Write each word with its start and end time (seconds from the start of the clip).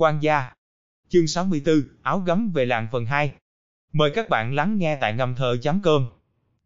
quan 0.00 0.22
gia. 0.22 0.52
Chương 1.08 1.26
64, 1.26 1.82
áo 2.02 2.20
gấm 2.20 2.50
về 2.50 2.64
làng 2.64 2.88
phần 2.92 3.06
2. 3.06 3.32
Mời 3.92 4.10
các 4.14 4.28
bạn 4.28 4.54
lắng 4.54 4.78
nghe 4.78 4.98
tại 5.00 5.14
ngầm 5.14 5.34
thờ 5.34 5.56
chấm 5.62 5.80
cơm. 5.82 6.06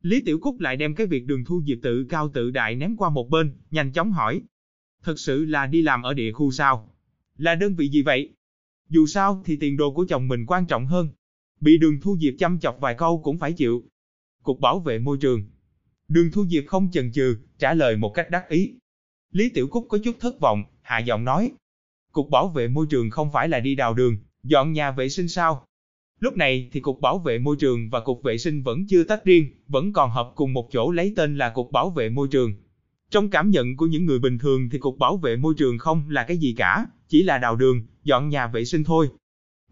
Lý 0.02 0.22
Tiểu 0.26 0.38
Cúc 0.38 0.60
lại 0.60 0.76
đem 0.76 0.94
cái 0.94 1.06
việc 1.06 1.26
đường 1.26 1.44
thu 1.44 1.62
diệp 1.66 1.78
tự 1.82 2.06
cao 2.08 2.30
tự 2.34 2.50
đại 2.50 2.74
ném 2.74 2.96
qua 2.96 3.10
một 3.10 3.30
bên, 3.30 3.56
nhanh 3.70 3.92
chóng 3.92 4.12
hỏi. 4.12 4.42
Thật 5.02 5.18
sự 5.18 5.44
là 5.44 5.66
đi 5.66 5.82
làm 5.82 6.02
ở 6.02 6.14
địa 6.14 6.32
khu 6.32 6.50
sao? 6.50 6.94
Là 7.36 7.54
đơn 7.54 7.74
vị 7.74 7.88
gì 7.88 8.02
vậy? 8.02 8.32
Dù 8.88 9.06
sao 9.06 9.42
thì 9.44 9.56
tiền 9.56 9.76
đồ 9.76 9.94
của 9.94 10.06
chồng 10.08 10.28
mình 10.28 10.46
quan 10.46 10.66
trọng 10.66 10.86
hơn. 10.86 11.08
Bị 11.60 11.78
đường 11.78 12.00
thu 12.02 12.16
diệp 12.20 12.34
chăm 12.38 12.58
chọc 12.58 12.80
vài 12.80 12.94
câu 12.94 13.20
cũng 13.24 13.38
phải 13.38 13.52
chịu. 13.52 13.84
Cục 14.42 14.60
bảo 14.60 14.80
vệ 14.80 14.98
môi 14.98 15.18
trường. 15.20 15.44
Đường 16.08 16.30
thu 16.32 16.46
diệp 16.46 16.64
không 16.66 16.90
chần 16.92 17.12
chừ, 17.12 17.36
trả 17.58 17.74
lời 17.74 17.96
một 17.96 18.10
cách 18.14 18.30
đắc 18.30 18.48
ý. 18.48 18.74
Lý 19.30 19.48
Tiểu 19.48 19.68
Cúc 19.68 19.86
có 19.88 19.98
chút 20.04 20.16
thất 20.20 20.40
vọng, 20.40 20.64
hạ 20.82 20.98
giọng 20.98 21.24
nói. 21.24 21.52
Cục 22.14 22.30
bảo 22.30 22.48
vệ 22.48 22.68
môi 22.68 22.86
trường 22.90 23.10
không 23.10 23.32
phải 23.32 23.48
là 23.48 23.60
đi 23.60 23.74
đào 23.74 23.94
đường, 23.94 24.16
dọn 24.42 24.72
nhà 24.72 24.90
vệ 24.90 25.08
sinh 25.08 25.28
sao? 25.28 25.64
Lúc 26.20 26.36
này 26.36 26.68
thì 26.72 26.80
Cục 26.80 27.00
Bảo 27.00 27.18
vệ 27.18 27.38
Môi 27.38 27.56
trường 27.56 27.90
và 27.90 28.00
Cục 28.00 28.22
Vệ 28.22 28.38
sinh 28.38 28.62
vẫn 28.62 28.86
chưa 28.88 29.04
tách 29.04 29.24
riêng, 29.24 29.46
vẫn 29.68 29.92
còn 29.92 30.10
hợp 30.10 30.32
cùng 30.34 30.52
một 30.52 30.68
chỗ 30.72 30.90
lấy 30.90 31.12
tên 31.16 31.38
là 31.38 31.50
Cục 31.50 31.72
Bảo 31.72 31.90
vệ 31.90 32.10
Môi 32.10 32.28
trường. 32.30 32.54
Trong 33.10 33.30
cảm 33.30 33.50
nhận 33.50 33.76
của 33.76 33.86
những 33.86 34.06
người 34.06 34.18
bình 34.18 34.38
thường 34.38 34.68
thì 34.70 34.78
Cục 34.78 34.98
Bảo 34.98 35.16
vệ 35.16 35.36
Môi 35.36 35.54
trường 35.56 35.78
không 35.78 36.10
là 36.10 36.24
cái 36.24 36.38
gì 36.38 36.54
cả, 36.56 36.86
chỉ 37.08 37.22
là 37.22 37.38
đào 37.38 37.56
đường, 37.56 37.86
dọn 38.04 38.28
nhà 38.28 38.46
vệ 38.46 38.64
sinh 38.64 38.84
thôi. 38.84 39.08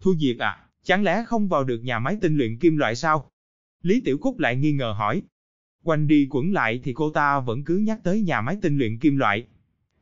Thu 0.01 0.15
Diệp 0.15 0.37
à, 0.39 0.57
chẳng 0.83 1.03
lẽ 1.03 1.23
không 1.27 1.47
vào 1.47 1.63
được 1.63 1.83
nhà 1.83 1.99
máy 1.99 2.17
tinh 2.21 2.37
luyện 2.37 2.59
kim 2.59 2.77
loại 2.77 2.95
sao? 2.95 3.31
Lý 3.83 4.01
Tiểu 4.01 4.17
Cúc 4.17 4.39
lại 4.39 4.55
nghi 4.55 4.71
ngờ 4.71 4.93
hỏi. 4.97 5.21
Quanh 5.83 6.07
đi 6.07 6.27
quẩn 6.31 6.53
lại 6.53 6.79
thì 6.83 6.93
cô 6.93 7.09
ta 7.09 7.39
vẫn 7.39 7.63
cứ 7.63 7.77
nhắc 7.77 7.99
tới 8.03 8.21
nhà 8.21 8.41
máy 8.41 8.57
tinh 8.61 8.77
luyện 8.77 8.99
kim 8.99 9.17
loại. 9.17 9.45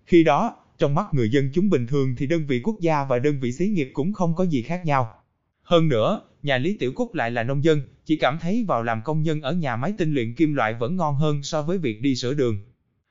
Khi 0.06 0.24
đó, 0.24 0.56
trong 0.82 0.96
mắt 0.96 1.06
người 1.12 1.30
dân 1.30 1.50
chúng 1.54 1.70
bình 1.70 1.88
thường 1.88 2.16
thì 2.16 2.28
đơn 2.28 2.48
vị 2.48 2.62
quốc 2.64 2.80
gia 2.80 3.04
và 3.04 3.20
đơn 3.20 3.40
vị 3.40 3.52
xí 3.52 3.68
nghiệp 3.68 3.90
cũng 3.94 4.14
không 4.14 4.36
có 4.36 4.44
gì 4.44 4.62
khác 4.62 4.82
nhau. 4.86 5.14
Hơn 5.64 5.88
nữa, 5.88 6.22
nhà 6.44 6.58
Lý 6.58 6.78
Tiểu 6.78 6.92
Cúc 6.96 7.14
lại 7.14 7.32
là 7.32 7.44
nông 7.44 7.64
dân, 7.64 7.82
chỉ 8.06 8.16
cảm 8.16 8.38
thấy 8.42 8.66
vào 8.68 8.84
làm 8.84 9.02
công 9.04 9.24
nhân 9.24 9.42
ở 9.42 9.54
nhà 9.54 9.76
máy 9.76 9.94
tinh 9.98 10.14
luyện 10.14 10.36
kim 10.36 10.54
loại 10.54 10.74
vẫn 10.74 10.96
ngon 10.96 11.16
hơn 11.16 11.44
so 11.44 11.62
với 11.62 11.78
việc 11.78 12.02
đi 12.02 12.16
sửa 12.16 12.34
đường. 12.34 12.58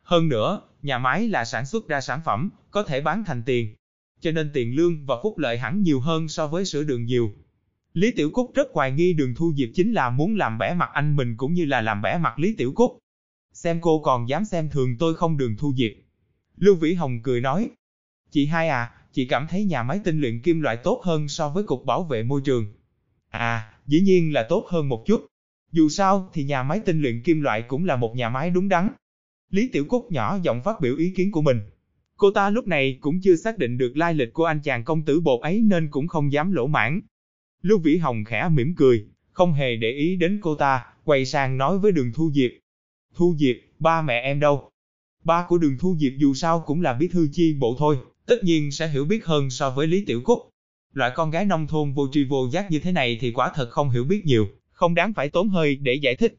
Hơn 0.03 0.28
nữa, 0.28 0.62
nhà 0.83 0.98
máy 0.98 1.28
là 1.28 1.45
sản 1.45 1.67
xuất 1.67 1.89
ra 1.89 2.00
sản 2.00 2.20
phẩm, 2.25 2.50
có 2.70 2.83
thể 2.83 3.00
bán 3.00 3.25
thành 3.25 3.42
tiền. 3.47 3.75
Cho 4.20 4.30
nên 4.30 4.50
tiền 4.55 4.77
lương 4.77 5.06
và 5.06 5.14
phúc 5.23 5.39
lợi 5.39 5.58
hẳn 5.58 5.83
nhiều 5.83 6.00
hơn 6.00 6.28
so 6.28 6.47
với 6.47 6.64
sửa 6.64 6.83
đường 6.83 7.05
nhiều. 7.05 7.30
Lý 7.95 8.11
Tiểu 8.17 8.30
Cúc 8.30 8.50
rất 8.55 8.69
hoài 8.73 8.92
nghi 8.92 9.12
đường 9.12 9.34
thu 9.34 9.52
diệp 9.56 9.69
chính 9.75 9.92
là 9.92 10.11
muốn 10.11 10.36
làm 10.36 10.58
bẻ 10.58 10.75
mặt 10.75 10.91
anh 10.92 11.17
mình 11.17 11.36
cũng 11.36 11.55
như 11.55 11.64
là 11.64 11.80
làm 11.80 12.02
bẻ 12.02 12.19
mặt 12.19 12.39
Lý 12.39 12.55
Tiểu 12.58 12.73
Cúc. 12.73 12.98
Xem 13.52 13.78
cô 13.80 14.02
còn 14.02 14.28
dám 14.28 14.45
xem 14.45 14.70
thường 14.70 14.97
tôi 14.98 15.14
không 15.14 15.36
đường 15.36 15.56
thu 15.56 15.75
diệp. 15.77 15.92
Lưu 16.61 16.75
Vĩ 16.75 16.94
Hồng 16.94 17.20
cười 17.22 17.41
nói. 17.41 17.70
Chị 18.30 18.47
hai 18.47 18.69
à, 18.69 18.92
chị 19.12 19.27
cảm 19.27 19.47
thấy 19.50 19.64
nhà 19.64 19.83
máy 19.83 20.00
tinh 20.05 20.20
luyện 20.20 20.41
kim 20.42 20.61
loại 20.61 20.77
tốt 20.77 21.00
hơn 21.05 21.28
so 21.28 21.48
với 21.48 21.64
cục 21.64 21.84
bảo 21.84 22.05
vệ 22.05 22.22
môi 22.22 22.41
trường. 22.44 22.67
À, 23.28 23.75
dĩ 23.86 24.00
nhiên 24.00 24.33
là 24.33 24.47
tốt 24.48 24.67
hơn 24.69 24.89
một 24.89 25.05
chút. 25.06 25.27
Dù 25.72 25.89
sao 25.89 26.30
thì 26.33 26.44
nhà 26.44 26.62
máy 26.62 26.80
tinh 26.84 27.02
luyện 27.02 27.22
kim 27.22 27.41
loại 27.41 27.62
cũng 27.62 27.84
là 27.84 27.97
một 27.97 28.17
nhà 28.17 28.28
máy 28.28 28.50
đúng 28.50 28.69
đắn. 28.69 28.89
Lý 29.50 29.69
Tiểu 29.72 29.84
Cúc 29.84 30.12
nhỏ 30.12 30.39
giọng 30.42 30.62
phát 30.62 30.80
biểu 30.80 30.97
ý 30.97 31.12
kiến 31.17 31.33
của 31.33 31.42
mình. 31.42 31.61
Cô 32.17 32.30
ta 32.30 32.50
lúc 32.50 32.67
này 32.67 32.98
cũng 33.00 33.20
chưa 33.20 33.36
xác 33.36 33.58
định 33.58 33.78
được 33.78 33.97
lai 33.97 34.14
lịch 34.14 34.33
của 34.33 34.45
anh 34.45 34.61
chàng 34.61 34.84
công 34.84 35.05
tử 35.05 35.20
bột 35.20 35.41
ấy 35.41 35.61
nên 35.61 35.91
cũng 35.91 36.08
không 36.08 36.33
dám 36.33 36.52
lỗ 36.52 36.67
mãn. 36.67 37.00
Lưu 37.62 37.78
Vĩ 37.78 37.97
Hồng 37.97 38.24
khẽ 38.24 38.48
mỉm 38.52 38.74
cười, 38.77 39.06
không 39.33 39.52
hề 39.52 39.77
để 39.77 39.91
ý 39.91 40.17
đến 40.17 40.39
cô 40.42 40.55
ta, 40.55 40.86
quay 41.05 41.24
sang 41.24 41.58
nói 41.58 41.78
với 41.78 41.92
đường 41.92 42.12
Thu 42.14 42.30
Diệp. 42.33 42.50
Thu 43.14 43.34
Diệp, 43.39 43.56
ba 43.78 44.02
mẹ 44.02 44.20
em 44.20 44.41
đâu? 44.41 44.70
Ba 45.25 45.47
của 45.49 45.59
đường 45.59 45.79
Thu 45.79 45.97
Diệp 45.99 46.13
dù 46.19 46.35
sao 46.35 46.61
cũng 46.67 46.83
là 46.83 46.93
bí 46.93 47.09
thư 47.09 47.29
chi 47.33 47.57
bộ 47.59 47.77
thôi, 47.79 47.99
tất 48.27 48.45
nhiên 48.45 48.71
sẽ 48.71 48.89
hiểu 48.89 49.05
biết 49.05 49.25
hơn 49.25 49.51
so 49.51 49.71
với 49.71 49.87
Lý 49.87 50.05
Tiểu 50.05 50.21
Cúc. 50.25 50.39
Loại 50.93 51.13
con 51.15 51.31
gái 51.31 51.45
nông 51.45 51.67
thôn 51.67 51.93
vô 51.93 52.09
tri 52.13 52.25
vô 52.25 52.49
giác 52.53 52.71
như 52.71 52.79
thế 52.79 52.93
này 52.93 53.19
thì 53.21 53.33
quả 53.33 53.53
thật 53.55 53.71
không 53.71 53.91
hiểu 53.91 54.05
biết 54.05 54.25
nhiều, 54.25 54.48
không 54.73 54.95
đáng 54.95 55.13
phải 55.13 55.31
tốn 55.31 55.48
hơi 55.48 55.77
để 55.77 55.95
giải 55.95 56.17
thích. 56.17 56.35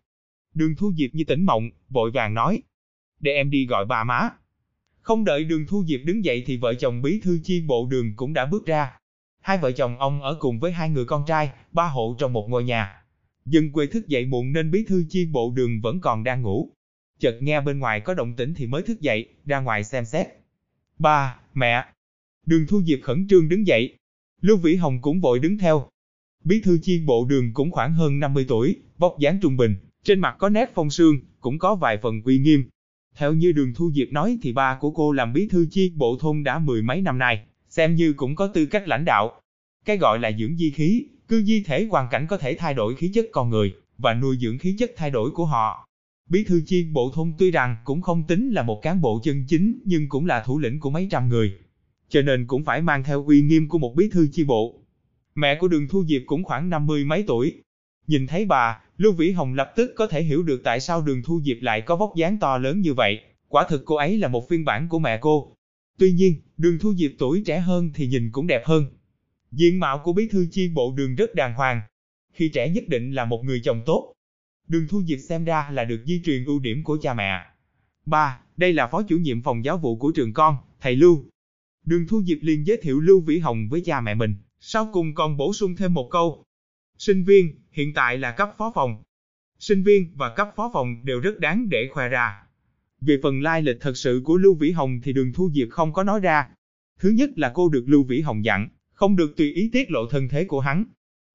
Đường 0.54 0.76
Thu 0.76 0.92
Diệp 0.98 1.10
như 1.14 1.24
tỉnh 1.24 1.46
mộng, 1.46 1.70
vội 1.90 2.12
vàng 2.12 2.34
nói. 2.34 2.62
Để 3.20 3.32
em 3.32 3.50
đi 3.50 3.66
gọi 3.66 3.86
bà 3.86 4.04
má. 4.04 4.30
Không 5.02 5.26
đợi 5.26 5.44
đường 5.44 5.66
Thu 5.68 5.84
Diệp 5.88 6.00
đứng 6.06 6.26
dậy 6.26 6.44
thì 6.46 6.58
vợ 6.58 6.74
chồng 6.74 7.02
bí 7.02 7.20
thư 7.24 7.40
chi 7.44 7.62
bộ 7.68 7.88
đường 7.92 8.16
cũng 8.16 8.34
đã 8.34 8.46
bước 8.46 8.66
ra. 8.66 8.92
Hai 9.40 9.58
vợ 9.58 9.72
chồng 9.72 10.00
ông 10.00 10.22
ở 10.22 10.38
cùng 10.40 10.60
với 10.60 10.72
hai 10.72 10.90
người 10.90 11.06
con 11.06 11.24
trai, 11.28 11.52
ba 11.72 11.88
hộ 11.88 12.16
trong 12.20 12.34
một 12.34 12.48
ngôi 12.50 12.64
nhà. 12.64 13.04
Dân 13.46 13.72
quê 13.72 13.88
thức 13.88 14.08
dậy 14.08 14.26
muộn 14.26 14.54
nên 14.54 14.72
bí 14.72 14.86
thư 14.88 15.04
chi 15.10 15.26
bộ 15.32 15.54
đường 15.56 15.82
vẫn 15.82 16.02
còn 16.02 16.24
đang 16.24 16.42
ngủ. 16.42 16.72
Chợt 17.22 17.38
nghe 17.42 17.62
bên 17.62 17.80
ngoài 17.80 18.00
có 18.00 18.14
động 18.14 18.34
tĩnh 18.36 18.54
thì 18.54 18.68
mới 18.68 18.82
thức 18.82 19.02
dậy, 19.02 19.26
ra 19.46 19.60
ngoài 19.60 19.84
xem 19.84 20.06
xét. 20.06 20.28
Ba, 21.00 21.40
mẹ. 21.54 21.86
Đường 22.46 22.66
Thu 22.68 22.82
Diệp 22.84 23.00
khẩn 23.04 23.28
trương 23.30 23.50
đứng 23.50 23.68
dậy. 23.68 23.96
Lưu 24.42 24.58
Vĩ 24.58 24.76
Hồng 24.76 25.02
cũng 25.02 25.22
vội 25.22 25.40
đứng 25.40 25.58
theo. 25.58 25.88
Bí 26.44 26.62
thư 26.62 26.80
chi 26.84 27.02
bộ 27.06 27.26
đường 27.26 27.54
cũng 27.54 27.72
khoảng 27.72 27.94
hơn 27.94 28.20
50 28.20 28.46
tuổi, 28.48 28.76
vóc 28.98 29.16
dáng 29.20 29.40
trung 29.42 29.58
bình, 29.58 29.76
trên 30.04 30.20
mặt 30.20 30.36
có 30.40 30.50
nét 30.50 30.72
phong 30.74 30.90
sương, 30.90 31.20
cũng 31.40 31.60
có 31.60 31.76
vài 31.76 31.98
phần 31.98 32.22
uy 32.26 32.40
nghiêm. 32.40 32.70
Theo 33.16 33.34
như 33.34 33.52
đường 33.52 33.74
Thu 33.76 33.92
Diệp 33.92 34.08
nói 34.12 34.38
thì 34.42 34.54
ba 34.54 34.78
của 34.82 34.92
cô 34.92 35.12
làm 35.12 35.34
bí 35.34 35.48
thư 35.48 35.68
chi 35.72 35.92
bộ 35.96 36.18
thôn 36.20 36.44
đã 36.44 36.60
mười 36.60 36.82
mấy 36.82 37.02
năm 37.02 37.18
nay, 37.18 37.46
xem 37.70 37.96
như 37.96 38.14
cũng 38.14 38.36
có 38.36 38.48
tư 38.48 38.66
cách 38.66 38.88
lãnh 38.88 39.06
đạo. 39.06 39.42
Cái 39.86 39.98
gọi 39.98 40.20
là 40.20 40.32
dưỡng 40.40 40.58
di 40.58 40.72
khí, 40.72 41.06
cư 41.28 41.44
di 41.44 41.64
thể 41.64 41.88
hoàn 41.92 42.08
cảnh 42.12 42.28
có 42.30 42.38
thể 42.38 42.56
thay 42.56 42.74
đổi 42.74 42.96
khí 42.96 43.12
chất 43.14 43.26
con 43.32 43.50
người, 43.50 43.74
và 43.98 44.14
nuôi 44.14 44.38
dưỡng 44.38 44.58
khí 44.58 44.76
chất 44.80 44.92
thay 44.96 45.10
đổi 45.10 45.32
của 45.32 45.46
họ. 45.46 45.88
Bí 46.32 46.44
thư 46.44 46.62
chi 46.66 46.86
bộ 46.92 47.12
thôn 47.14 47.34
tuy 47.38 47.52
rằng 47.52 47.76
cũng 47.84 48.02
không 48.02 48.24
tính 48.28 48.50
là 48.50 48.64
một 48.64 48.82
cán 48.82 49.02
bộ 49.02 49.20
chân 49.24 49.46
chính 49.48 49.80
nhưng 49.86 50.10
cũng 50.10 50.26
là 50.26 50.44
thủ 50.44 50.60
lĩnh 50.60 50.80
của 50.80 50.90
mấy 50.90 51.08
trăm 51.12 51.30
người. 51.30 51.54
Cho 52.10 52.22
nên 52.22 52.48
cũng 52.48 52.64
phải 52.64 52.82
mang 52.82 53.04
theo 53.04 53.26
uy 53.26 53.42
nghiêm 53.42 53.68
của 53.68 53.78
một 53.78 53.96
bí 53.96 54.10
thư 54.12 54.28
chi 54.32 54.44
bộ. 54.44 54.82
Mẹ 55.36 55.56
của 55.56 55.68
đường 55.68 55.88
Thu 55.88 56.06
Diệp 56.06 56.22
cũng 56.26 56.44
khoảng 56.44 56.70
năm 56.70 56.88
mươi 56.88 57.06
mấy 57.06 57.24
tuổi. 57.28 57.54
Nhìn 58.08 58.28
thấy 58.28 58.46
bà, 58.46 58.82
Lưu 58.98 59.14
Vĩ 59.14 59.32
Hồng 59.32 59.54
lập 59.54 59.74
tức 59.76 59.92
có 59.96 60.08
thể 60.08 60.24
hiểu 60.24 60.44
được 60.44 60.62
tại 60.64 60.80
sao 60.80 61.02
đường 61.02 61.22
Thu 61.24 61.42
Diệp 61.42 61.58
lại 61.62 61.82
có 61.82 61.96
vóc 61.96 62.12
dáng 62.16 62.38
to 62.40 62.58
lớn 62.58 62.82
như 62.82 62.94
vậy. 62.94 63.20
Quả 63.48 63.66
thực 63.70 63.82
cô 63.86 63.96
ấy 63.96 64.18
là 64.18 64.28
một 64.28 64.50
phiên 64.50 64.66
bản 64.66 64.90
của 64.90 65.00
mẹ 65.00 65.18
cô. 65.22 65.56
Tuy 65.98 66.12
nhiên, 66.12 66.36
đường 66.58 66.80
Thu 66.80 66.94
Diệp 66.96 67.12
tuổi 67.20 67.44
trẻ 67.46 67.60
hơn 67.60 67.92
thì 67.94 68.08
nhìn 68.08 68.32
cũng 68.32 68.48
đẹp 68.48 68.62
hơn. 68.66 68.86
Diện 69.52 69.80
mạo 69.80 70.02
của 70.04 70.14
bí 70.14 70.28
thư 70.28 70.48
chi 70.52 70.70
bộ 70.74 70.94
đường 70.98 71.16
rất 71.16 71.36
đàng 71.36 71.54
hoàng. 71.54 71.82
Khi 72.34 72.50
trẻ 72.50 72.70
nhất 72.70 72.84
định 72.88 73.12
là 73.12 73.26
một 73.26 73.44
người 73.46 73.62
chồng 73.64 73.82
tốt, 73.86 74.14
Đường 74.72 74.88
Thu 74.88 75.04
Diệp 75.04 75.20
xem 75.20 75.46
ra 75.46 75.70
là 75.72 75.86
được 75.86 76.04
di 76.06 76.22
truyền 76.26 76.46
ưu 76.46 76.60
điểm 76.60 76.84
của 76.84 76.98
cha 77.02 77.14
mẹ. 77.14 77.46
Ba, 78.06 78.40
Đây 78.58 78.74
là 78.74 78.88
phó 78.88 79.04
chủ 79.04 79.18
nhiệm 79.18 79.42
phòng 79.42 79.66
giáo 79.66 79.78
vụ 79.78 79.96
của 79.96 80.12
trường 80.16 80.34
con, 80.34 80.58
thầy 80.82 80.96
Lưu. 80.96 81.26
Đường 81.86 82.08
Thu 82.08 82.24
Diệp 82.24 82.38
liền 82.42 82.68
giới 82.68 82.78
thiệu 82.82 83.00
Lưu 83.00 83.22
Vĩ 83.22 83.40
Hồng 83.40 83.68
với 83.70 83.82
cha 83.86 84.02
mẹ 84.02 84.14
mình, 84.14 84.36
sau 84.60 84.90
cùng 84.94 85.14
còn 85.16 85.38
bổ 85.38 85.54
sung 85.54 85.76
thêm 85.76 85.94
một 85.94 86.10
câu. 86.12 86.44
Sinh 86.98 87.24
viên, 87.24 87.60
hiện 87.72 87.94
tại 87.94 88.18
là 88.18 88.32
cấp 88.32 88.50
phó 88.58 88.72
phòng. 88.76 89.04
Sinh 89.60 89.84
viên 89.84 90.12
và 90.16 90.36
cấp 90.36 90.50
phó 90.56 90.70
phòng 90.74 91.06
đều 91.06 91.20
rất 91.20 91.40
đáng 91.40 91.70
để 91.70 91.90
khoe 91.92 92.10
ra. 92.10 92.44
Về 93.02 93.20
phần 93.24 93.42
lai 93.42 93.62
lịch 93.62 93.78
thật 93.82 93.98
sự 93.98 94.22
của 94.26 94.38
Lưu 94.38 94.56
Vĩ 94.56 94.72
Hồng 94.72 95.00
thì 95.04 95.14
đường 95.14 95.34
Thu 95.34 95.50
Diệp 95.54 95.68
không 95.70 95.94
có 95.94 96.04
nói 96.04 96.20
ra. 96.20 96.50
Thứ 97.00 97.10
nhất 97.10 97.30
là 97.36 97.52
cô 97.54 97.70
được 97.70 97.84
Lưu 97.88 98.04
Vĩ 98.04 98.22
Hồng 98.22 98.46
dặn, 98.46 98.70
không 98.94 99.16
được 99.16 99.38
tùy 99.38 99.54
ý 99.54 99.70
tiết 99.74 99.92
lộ 99.92 100.08
thân 100.10 100.28
thế 100.30 100.46
của 100.46 100.60
hắn, 100.60 100.86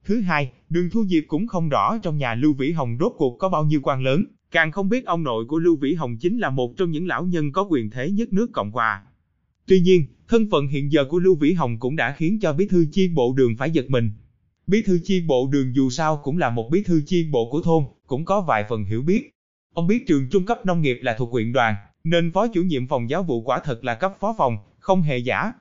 Thứ 0.06 0.20
hai, 0.20 0.52
Đường 0.70 0.90
Thu 0.90 1.04
Diệp 1.06 1.24
cũng 1.28 1.46
không 1.46 1.68
rõ 1.68 1.98
trong 2.02 2.18
nhà 2.18 2.34
Lưu 2.34 2.52
Vĩ 2.52 2.72
Hồng 2.72 2.96
rốt 3.00 3.12
cuộc 3.16 3.38
có 3.38 3.48
bao 3.48 3.64
nhiêu 3.64 3.80
quan 3.82 4.02
lớn, 4.02 4.24
càng 4.50 4.72
không 4.72 4.88
biết 4.88 5.06
ông 5.06 5.22
nội 5.22 5.44
của 5.44 5.58
Lưu 5.58 5.76
Vĩ 5.76 5.94
Hồng 5.94 6.16
chính 6.20 6.38
là 6.38 6.50
một 6.50 6.76
trong 6.76 6.90
những 6.90 7.06
lão 7.06 7.24
nhân 7.24 7.52
có 7.52 7.62
quyền 7.62 7.90
thế 7.90 8.10
nhất 8.10 8.32
nước 8.32 8.52
Cộng 8.52 8.70
Hòa. 8.70 9.02
Tuy 9.66 9.80
nhiên, 9.80 10.04
thân 10.28 10.46
phận 10.50 10.68
hiện 10.68 10.92
giờ 10.92 11.04
của 11.04 11.18
Lưu 11.18 11.34
Vĩ 11.34 11.52
Hồng 11.52 11.78
cũng 11.78 11.96
đã 11.96 12.14
khiến 12.18 12.38
cho 12.40 12.52
bí 12.52 12.68
thư 12.68 12.86
chi 12.92 13.08
bộ 13.08 13.34
đường 13.36 13.56
phải 13.56 13.70
giật 13.70 13.90
mình. 13.90 14.10
Bí 14.66 14.82
thư 14.82 14.98
chi 15.04 15.24
bộ 15.26 15.48
đường 15.52 15.74
dù 15.74 15.90
sao 15.90 16.20
cũng 16.24 16.38
là 16.38 16.50
một 16.50 16.68
bí 16.70 16.82
thư 16.82 17.02
chi 17.06 17.28
bộ 17.30 17.50
của 17.50 17.62
thôn, 17.62 17.84
cũng 18.06 18.24
có 18.24 18.40
vài 18.40 18.64
phần 18.68 18.84
hiểu 18.84 19.02
biết. 19.02 19.30
Ông 19.74 19.86
biết 19.86 20.06
trường 20.06 20.28
trung 20.30 20.46
cấp 20.46 20.66
nông 20.66 20.82
nghiệp 20.82 20.98
là 21.02 21.16
thuộc 21.18 21.30
huyện 21.30 21.52
đoàn, 21.52 21.74
nên 22.04 22.32
phó 22.32 22.46
chủ 22.48 22.62
nhiệm 22.62 22.88
phòng 22.88 23.10
giáo 23.10 23.22
vụ 23.22 23.42
quả 23.42 23.60
thật 23.64 23.84
là 23.84 23.94
cấp 23.94 24.16
phó 24.20 24.34
phòng, 24.38 24.58
không 24.78 25.02
hề 25.02 25.18
giả. 25.18 25.52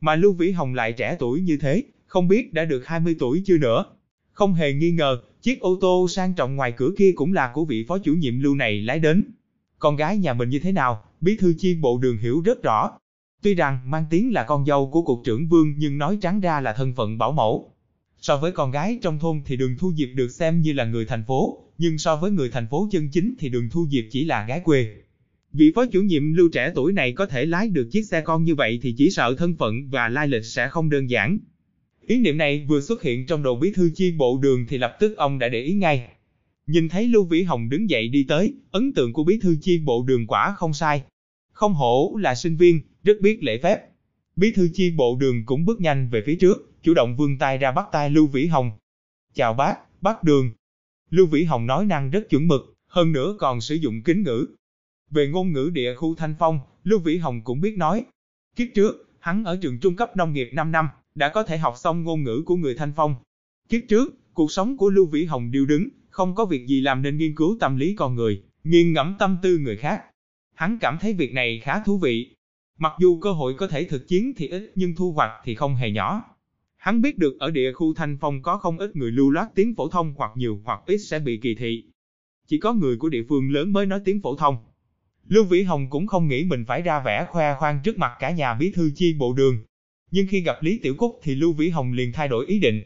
Mà 0.00 0.14
Lưu 0.14 0.32
Vĩ 0.32 0.50
Hồng 0.50 0.74
lại 0.74 0.92
trẻ 0.92 1.16
tuổi 1.18 1.40
như 1.40 1.56
thế, 1.56 1.82
không 2.12 2.28
biết 2.28 2.52
đã 2.52 2.64
được 2.64 2.86
20 2.86 3.16
tuổi 3.18 3.42
chưa 3.46 3.58
nữa. 3.58 3.84
Không 4.32 4.54
hề 4.54 4.72
nghi 4.72 4.90
ngờ, 4.90 5.18
chiếc 5.42 5.60
ô 5.60 5.78
tô 5.80 6.06
sang 6.08 6.34
trọng 6.34 6.56
ngoài 6.56 6.72
cửa 6.76 6.90
kia 6.98 7.12
cũng 7.14 7.32
là 7.32 7.50
của 7.54 7.64
vị 7.64 7.84
phó 7.88 7.98
chủ 7.98 8.14
nhiệm 8.14 8.40
lưu 8.40 8.54
này 8.54 8.80
lái 8.80 8.98
đến. 8.98 9.24
Con 9.78 9.96
gái 9.96 10.16
nhà 10.16 10.34
mình 10.34 10.50
như 10.50 10.58
thế 10.58 10.72
nào, 10.72 11.04
bí 11.20 11.36
thư 11.36 11.54
chi 11.58 11.74
bộ 11.74 11.98
đường 11.98 12.18
hiểu 12.18 12.40
rất 12.40 12.62
rõ. 12.62 12.90
Tuy 13.42 13.54
rằng 13.54 13.90
mang 13.90 14.04
tiếng 14.10 14.32
là 14.32 14.44
con 14.44 14.66
dâu 14.66 14.90
của 14.90 15.02
cục 15.02 15.20
trưởng 15.24 15.48
vương 15.48 15.74
nhưng 15.78 15.98
nói 15.98 16.18
trắng 16.20 16.40
ra 16.40 16.60
là 16.60 16.72
thân 16.72 16.94
phận 16.94 17.18
bảo 17.18 17.32
mẫu. 17.32 17.72
So 18.20 18.36
với 18.36 18.52
con 18.52 18.70
gái 18.70 18.98
trong 19.02 19.18
thôn 19.18 19.42
thì 19.44 19.56
đường 19.56 19.76
thu 19.78 19.92
diệp 19.96 20.08
được 20.14 20.28
xem 20.28 20.60
như 20.60 20.72
là 20.72 20.84
người 20.84 21.06
thành 21.06 21.24
phố, 21.24 21.58
nhưng 21.78 21.98
so 21.98 22.16
với 22.16 22.30
người 22.30 22.50
thành 22.50 22.66
phố 22.70 22.88
chân 22.92 23.08
chính 23.12 23.34
thì 23.38 23.48
đường 23.48 23.68
thu 23.70 23.86
diệp 23.90 24.04
chỉ 24.10 24.24
là 24.24 24.46
gái 24.46 24.60
quê. 24.60 24.86
Vị 25.52 25.72
phó 25.74 25.86
chủ 25.86 26.02
nhiệm 26.02 26.32
lưu 26.32 26.48
trẻ 26.52 26.72
tuổi 26.74 26.92
này 26.92 27.12
có 27.12 27.26
thể 27.26 27.46
lái 27.46 27.68
được 27.68 27.88
chiếc 27.92 28.02
xe 28.02 28.20
con 28.20 28.44
như 28.44 28.54
vậy 28.54 28.78
thì 28.82 28.94
chỉ 28.98 29.10
sợ 29.10 29.34
thân 29.38 29.56
phận 29.56 29.74
và 29.90 30.08
lai 30.08 30.28
lịch 30.28 30.44
sẽ 30.44 30.68
không 30.68 30.90
đơn 30.90 31.10
giản. 31.10 31.38
Ý 32.06 32.18
niệm 32.18 32.38
này 32.38 32.64
vừa 32.68 32.80
xuất 32.80 33.02
hiện 33.02 33.26
trong 33.26 33.42
đầu 33.42 33.56
bí 33.56 33.72
thư 33.72 33.90
chi 33.94 34.12
bộ 34.18 34.38
đường 34.42 34.66
thì 34.68 34.78
lập 34.78 34.96
tức 35.00 35.16
ông 35.16 35.38
đã 35.38 35.48
để 35.48 35.60
ý 35.60 35.74
ngay. 35.74 36.08
Nhìn 36.66 36.88
thấy 36.88 37.08
Lưu 37.08 37.24
Vĩ 37.24 37.42
Hồng 37.42 37.68
đứng 37.68 37.90
dậy 37.90 38.08
đi 38.08 38.24
tới, 38.28 38.54
ấn 38.70 38.92
tượng 38.92 39.12
của 39.12 39.24
bí 39.24 39.38
thư 39.42 39.56
chi 39.60 39.78
bộ 39.84 40.04
đường 40.06 40.26
quả 40.26 40.54
không 40.56 40.72
sai. 40.72 41.02
Không 41.52 41.74
hổ 41.74 42.16
là 42.20 42.34
sinh 42.34 42.56
viên, 42.56 42.80
rất 43.04 43.20
biết 43.20 43.42
lễ 43.42 43.58
phép. 43.62 43.80
Bí 44.36 44.52
thư 44.52 44.68
chi 44.74 44.90
bộ 44.90 45.16
đường 45.20 45.46
cũng 45.46 45.64
bước 45.64 45.80
nhanh 45.80 46.08
về 46.10 46.22
phía 46.26 46.34
trước, 46.34 46.72
chủ 46.82 46.94
động 46.94 47.16
vươn 47.16 47.38
tay 47.38 47.58
ra 47.58 47.72
bắt 47.72 47.86
tay 47.92 48.10
Lưu 48.10 48.26
Vĩ 48.26 48.46
Hồng. 48.46 48.70
Chào 49.34 49.54
bác, 49.54 50.02
bác 50.02 50.22
đường. 50.22 50.52
Lưu 51.10 51.26
Vĩ 51.26 51.44
Hồng 51.44 51.66
nói 51.66 51.84
năng 51.84 52.10
rất 52.10 52.28
chuẩn 52.30 52.48
mực, 52.48 52.74
hơn 52.86 53.12
nữa 53.12 53.36
còn 53.38 53.60
sử 53.60 53.74
dụng 53.74 54.02
kính 54.02 54.22
ngữ. 54.22 54.46
Về 55.10 55.28
ngôn 55.28 55.52
ngữ 55.52 55.70
địa 55.72 55.94
khu 55.94 56.14
Thanh 56.14 56.34
Phong, 56.38 56.60
Lưu 56.84 56.98
Vĩ 56.98 57.16
Hồng 57.16 57.40
cũng 57.44 57.60
biết 57.60 57.78
nói. 57.78 58.04
Kiếp 58.56 58.68
trước, 58.74 59.08
hắn 59.18 59.44
ở 59.44 59.58
trường 59.62 59.78
trung 59.80 59.96
cấp 59.96 60.16
nông 60.16 60.32
nghiệp 60.32 60.50
5 60.52 60.72
năm, 60.72 60.88
đã 61.14 61.28
có 61.28 61.42
thể 61.42 61.58
học 61.58 61.74
xong 61.76 62.04
ngôn 62.04 62.24
ngữ 62.24 62.42
của 62.46 62.56
người 62.56 62.74
Thanh 62.74 62.92
Phong. 62.96 63.14
Kiếp 63.68 63.80
trước, 63.88 64.34
cuộc 64.34 64.52
sống 64.52 64.76
của 64.76 64.90
Lưu 64.90 65.06
Vĩ 65.06 65.24
Hồng 65.24 65.50
điêu 65.50 65.66
đứng, 65.66 65.88
không 66.10 66.34
có 66.34 66.44
việc 66.44 66.66
gì 66.66 66.80
làm 66.80 67.02
nên 67.02 67.16
nghiên 67.16 67.34
cứu 67.34 67.56
tâm 67.60 67.76
lý 67.76 67.94
con 67.94 68.14
người, 68.14 68.42
nghiêng 68.64 68.92
ngẫm 68.92 69.16
tâm 69.18 69.36
tư 69.42 69.58
người 69.58 69.76
khác. 69.76 70.02
Hắn 70.54 70.78
cảm 70.80 70.98
thấy 71.00 71.12
việc 71.12 71.32
này 71.32 71.60
khá 71.64 71.82
thú 71.84 71.98
vị. 71.98 72.34
Mặc 72.78 72.92
dù 73.00 73.20
cơ 73.20 73.32
hội 73.32 73.54
có 73.54 73.66
thể 73.66 73.84
thực 73.84 74.08
chiến 74.08 74.32
thì 74.36 74.48
ít 74.48 74.72
nhưng 74.74 74.94
thu 74.94 75.12
hoạch 75.12 75.30
thì 75.44 75.54
không 75.54 75.74
hề 75.74 75.90
nhỏ. 75.90 76.24
Hắn 76.76 77.02
biết 77.02 77.18
được 77.18 77.36
ở 77.40 77.50
địa 77.50 77.72
khu 77.72 77.94
Thanh 77.94 78.18
Phong 78.20 78.42
có 78.42 78.58
không 78.58 78.78
ít 78.78 78.96
người 78.96 79.10
lưu 79.10 79.30
loát 79.30 79.48
tiếng 79.54 79.74
phổ 79.74 79.88
thông 79.88 80.14
hoặc 80.16 80.30
nhiều 80.36 80.60
hoặc 80.64 80.80
ít 80.86 80.98
sẽ 80.98 81.18
bị 81.18 81.36
kỳ 81.42 81.54
thị. 81.54 81.84
Chỉ 82.46 82.58
có 82.58 82.72
người 82.72 82.96
của 82.96 83.08
địa 83.08 83.22
phương 83.28 83.52
lớn 83.52 83.72
mới 83.72 83.86
nói 83.86 84.00
tiếng 84.04 84.22
phổ 84.22 84.36
thông. 84.36 84.56
Lưu 85.28 85.44
Vĩ 85.44 85.62
Hồng 85.62 85.90
cũng 85.90 86.06
không 86.06 86.28
nghĩ 86.28 86.44
mình 86.44 86.64
phải 86.64 86.82
ra 86.82 87.02
vẻ 87.04 87.26
khoe 87.30 87.54
khoang 87.58 87.80
trước 87.84 87.98
mặt 87.98 88.12
cả 88.18 88.30
nhà 88.30 88.54
bí 88.54 88.72
thư 88.72 88.90
chi 88.94 89.14
bộ 89.18 89.32
đường. 89.32 89.64
Nhưng 90.12 90.26
khi 90.26 90.40
gặp 90.40 90.62
Lý 90.62 90.78
Tiểu 90.78 90.94
Cúc 90.94 91.20
thì 91.22 91.34
Lưu 91.34 91.52
Vĩ 91.52 91.68
Hồng 91.68 91.92
liền 91.92 92.12
thay 92.12 92.28
đổi 92.28 92.46
ý 92.46 92.58
định. 92.58 92.82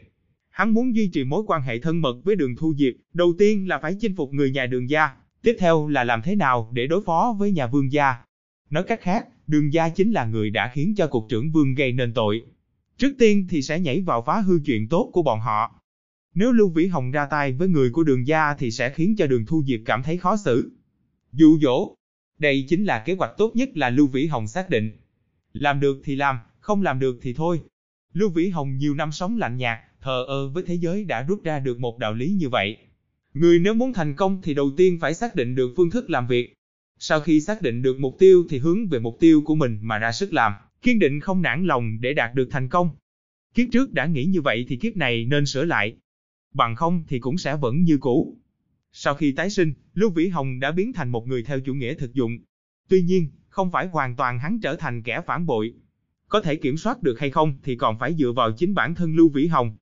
Hắn 0.49 0.73
muốn 0.73 0.95
duy 0.95 1.07
trì 1.13 1.23
mối 1.23 1.43
quan 1.47 1.61
hệ 1.61 1.79
thân 1.79 2.01
mật 2.01 2.15
với 2.23 2.35
đường 2.35 2.55
Thu 2.55 2.73
Diệp, 2.77 2.93
đầu 3.13 3.33
tiên 3.37 3.67
là 3.67 3.79
phải 3.79 3.95
chinh 3.99 4.15
phục 4.15 4.33
người 4.33 4.51
nhà 4.51 4.65
đường 4.65 4.89
gia, 4.89 5.09
tiếp 5.41 5.55
theo 5.59 5.87
là 5.87 6.03
làm 6.03 6.21
thế 6.21 6.35
nào 6.35 6.69
để 6.73 6.87
đối 6.87 7.01
phó 7.05 7.35
với 7.39 7.51
nhà 7.51 7.67
vương 7.67 7.91
gia. 7.91 8.15
Nói 8.69 8.83
cách 8.83 9.01
khác, 9.01 9.27
đường 9.47 9.73
gia 9.73 9.89
chính 9.89 10.11
là 10.11 10.25
người 10.25 10.49
đã 10.49 10.71
khiến 10.73 10.93
cho 10.97 11.07
cục 11.07 11.25
trưởng 11.29 11.51
vương 11.51 11.75
gây 11.75 11.91
nên 11.91 12.13
tội. 12.13 12.43
Trước 12.97 13.13
tiên 13.19 13.47
thì 13.49 13.61
sẽ 13.61 13.79
nhảy 13.79 14.01
vào 14.01 14.21
phá 14.21 14.39
hư 14.39 14.59
chuyện 14.65 14.87
tốt 14.89 15.09
của 15.13 15.21
bọn 15.21 15.39
họ. 15.39 15.81
Nếu 16.35 16.51
Lưu 16.51 16.69
Vĩ 16.69 16.87
Hồng 16.87 17.11
ra 17.11 17.25
tay 17.25 17.53
với 17.53 17.67
người 17.67 17.89
của 17.89 18.03
đường 18.03 18.27
gia 18.27 18.53
thì 18.53 18.71
sẽ 18.71 18.89
khiến 18.89 19.15
cho 19.17 19.27
đường 19.27 19.45
Thu 19.45 19.63
Diệp 19.67 19.79
cảm 19.85 20.03
thấy 20.03 20.17
khó 20.17 20.37
xử. 20.37 20.71
Dụ 21.31 21.59
dỗ. 21.61 21.95
Đây 22.39 22.65
chính 22.69 22.85
là 22.85 22.99
kế 22.99 23.13
hoạch 23.13 23.31
tốt 23.37 23.51
nhất 23.55 23.69
là 23.77 23.89
Lưu 23.89 24.07
Vĩ 24.07 24.27
Hồng 24.27 24.47
xác 24.47 24.69
định. 24.69 24.91
Làm 25.53 25.79
được 25.79 26.01
thì 26.03 26.15
làm, 26.15 26.37
không 26.67 26.81
làm 26.81 26.99
được 26.99 27.19
thì 27.21 27.33
thôi. 27.33 27.61
Lưu 28.13 28.29
Vĩ 28.29 28.49
Hồng 28.49 28.77
nhiều 28.77 28.95
năm 28.95 29.11
sống 29.11 29.37
lạnh 29.37 29.57
nhạt, 29.57 29.79
thờ 30.01 30.25
ơ 30.27 30.49
với 30.49 30.63
thế 30.67 30.75
giới 30.75 31.03
đã 31.03 31.23
rút 31.23 31.43
ra 31.43 31.59
được 31.59 31.79
một 31.79 31.97
đạo 31.97 32.13
lý 32.13 32.29
như 32.29 32.49
vậy. 32.49 32.77
Người 33.33 33.59
nếu 33.59 33.73
muốn 33.73 33.93
thành 33.93 34.15
công 34.15 34.41
thì 34.41 34.53
đầu 34.53 34.71
tiên 34.77 34.97
phải 35.01 35.13
xác 35.13 35.35
định 35.35 35.55
được 35.55 35.73
phương 35.77 35.89
thức 35.89 36.09
làm 36.09 36.27
việc. 36.27 36.53
Sau 36.99 37.19
khi 37.19 37.41
xác 37.41 37.61
định 37.61 37.81
được 37.81 37.99
mục 37.99 38.15
tiêu 38.19 38.45
thì 38.49 38.57
hướng 38.57 38.87
về 38.87 38.99
mục 38.99 39.17
tiêu 39.19 39.41
của 39.45 39.55
mình 39.55 39.79
mà 39.81 39.97
ra 39.97 40.11
sức 40.11 40.33
làm, 40.33 40.53
kiên 40.81 40.99
định 40.99 41.19
không 41.19 41.41
nản 41.41 41.65
lòng 41.65 41.97
để 42.01 42.13
đạt 42.13 42.35
được 42.35 42.47
thành 42.51 42.69
công. 42.69 42.89
Kiếp 43.53 43.67
trước 43.71 43.93
đã 43.93 44.05
nghĩ 44.05 44.25
như 44.25 44.41
vậy 44.41 44.65
thì 44.67 44.75
kiếp 44.75 44.97
này 44.97 45.25
nên 45.25 45.45
sửa 45.45 45.63
lại. 45.63 45.95
Bằng 46.53 46.75
không 46.75 47.03
thì 47.07 47.19
cũng 47.19 47.37
sẽ 47.37 47.55
vẫn 47.55 47.83
như 47.83 47.97
cũ. 47.97 48.37
Sau 48.91 49.15
khi 49.15 49.31
tái 49.31 49.49
sinh, 49.49 49.73
Lưu 49.93 50.09
Vĩ 50.09 50.27
Hồng 50.27 50.59
đã 50.59 50.71
biến 50.71 50.93
thành 50.93 51.09
một 51.09 51.27
người 51.27 51.43
theo 51.43 51.59
chủ 51.59 51.73
nghĩa 51.73 51.93
thực 51.93 52.13
dụng. 52.13 52.37
Tuy 52.89 53.01
nhiên, 53.01 53.27
không 53.49 53.71
phải 53.71 53.87
hoàn 53.87 54.15
toàn 54.15 54.39
hắn 54.39 54.59
trở 54.59 54.75
thành 54.75 55.03
kẻ 55.03 55.21
phản 55.25 55.45
bội. 55.45 55.73
Có 56.29 56.41
thể 56.41 56.55
kiểm 56.55 56.77
soát 56.77 57.03
được 57.03 57.19
hay 57.19 57.29
không 57.29 57.57
thì 57.63 57.75
còn 57.75 57.99
phải 57.99 58.13
dựa 58.13 58.31
vào 58.31 58.51
chính 58.51 58.73
bản 58.73 58.95
thân 58.95 59.15
Lưu 59.15 59.29
Vĩ 59.29 59.47
Hồng. 59.47 59.77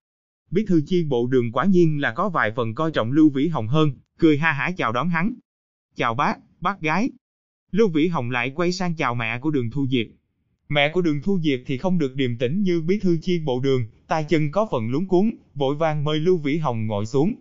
Bí 0.52 0.66
thư 0.66 0.82
chi 0.86 1.04
bộ 1.04 1.28
đường 1.28 1.52
quả 1.52 1.66
nhiên 1.66 2.02
là 2.02 2.12
có 2.12 2.30
vài 2.30 2.52
phần 2.56 2.76
coi 2.76 2.92
trọng 2.92 3.12
Lưu 3.12 3.30
Vĩ 3.30 3.48
Hồng 3.48 3.68
hơn, 3.68 3.92
cười 4.20 4.38
ha 4.38 4.52
hả 4.52 4.72
chào 4.78 4.92
đón 4.92 5.10
hắn. 5.10 5.34
Chào 5.96 6.14
bác, 6.14 6.38
bác 6.62 6.82
gái. 6.82 7.10
Lưu 7.72 7.90
Vĩ 7.90 8.08
Hồng 8.08 8.32
lại 8.32 8.52
quay 8.56 8.72
sang 8.72 8.96
chào 8.96 9.16
mẹ 9.16 9.40
của 9.40 9.52
đường 9.52 9.72
Thu 9.72 9.88
Diệp. 9.88 10.06
Mẹ 10.70 10.92
của 10.94 11.02
đường 11.02 11.22
Thu 11.24 11.40
Diệp 11.40 11.60
thì 11.66 11.78
không 11.78 11.98
được 11.98 12.16
điềm 12.16 12.38
tĩnh 12.38 12.62
như 12.62 12.82
bí 12.82 13.00
thư 13.00 13.18
chi 13.22 13.40
bộ 13.46 13.60
đường, 13.60 13.88
tay 14.08 14.24
chân 14.24 14.52
có 14.52 14.68
phần 14.72 14.90
lúng 14.90 15.08
cuốn, 15.08 15.32
vội 15.56 15.76
vàng 15.76 16.04
mời 16.04 16.20
Lưu 16.20 16.38
Vĩ 16.38 16.58
Hồng 16.58 16.88
ngồi 16.88 17.06
xuống. 17.06 17.34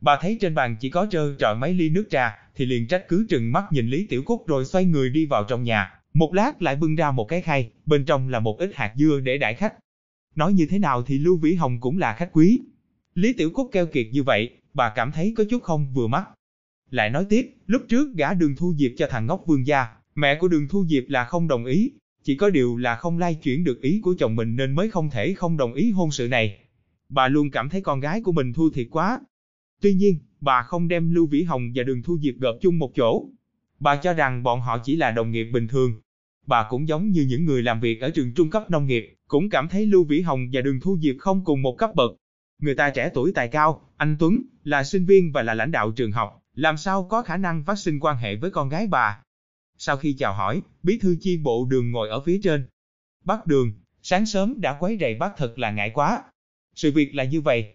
Bà 0.00 0.18
thấy 0.20 0.38
trên 0.40 0.54
bàn 0.54 0.76
chỉ 0.80 0.90
có 0.90 1.06
trơ 1.10 1.34
trọi 1.38 1.56
mấy 1.56 1.74
ly 1.74 1.88
nước 1.88 2.04
trà, 2.10 2.38
thì 2.54 2.66
liền 2.66 2.86
trách 2.88 3.08
cứ 3.08 3.26
trừng 3.28 3.52
mắt 3.52 3.64
nhìn 3.70 3.88
Lý 3.88 4.06
Tiểu 4.06 4.22
Cúc 4.22 4.46
rồi 4.46 4.64
xoay 4.64 4.84
người 4.84 5.10
đi 5.10 5.26
vào 5.26 5.44
trong 5.44 5.62
nhà. 5.62 5.95
Một 6.16 6.34
lát 6.34 6.62
lại 6.62 6.76
bưng 6.76 6.94
ra 6.94 7.10
một 7.10 7.24
cái 7.24 7.42
khay, 7.42 7.70
bên 7.86 8.04
trong 8.04 8.28
là 8.28 8.40
một 8.40 8.58
ít 8.58 8.70
hạt 8.74 8.94
dưa 8.96 9.20
để 9.20 9.38
đãi 9.38 9.54
khách. 9.54 9.74
Nói 10.34 10.52
như 10.52 10.66
thế 10.70 10.78
nào 10.78 11.02
thì 11.02 11.18
Lưu 11.18 11.36
Vĩ 11.36 11.54
Hồng 11.54 11.80
cũng 11.80 11.98
là 11.98 12.14
khách 12.14 12.30
quý. 12.32 12.60
Lý 13.14 13.32
Tiểu 13.32 13.50
Cúc 13.50 13.68
keo 13.72 13.86
kiệt 13.86 14.06
như 14.12 14.22
vậy, 14.22 14.50
bà 14.74 14.92
cảm 14.96 15.12
thấy 15.12 15.34
có 15.36 15.44
chút 15.50 15.62
không 15.62 15.92
vừa 15.94 16.06
mắt. 16.06 16.24
Lại 16.90 17.10
nói 17.10 17.26
tiếp, 17.28 17.54
lúc 17.66 17.82
trước 17.88 18.14
gã 18.14 18.34
đường 18.34 18.56
thu 18.56 18.74
diệp 18.78 18.90
cho 18.96 19.06
thằng 19.10 19.26
ngốc 19.26 19.42
vương 19.46 19.66
gia, 19.66 19.86
mẹ 20.14 20.38
của 20.40 20.48
đường 20.48 20.68
thu 20.68 20.86
diệp 20.86 21.04
là 21.08 21.24
không 21.24 21.48
đồng 21.48 21.64
ý, 21.64 21.92
chỉ 22.22 22.36
có 22.36 22.50
điều 22.50 22.76
là 22.76 22.96
không 22.96 23.18
lai 23.18 23.34
chuyển 23.34 23.64
được 23.64 23.82
ý 23.82 24.00
của 24.02 24.14
chồng 24.18 24.36
mình 24.36 24.56
nên 24.56 24.74
mới 24.74 24.90
không 24.90 25.10
thể 25.10 25.34
không 25.34 25.56
đồng 25.56 25.74
ý 25.74 25.90
hôn 25.90 26.10
sự 26.10 26.28
này. 26.28 26.58
Bà 27.08 27.28
luôn 27.28 27.50
cảm 27.50 27.68
thấy 27.68 27.80
con 27.80 28.00
gái 28.00 28.20
của 28.20 28.32
mình 28.32 28.52
thua 28.52 28.70
thiệt 28.70 28.86
quá. 28.90 29.20
Tuy 29.80 29.94
nhiên, 29.94 30.18
bà 30.40 30.62
không 30.62 30.88
đem 30.88 31.14
Lưu 31.14 31.26
Vĩ 31.26 31.42
Hồng 31.42 31.72
và 31.74 31.82
đường 31.82 32.02
thu 32.02 32.18
diệp 32.18 32.34
gộp 32.34 32.56
chung 32.60 32.78
một 32.78 32.92
chỗ. 32.96 33.28
Bà 33.80 33.96
cho 33.96 34.12
rằng 34.12 34.42
bọn 34.42 34.60
họ 34.60 34.78
chỉ 34.84 34.96
là 34.96 35.10
đồng 35.10 35.30
nghiệp 35.30 35.44
bình 35.44 35.68
thường. 35.68 36.00
Bà 36.46 36.66
cũng 36.70 36.88
giống 36.88 37.10
như 37.10 37.26
những 37.28 37.44
người 37.44 37.62
làm 37.62 37.80
việc 37.80 38.00
ở 38.00 38.10
trường 38.10 38.34
trung 38.34 38.50
cấp 38.50 38.70
nông 38.70 38.86
nghiệp, 38.86 39.14
cũng 39.28 39.50
cảm 39.50 39.68
thấy 39.68 39.86
Lưu 39.86 40.04
Vĩ 40.04 40.20
Hồng 40.20 40.48
và 40.52 40.60
đường 40.60 40.80
thu 40.80 40.98
diệp 41.00 41.16
không 41.18 41.44
cùng 41.44 41.62
một 41.62 41.74
cấp 41.78 41.90
bậc. 41.94 42.10
Người 42.58 42.74
ta 42.74 42.90
trẻ 42.90 43.10
tuổi 43.14 43.32
tài 43.34 43.48
cao, 43.48 43.90
anh 43.96 44.16
Tuấn, 44.18 44.42
là 44.64 44.84
sinh 44.84 45.06
viên 45.06 45.32
và 45.32 45.42
là 45.42 45.54
lãnh 45.54 45.70
đạo 45.70 45.90
trường 45.90 46.12
học, 46.12 46.42
làm 46.54 46.76
sao 46.76 47.04
có 47.10 47.22
khả 47.22 47.36
năng 47.36 47.64
phát 47.64 47.78
sinh 47.78 48.00
quan 48.00 48.16
hệ 48.16 48.36
với 48.36 48.50
con 48.50 48.68
gái 48.68 48.86
bà. 48.86 49.22
Sau 49.78 49.96
khi 49.96 50.12
chào 50.18 50.34
hỏi, 50.34 50.62
bí 50.82 50.98
thư 50.98 51.16
chi 51.20 51.38
bộ 51.42 51.66
đường 51.70 51.90
ngồi 51.90 52.08
ở 52.08 52.20
phía 52.20 52.40
trên. 52.42 52.66
Bác 53.24 53.46
đường, 53.46 53.72
sáng 54.02 54.26
sớm 54.26 54.60
đã 54.60 54.76
quấy 54.80 54.96
rầy 55.00 55.14
bác 55.14 55.36
thật 55.36 55.58
là 55.58 55.70
ngại 55.70 55.90
quá. 55.94 56.22
Sự 56.74 56.92
việc 56.92 57.14
là 57.14 57.24
như 57.24 57.40
vậy. 57.40 57.74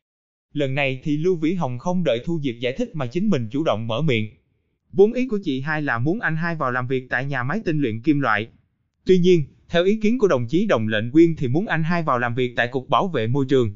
Lần 0.54 0.76
này 0.76 1.00
thì 1.04 1.18
Lưu 1.18 1.36
Vĩ 1.36 1.54
Hồng 1.54 1.80
không 1.80 2.04
đợi 2.04 2.20
Thu 2.26 2.40
Diệp 2.44 2.56
giải 2.60 2.74
thích 2.78 2.90
mà 2.94 3.08
chính 3.08 3.30
mình 3.30 3.50
chủ 3.52 3.64
động 3.64 3.88
mở 3.88 4.02
miệng. 4.02 4.30
Vốn 4.92 5.14
ý 5.14 5.28
của 5.28 5.40
chị 5.44 5.62
hai 5.62 5.82
là 5.82 5.98
muốn 5.98 6.20
anh 6.20 6.36
hai 6.36 6.56
vào 6.56 6.72
làm 6.72 6.88
việc 6.88 7.08
tại 7.10 7.26
nhà 7.26 7.44
máy 7.44 7.62
tinh 7.66 7.80
luyện 7.80 8.02
kim 8.02 8.20
loại. 8.20 8.48
Tuy 9.12 9.18
nhiên, 9.18 9.44
theo 9.70 9.84
ý 9.84 9.96
kiến 9.96 10.18
của 10.18 10.28
đồng 10.28 10.48
chí 10.48 10.66
đồng 10.66 10.88
lệnh 10.88 11.12
quyên 11.12 11.36
thì 11.36 11.48
muốn 11.48 11.68
anh 11.68 11.84
hai 11.84 12.04
vào 12.04 12.20
làm 12.20 12.36
việc 12.36 12.54
tại 12.56 12.68
Cục 12.68 12.90
Bảo 12.90 13.08
vệ 13.08 13.28
Môi 13.28 13.46
trường. 13.50 13.76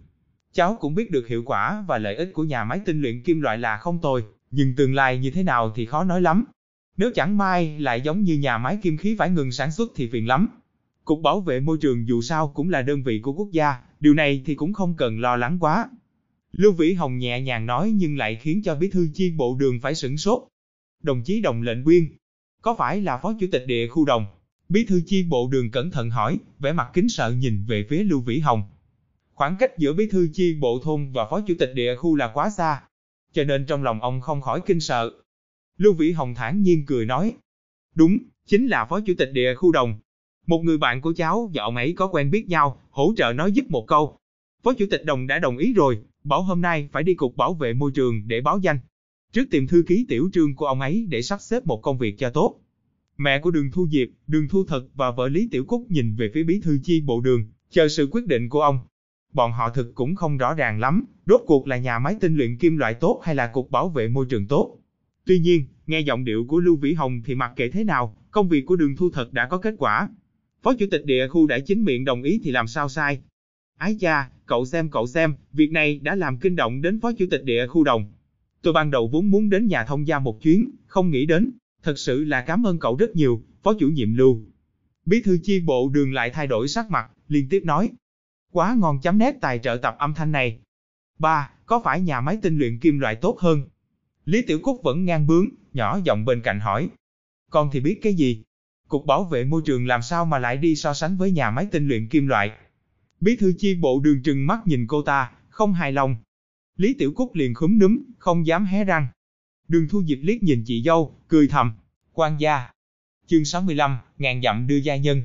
Cháu 0.54 0.78
cũng 0.80 0.96
biết 0.96 1.12
được 1.12 1.28
hiệu 1.28 1.44
quả 1.46 1.84
và 1.88 1.98
lợi 1.98 2.16
ích 2.16 2.34
của 2.34 2.44
nhà 2.44 2.64
máy 2.64 2.80
tinh 2.86 3.02
luyện 3.02 3.24
kim 3.24 3.42
loại 3.42 3.58
là 3.58 3.78
không 3.78 4.00
tồi, 4.02 4.24
nhưng 4.52 4.76
tương 4.76 4.94
lai 4.94 5.18
như 5.18 5.32
thế 5.32 5.44
nào 5.44 5.72
thì 5.76 5.86
khó 5.86 6.04
nói 6.04 6.22
lắm. 6.22 6.46
Nếu 6.98 7.12
chẳng 7.16 7.38
may 7.38 7.80
lại 7.80 8.02
giống 8.02 8.22
như 8.22 8.38
nhà 8.38 8.58
máy 8.58 8.80
kim 8.82 8.98
khí 8.98 9.16
phải 9.20 9.30
ngừng 9.30 9.52
sản 9.52 9.72
xuất 9.72 9.92
thì 9.96 10.08
phiền 10.08 10.28
lắm. 10.28 10.48
Cục 11.06 11.22
bảo 11.22 11.42
vệ 11.42 11.60
môi 11.60 11.78
trường 11.82 12.08
dù 12.08 12.22
sao 12.22 12.52
cũng 12.56 12.70
là 12.70 12.82
đơn 12.82 13.04
vị 13.04 13.20
của 13.20 13.34
quốc 13.34 13.52
gia, 13.52 13.76
điều 14.00 14.14
này 14.14 14.42
thì 14.46 14.56
cũng 14.56 14.74
không 14.74 14.96
cần 14.98 15.20
lo 15.20 15.36
lắng 15.36 15.58
quá. 15.60 15.90
Lưu 16.52 16.72
Vĩ 16.72 16.94
Hồng 16.94 17.18
nhẹ 17.18 17.42
nhàng 17.42 17.66
nói 17.66 17.92
nhưng 17.96 18.18
lại 18.18 18.36
khiến 18.42 18.62
cho 18.64 18.76
bí 18.76 18.90
thư 18.90 19.08
chi 19.14 19.34
bộ 19.38 19.56
đường 19.60 19.80
phải 19.80 19.96
sửng 19.96 20.18
sốt. 20.18 20.44
Đồng 21.04 21.24
chí 21.24 21.42
đồng 21.42 21.62
lệnh 21.62 21.84
quyên, 21.84 22.04
có 22.62 22.76
phải 22.76 23.02
là 23.02 23.18
phó 23.18 23.34
chủ 23.40 23.48
tịch 23.52 23.64
địa 23.68 23.88
khu 23.88 24.06
đồng? 24.06 24.26
Bí 24.70 24.86
thư 24.86 25.02
chi 25.06 25.24
bộ 25.30 25.50
đường 25.52 25.72
cẩn 25.72 25.92
thận 25.92 26.10
hỏi, 26.10 26.40
vẻ 26.60 26.74
mặt 26.74 26.90
kính 26.94 27.10
sợ 27.10 27.32
nhìn 27.32 27.66
về 27.68 27.86
phía 27.90 28.04
Lưu 28.04 28.22
Vĩ 28.22 28.40
Hồng. 28.40 28.64
Khoảng 29.34 29.56
cách 29.60 29.78
giữa 29.78 29.94
bí 29.94 30.08
thư 30.08 30.28
chi 30.34 30.56
bộ 30.60 30.80
thôn 30.84 31.12
và 31.12 31.26
phó 31.30 31.42
chủ 31.42 31.54
tịch 31.60 31.72
địa 31.76 31.96
khu 31.96 32.16
là 32.16 32.32
quá 32.34 32.50
xa, 32.50 32.82
cho 33.34 33.44
nên 33.44 33.66
trong 33.66 33.84
lòng 33.84 34.02
ông 34.02 34.22
không 34.22 34.42
khỏi 34.42 34.62
kinh 34.66 34.80
sợ. 34.80 35.12
Lưu 35.78 35.94
Vĩ 35.94 36.12
Hồng 36.12 36.36
thản 36.36 36.62
nhiên 36.62 36.86
cười 36.86 37.06
nói, 37.06 37.34
đúng, 37.96 38.18
chính 38.46 38.68
là 38.68 38.86
phó 38.86 39.00
chủ 39.00 39.14
tịch 39.18 39.30
địa 39.34 39.56
khu 39.56 39.72
đồng. 39.72 40.00
Một 40.48 40.62
người 40.64 40.78
bạn 40.78 41.02
của 41.02 41.14
cháu 41.14 41.52
và 41.54 41.64
ông 41.64 41.76
ấy 41.76 41.94
có 41.94 42.08
quen 42.08 42.32
biết 42.32 42.48
nhau, 42.48 42.82
hỗ 42.90 43.14
trợ 43.18 43.34
nói 43.34 43.52
giúp 43.52 43.66
một 43.70 43.88
câu. 43.88 44.18
Phó 44.64 44.74
chủ 44.74 44.86
tịch 44.92 45.06
đồng 45.06 45.28
đã 45.28 45.40
đồng 45.40 45.58
ý 45.58 45.74
rồi, 45.74 46.00
bảo 46.24 46.42
hôm 46.42 46.62
nay 46.62 46.90
phải 46.92 47.04
đi 47.04 47.14
cục 47.14 47.36
bảo 47.36 47.54
vệ 47.54 47.74
môi 47.74 47.92
trường 47.96 48.28
để 48.28 48.42
báo 48.42 48.60
danh. 48.60 48.80
Trước 49.32 49.48
tìm 49.52 49.68
thư 49.68 49.84
ký 49.88 50.06
tiểu 50.10 50.30
trương 50.34 50.56
của 50.56 50.66
ông 50.66 50.82
ấy 50.82 51.06
để 51.10 51.22
sắp 51.22 51.42
xếp 51.42 51.66
một 51.66 51.82
công 51.82 51.98
việc 51.98 52.16
cho 52.18 52.30
tốt. 52.30 52.60
Mẹ 53.18 53.40
của 53.40 53.52
đường 53.52 53.72
Thu 53.72 53.88
Diệp, 53.88 54.08
đường 54.28 54.48
Thu 54.48 54.64
Thật 54.66 54.88
và 54.96 55.12
vợ 55.12 55.28
Lý 55.28 55.48
Tiểu 55.52 55.66
Cúc 55.66 55.86
nhìn 55.90 56.16
về 56.16 56.32
phía 56.34 56.44
bí 56.44 56.60
thư 56.64 56.80
chi 56.84 57.02
bộ 57.02 57.22
đường, 57.22 57.46
chờ 57.70 57.88
sự 57.88 58.08
quyết 58.12 58.26
định 58.28 58.50
của 58.50 58.62
ông 58.62 58.80
bọn 59.36 59.52
họ 59.52 59.70
thực 59.70 59.96
cũng 59.96 60.16
không 60.16 60.38
rõ 60.38 60.54
ràng 60.54 60.80
lắm, 60.80 61.06
rốt 61.26 61.42
cuộc 61.46 61.68
là 61.68 61.78
nhà 61.78 62.00
máy 62.00 62.16
tinh 62.20 62.36
luyện 62.36 62.58
kim 62.58 62.78
loại 62.78 62.94
tốt 62.94 63.22
hay 63.24 63.36
là 63.36 63.48
cục 63.48 63.72
bảo 63.72 63.90
vệ 63.90 64.08
môi 64.08 64.26
trường 64.30 64.48
tốt. 64.48 64.78
Tuy 65.26 65.40
nhiên, 65.40 65.66
nghe 65.88 66.00
giọng 66.00 66.26
điệu 66.26 66.46
của 66.48 66.60
Lưu 66.60 66.76
Vĩ 66.76 66.94
Hồng 66.94 67.22
thì 67.26 67.36
mặc 67.36 67.52
kệ 67.56 67.70
thế 67.70 67.84
nào, 67.84 68.18
công 68.32 68.50
việc 68.50 68.66
của 68.66 68.76
đường 68.76 68.96
thu 68.96 69.10
thật 69.10 69.34
đã 69.34 69.48
có 69.48 69.58
kết 69.58 69.76
quả. 69.78 70.10
Phó 70.62 70.74
chủ 70.74 70.86
tịch 70.92 71.06
địa 71.06 71.28
khu 71.28 71.48
đã 71.48 71.60
chính 71.60 71.84
miệng 71.84 72.06
đồng 72.06 72.24
ý 72.24 72.40
thì 72.44 72.52
làm 72.52 72.68
sao 72.68 72.90
sai. 72.90 73.20
Ái 73.78 73.98
cha, 74.00 74.30
cậu 74.46 74.66
xem 74.66 74.90
cậu 74.90 75.08
xem, 75.08 75.34
việc 75.54 75.72
này 75.72 76.00
đã 76.00 76.16
làm 76.16 76.38
kinh 76.38 76.56
động 76.56 76.82
đến 76.82 77.00
phó 77.00 77.12
chủ 77.12 77.26
tịch 77.32 77.44
địa 77.44 77.68
khu 77.68 77.84
đồng. 77.84 78.06
Tôi 78.62 78.74
ban 78.74 78.92
đầu 78.92 79.08
vốn 79.08 79.32
muốn 79.32 79.50
đến 79.50 79.68
nhà 79.68 79.86
thông 79.86 80.08
gia 80.08 80.20
một 80.20 80.42
chuyến, 80.42 80.72
không 80.88 81.10
nghĩ 81.10 81.26
đến. 81.26 81.52
Thật 81.86 82.00
sự 82.00 82.24
là 82.24 82.42
cảm 82.42 82.68
ơn 82.68 82.80
cậu 82.80 82.96
rất 82.96 83.16
nhiều, 83.16 83.44
phó 83.64 83.74
chủ 83.80 83.88
nhiệm 83.88 84.14
Lưu. 84.14 84.42
Bí 85.06 85.22
thư 85.22 85.38
chi 85.44 85.60
bộ 85.60 85.90
đường 85.90 86.14
lại 86.14 86.30
thay 86.30 86.48
đổi 86.48 86.68
sắc 86.68 86.92
mặt, 86.92 87.12
liên 87.28 87.50
tiếp 87.50 87.62
nói, 87.66 87.92
Quá 88.52 88.76
ngon 88.80 89.00
chấm 89.02 89.18
nét 89.18 89.36
tài 89.42 89.60
trợ 89.60 89.78
tập 89.82 89.96
âm 90.00 90.14
thanh 90.14 90.32
này. 90.32 90.60
Ba, 91.20 91.50
có 91.66 91.82
phải 91.84 92.02
nhà 92.02 92.22
máy 92.22 92.38
tinh 92.42 92.58
luyện 92.58 92.80
kim 92.80 93.00
loại 93.00 93.16
tốt 93.16 93.40
hơn? 93.40 93.62
Lý 94.26 94.42
Tiểu 94.42 94.60
Cúc 94.60 94.84
vẫn 94.84 95.06
ngang 95.06 95.28
bướng, 95.28 95.46
nhỏ 95.74 96.00
giọng 96.04 96.26
bên 96.26 96.42
cạnh 96.42 96.60
hỏi. 96.60 96.90
Con 97.52 97.70
thì 97.72 97.80
biết 97.80 98.00
cái 98.02 98.14
gì? 98.14 98.44
Cục 98.88 99.06
bảo 99.06 99.24
vệ 99.24 99.44
môi 99.44 99.62
trường 99.66 99.88
làm 99.88 100.02
sao 100.02 100.26
mà 100.26 100.40
lại 100.40 100.58
đi 100.58 100.76
so 100.76 100.94
sánh 100.94 101.18
với 101.18 101.32
nhà 101.32 101.52
máy 101.52 101.68
tinh 101.72 101.88
luyện 101.88 102.10
kim 102.10 102.28
loại. 102.28 102.52
Bí 103.22 103.36
thư 103.36 103.54
chi 103.58 103.76
bộ 103.76 104.00
đường 104.00 104.24
trừng 104.24 104.48
mắt 104.48 104.60
nhìn 104.68 104.88
cô 104.88 105.02
ta, 105.02 105.32
không 105.50 105.74
hài 105.74 105.92
lòng. 105.92 106.16
Lý 106.78 106.94
Tiểu 106.94 107.14
Cúc 107.14 107.36
liền 107.36 107.54
khúm 107.54 107.80
núm, 107.80 108.02
không 108.18 108.48
dám 108.48 108.66
hé 108.66 108.84
răng. 108.84 109.08
Đường 109.68 109.88
thu 109.90 110.02
dịch 110.02 110.20
liếc 110.22 110.44
nhìn 110.44 110.64
chị 110.66 110.82
dâu, 110.86 111.16
cười 111.28 111.48
thầm. 111.48 111.74
quan 112.14 112.38
gia. 112.40 112.70
Chương 113.28 113.46
65, 113.46 113.98
ngàn 114.18 114.42
dặm 114.42 114.68
đưa 114.68 114.76
gia 114.76 114.96
nhân. 114.96 115.22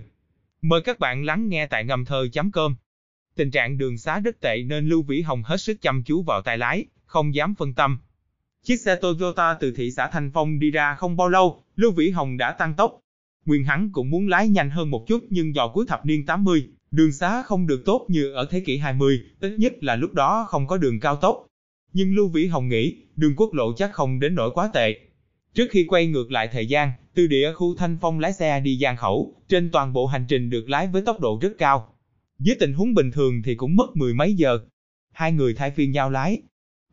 Mời 0.62 0.80
các 0.84 0.98
bạn 0.98 1.24
lắng 1.24 1.48
nghe 1.48 1.66
tại 1.66 1.84
ngầm 1.84 2.04
thơ.com. 2.04 2.76
Tình 3.36 3.50
trạng 3.50 3.78
đường 3.78 3.98
xá 3.98 4.20
rất 4.20 4.40
tệ 4.40 4.62
nên 4.66 4.88
Lưu 4.88 5.02
Vĩ 5.02 5.22
Hồng 5.22 5.42
hết 5.42 5.56
sức 5.56 5.80
chăm 5.80 6.02
chú 6.02 6.22
vào 6.22 6.42
tay 6.42 6.58
lái, 6.58 6.84
không 7.06 7.34
dám 7.34 7.54
phân 7.54 7.74
tâm. 7.74 7.98
Chiếc 8.62 8.76
xe 8.76 8.96
Toyota 8.96 9.54
từ 9.60 9.72
thị 9.76 9.90
xã 9.90 10.08
Thanh 10.08 10.30
Phong 10.34 10.58
đi 10.58 10.70
ra 10.70 10.94
không 10.94 11.16
bao 11.16 11.28
lâu, 11.28 11.62
Lưu 11.76 11.92
Vĩ 11.92 12.10
Hồng 12.10 12.36
đã 12.36 12.52
tăng 12.52 12.74
tốc. 12.74 13.00
Nguyên 13.46 13.64
hắn 13.64 13.90
cũng 13.92 14.10
muốn 14.10 14.28
lái 14.28 14.48
nhanh 14.48 14.70
hơn 14.70 14.90
một 14.90 15.04
chút 15.06 15.24
nhưng 15.30 15.54
do 15.54 15.68
cuối 15.68 15.84
thập 15.88 16.06
niên 16.06 16.26
80, 16.26 16.68
đường 16.90 17.12
xá 17.12 17.42
không 17.42 17.66
được 17.66 17.82
tốt 17.84 18.06
như 18.08 18.32
ở 18.32 18.46
thế 18.50 18.60
kỷ 18.60 18.76
20, 18.76 19.22
ít 19.40 19.56
nhất 19.58 19.72
là 19.80 19.96
lúc 19.96 20.14
đó 20.14 20.46
không 20.48 20.66
có 20.66 20.76
đường 20.76 21.00
cao 21.00 21.16
tốc. 21.16 21.46
Nhưng 21.92 22.14
Lưu 22.14 22.28
Vĩ 22.28 22.46
Hồng 22.46 22.68
nghĩ, 22.68 22.96
đường 23.16 23.36
quốc 23.36 23.54
lộ 23.54 23.72
chắc 23.76 23.92
không 23.92 24.20
đến 24.20 24.34
nỗi 24.34 24.50
quá 24.54 24.70
tệ. 24.74 25.00
Trước 25.54 25.66
khi 25.70 25.84
quay 25.84 26.06
ngược 26.06 26.30
lại 26.30 26.48
thời 26.52 26.66
gian, 26.66 26.92
từ 27.14 27.26
địa 27.26 27.52
khu 27.52 27.76
Thanh 27.76 27.96
Phong 28.00 28.20
lái 28.20 28.32
xe 28.32 28.60
đi 28.60 28.78
Giang 28.78 28.96
Khẩu, 28.96 29.42
trên 29.48 29.70
toàn 29.70 29.92
bộ 29.92 30.06
hành 30.06 30.26
trình 30.28 30.50
được 30.50 30.68
lái 30.68 30.86
với 30.86 31.02
tốc 31.02 31.20
độ 31.20 31.38
rất 31.42 31.52
cao. 31.58 31.94
Dưới 32.38 32.56
tình 32.60 32.72
huống 32.72 32.94
bình 32.94 33.10
thường 33.10 33.42
thì 33.44 33.54
cũng 33.54 33.76
mất 33.76 33.96
mười 33.96 34.14
mấy 34.14 34.34
giờ. 34.34 34.58
Hai 35.12 35.32
người 35.32 35.54
thay 35.54 35.70
phiên 35.70 35.90
nhau 35.90 36.10
lái. 36.10 36.42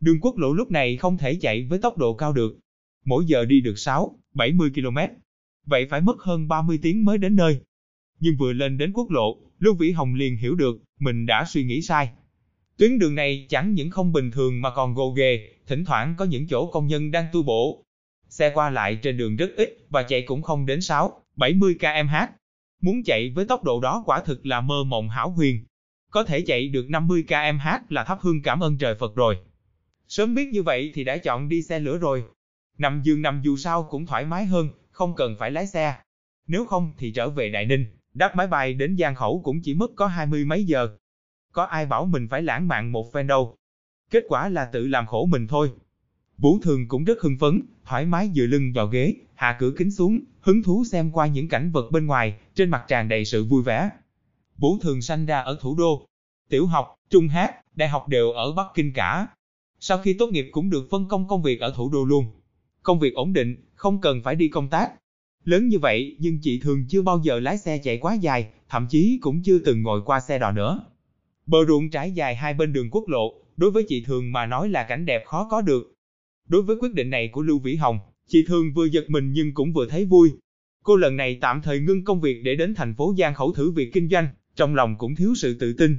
Đường 0.00 0.20
quốc 0.20 0.38
lộ 0.38 0.52
lúc 0.52 0.70
này 0.70 0.96
không 0.96 1.18
thể 1.18 1.34
chạy 1.40 1.64
với 1.64 1.78
tốc 1.78 1.98
độ 1.98 2.14
cao 2.14 2.32
được. 2.32 2.58
Mỗi 3.04 3.24
giờ 3.26 3.44
đi 3.44 3.60
được 3.60 3.78
6, 3.78 4.18
70 4.34 4.70
km. 4.74 4.98
Vậy 5.66 5.86
phải 5.90 6.00
mất 6.00 6.20
hơn 6.20 6.48
30 6.48 6.78
tiếng 6.82 7.04
mới 7.04 7.18
đến 7.18 7.36
nơi. 7.36 7.60
Nhưng 8.20 8.36
vừa 8.36 8.52
lên 8.52 8.78
đến 8.78 8.92
quốc 8.92 9.10
lộ, 9.10 9.38
Lưu 9.58 9.74
Vĩ 9.74 9.90
Hồng 9.90 10.14
liền 10.14 10.36
hiểu 10.36 10.54
được, 10.54 10.82
mình 11.00 11.26
đã 11.26 11.44
suy 11.48 11.64
nghĩ 11.64 11.82
sai. 11.82 12.10
Tuyến 12.78 12.98
đường 12.98 13.14
này 13.14 13.46
chẳng 13.48 13.74
những 13.74 13.90
không 13.90 14.12
bình 14.12 14.30
thường 14.30 14.60
mà 14.60 14.70
còn 14.70 14.94
gồ 14.94 15.10
ghề, 15.10 15.48
thỉnh 15.66 15.84
thoảng 15.84 16.14
có 16.18 16.24
những 16.24 16.46
chỗ 16.48 16.70
công 16.70 16.86
nhân 16.86 17.10
đang 17.10 17.26
tu 17.32 17.42
bổ. 17.42 17.84
Xe 18.28 18.50
qua 18.54 18.70
lại 18.70 18.96
trên 19.02 19.16
đường 19.16 19.36
rất 19.36 19.50
ít 19.56 19.86
và 19.90 20.02
chạy 20.02 20.22
cũng 20.22 20.42
không 20.42 20.66
đến 20.66 20.80
6, 20.80 21.22
70 21.36 21.76
km/h. 21.80 22.26
Muốn 22.82 23.02
chạy 23.04 23.30
với 23.30 23.44
tốc 23.44 23.64
độ 23.64 23.80
đó 23.80 24.02
quả 24.06 24.20
thực 24.20 24.46
là 24.46 24.60
mơ 24.60 24.84
mộng 24.84 25.08
hảo 25.08 25.30
huyền. 25.30 25.64
Có 26.10 26.24
thể 26.24 26.40
chạy 26.40 26.68
được 26.68 26.90
50 26.90 27.24
km/h 27.28 27.78
là 27.88 28.04
thắp 28.04 28.18
hương 28.20 28.42
cảm 28.42 28.60
ơn 28.60 28.78
trời 28.78 28.94
Phật 28.94 29.14
rồi. 29.14 29.36
Sớm 30.08 30.34
biết 30.34 30.48
như 30.52 30.62
vậy 30.62 30.92
thì 30.94 31.04
đã 31.04 31.16
chọn 31.16 31.48
đi 31.48 31.62
xe 31.62 31.78
lửa 31.78 31.98
rồi. 31.98 32.24
Nằm 32.78 33.02
giường 33.02 33.22
nằm 33.22 33.40
dù 33.44 33.56
sao 33.56 33.82
cũng 33.90 34.06
thoải 34.06 34.24
mái 34.24 34.44
hơn, 34.44 34.68
không 34.90 35.14
cần 35.14 35.36
phải 35.38 35.50
lái 35.50 35.66
xe. 35.66 35.94
Nếu 36.46 36.66
không 36.66 36.92
thì 36.98 37.12
trở 37.12 37.30
về 37.30 37.50
Đại 37.50 37.66
Ninh, 37.66 37.86
đáp 38.14 38.36
máy 38.36 38.46
bay 38.46 38.74
đến 38.74 38.96
Giang 38.98 39.14
Khẩu 39.14 39.40
cũng 39.44 39.60
chỉ 39.62 39.74
mất 39.74 39.90
có 39.96 40.06
hai 40.06 40.26
mươi 40.26 40.44
mấy 40.44 40.64
giờ. 40.64 40.88
Có 41.52 41.64
ai 41.64 41.86
bảo 41.86 42.04
mình 42.04 42.28
phải 42.30 42.42
lãng 42.42 42.68
mạn 42.68 42.92
một 42.92 43.12
phen 43.12 43.26
đâu. 43.26 43.56
Kết 44.10 44.24
quả 44.28 44.48
là 44.48 44.64
tự 44.64 44.86
làm 44.86 45.06
khổ 45.06 45.26
mình 45.26 45.46
thôi. 45.46 45.70
Vũ 46.38 46.58
Thường 46.62 46.88
cũng 46.88 47.04
rất 47.04 47.20
hưng 47.20 47.38
phấn, 47.38 47.62
thoải 47.84 48.06
mái 48.06 48.30
dựa 48.34 48.46
lưng 48.46 48.72
vào 48.74 48.86
ghế, 48.86 49.14
hạ 49.34 49.56
cửa 49.60 49.72
kính 49.76 49.90
xuống, 49.90 50.20
hứng 50.40 50.62
thú 50.62 50.84
xem 50.84 51.10
qua 51.10 51.26
những 51.26 51.48
cảnh 51.48 51.70
vật 51.72 51.90
bên 51.90 52.06
ngoài, 52.06 52.38
trên 52.54 52.70
mặt 52.70 52.84
tràn 52.88 53.08
đầy 53.08 53.24
sự 53.24 53.44
vui 53.44 53.62
vẻ. 53.62 53.90
Vũ 54.56 54.78
Thường 54.78 55.02
sanh 55.02 55.26
ra 55.26 55.40
ở 55.40 55.58
thủ 55.60 55.74
đô. 55.78 56.06
Tiểu 56.48 56.66
học, 56.66 56.94
trung 57.10 57.28
hát, 57.28 57.76
đại 57.76 57.88
học 57.88 58.08
đều 58.08 58.30
ở 58.32 58.52
Bắc 58.52 58.66
Kinh 58.74 58.92
cả. 58.92 59.26
Sau 59.80 59.98
khi 59.98 60.16
tốt 60.18 60.30
nghiệp 60.30 60.48
cũng 60.52 60.70
được 60.70 60.88
phân 60.90 61.08
công 61.08 61.28
công 61.28 61.42
việc 61.42 61.60
ở 61.60 61.72
thủ 61.76 61.90
đô 61.90 62.04
luôn. 62.04 62.26
Công 62.82 62.98
việc 62.98 63.14
ổn 63.14 63.32
định, 63.32 63.56
không 63.74 64.00
cần 64.00 64.22
phải 64.22 64.34
đi 64.34 64.48
công 64.48 64.68
tác. 64.68 64.92
Lớn 65.44 65.68
như 65.68 65.78
vậy 65.78 66.16
nhưng 66.18 66.38
chị 66.42 66.60
thường 66.60 66.86
chưa 66.88 67.02
bao 67.02 67.20
giờ 67.22 67.40
lái 67.40 67.58
xe 67.58 67.78
chạy 67.78 67.98
quá 67.98 68.14
dài, 68.14 68.48
thậm 68.68 68.86
chí 68.90 69.18
cũng 69.22 69.42
chưa 69.42 69.58
từng 69.58 69.82
ngồi 69.82 70.02
qua 70.04 70.20
xe 70.20 70.38
đò 70.38 70.52
nữa. 70.52 70.80
Bờ 71.48 71.58
ruộng 71.68 71.90
trải 71.90 72.12
dài 72.12 72.36
hai 72.36 72.54
bên 72.54 72.72
đường 72.72 72.90
quốc 72.90 73.08
lộ, 73.08 73.34
đối 73.56 73.70
với 73.70 73.84
chị 73.88 74.04
thường 74.06 74.32
mà 74.32 74.46
nói 74.46 74.68
là 74.68 74.86
cảnh 74.88 75.06
đẹp 75.06 75.22
khó 75.26 75.48
có 75.50 75.60
được. 75.60 75.94
Đối 76.48 76.62
với 76.62 76.76
quyết 76.80 76.94
định 76.94 77.10
này 77.10 77.28
của 77.28 77.42
Lưu 77.42 77.58
Vĩ 77.58 77.74
Hồng, 77.74 77.98
chị 78.28 78.44
thường 78.46 78.72
vừa 78.74 78.84
giật 78.84 79.10
mình 79.10 79.32
nhưng 79.32 79.54
cũng 79.54 79.72
vừa 79.72 79.86
thấy 79.86 80.04
vui. 80.04 80.30
Cô 80.84 80.96
lần 80.96 81.16
này 81.16 81.38
tạm 81.40 81.62
thời 81.62 81.80
ngưng 81.80 82.04
công 82.04 82.20
việc 82.20 82.42
để 82.44 82.54
đến 82.54 82.74
thành 82.74 82.94
phố 82.94 83.14
Giang 83.18 83.34
Khẩu 83.34 83.52
thử 83.52 83.70
việc 83.70 83.92
kinh 83.92 84.08
doanh, 84.08 84.28
trong 84.56 84.74
lòng 84.74 84.98
cũng 84.98 85.14
thiếu 85.14 85.34
sự 85.34 85.56
tự 85.60 85.72
tin. 85.72 85.96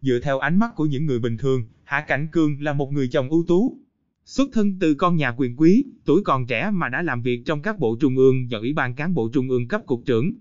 Dựa 0.00 0.20
theo 0.22 0.38
ánh 0.38 0.58
mắt 0.58 0.70
của 0.76 0.86
những 0.86 1.06
người 1.06 1.18
bình 1.18 1.36
thường, 1.36 1.64
Hạ 1.84 2.04
Cảnh 2.08 2.28
Cương 2.32 2.62
là 2.62 2.72
một 2.72 2.92
người 2.92 3.08
chồng 3.08 3.28
ưu 3.28 3.44
tú. 3.48 3.78
Xuất 4.24 4.50
thân 4.52 4.78
từ 4.80 4.94
con 4.94 5.16
nhà 5.16 5.34
quyền 5.36 5.56
quý, 5.56 5.84
tuổi 6.04 6.22
còn 6.24 6.46
trẻ 6.46 6.70
mà 6.72 6.88
đã 6.88 7.02
làm 7.02 7.22
việc 7.22 7.42
trong 7.46 7.62
các 7.62 7.78
bộ 7.78 7.96
trung 8.00 8.16
ương 8.16 8.46
và 8.50 8.58
ủy 8.58 8.72
ban 8.72 8.94
cán 8.94 9.14
bộ 9.14 9.30
trung 9.32 9.48
ương 9.48 9.68
cấp 9.68 9.82
cục 9.86 10.02
trưởng. 10.06 10.32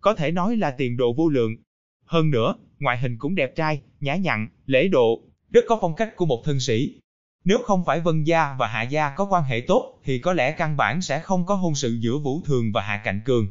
Có 0.00 0.14
thể 0.14 0.30
nói 0.30 0.56
là 0.56 0.70
tiền 0.70 0.96
đồ 0.96 1.12
vô 1.12 1.28
lượng. 1.28 1.56
Hơn 2.04 2.30
nữa, 2.30 2.54
ngoại 2.80 2.98
hình 2.98 3.18
cũng 3.18 3.34
đẹp 3.34 3.56
trai, 3.56 3.80
nhã 4.00 4.16
nhặn, 4.16 4.48
lễ 4.66 4.88
độ, 4.88 5.22
rất 5.50 5.64
có 5.68 5.78
phong 5.80 5.94
cách 5.94 6.16
của 6.16 6.26
một 6.26 6.42
thân 6.44 6.60
sĩ. 6.60 7.00
Nếu 7.44 7.58
không 7.64 7.84
phải 7.84 8.00
Vân 8.00 8.24
Gia 8.24 8.56
và 8.58 8.66
Hạ 8.66 8.82
Gia 8.82 9.10
có 9.10 9.24
quan 9.24 9.44
hệ 9.44 9.60
tốt, 9.60 10.00
thì 10.04 10.18
có 10.18 10.32
lẽ 10.32 10.52
căn 10.52 10.76
bản 10.76 11.02
sẽ 11.02 11.20
không 11.20 11.46
có 11.46 11.54
hôn 11.54 11.74
sự 11.74 11.98
giữa 12.00 12.18
Vũ 12.18 12.42
Thường 12.44 12.72
và 12.72 12.82
Hạ 12.82 13.00
Cạnh 13.04 13.20
Cường. 13.24 13.48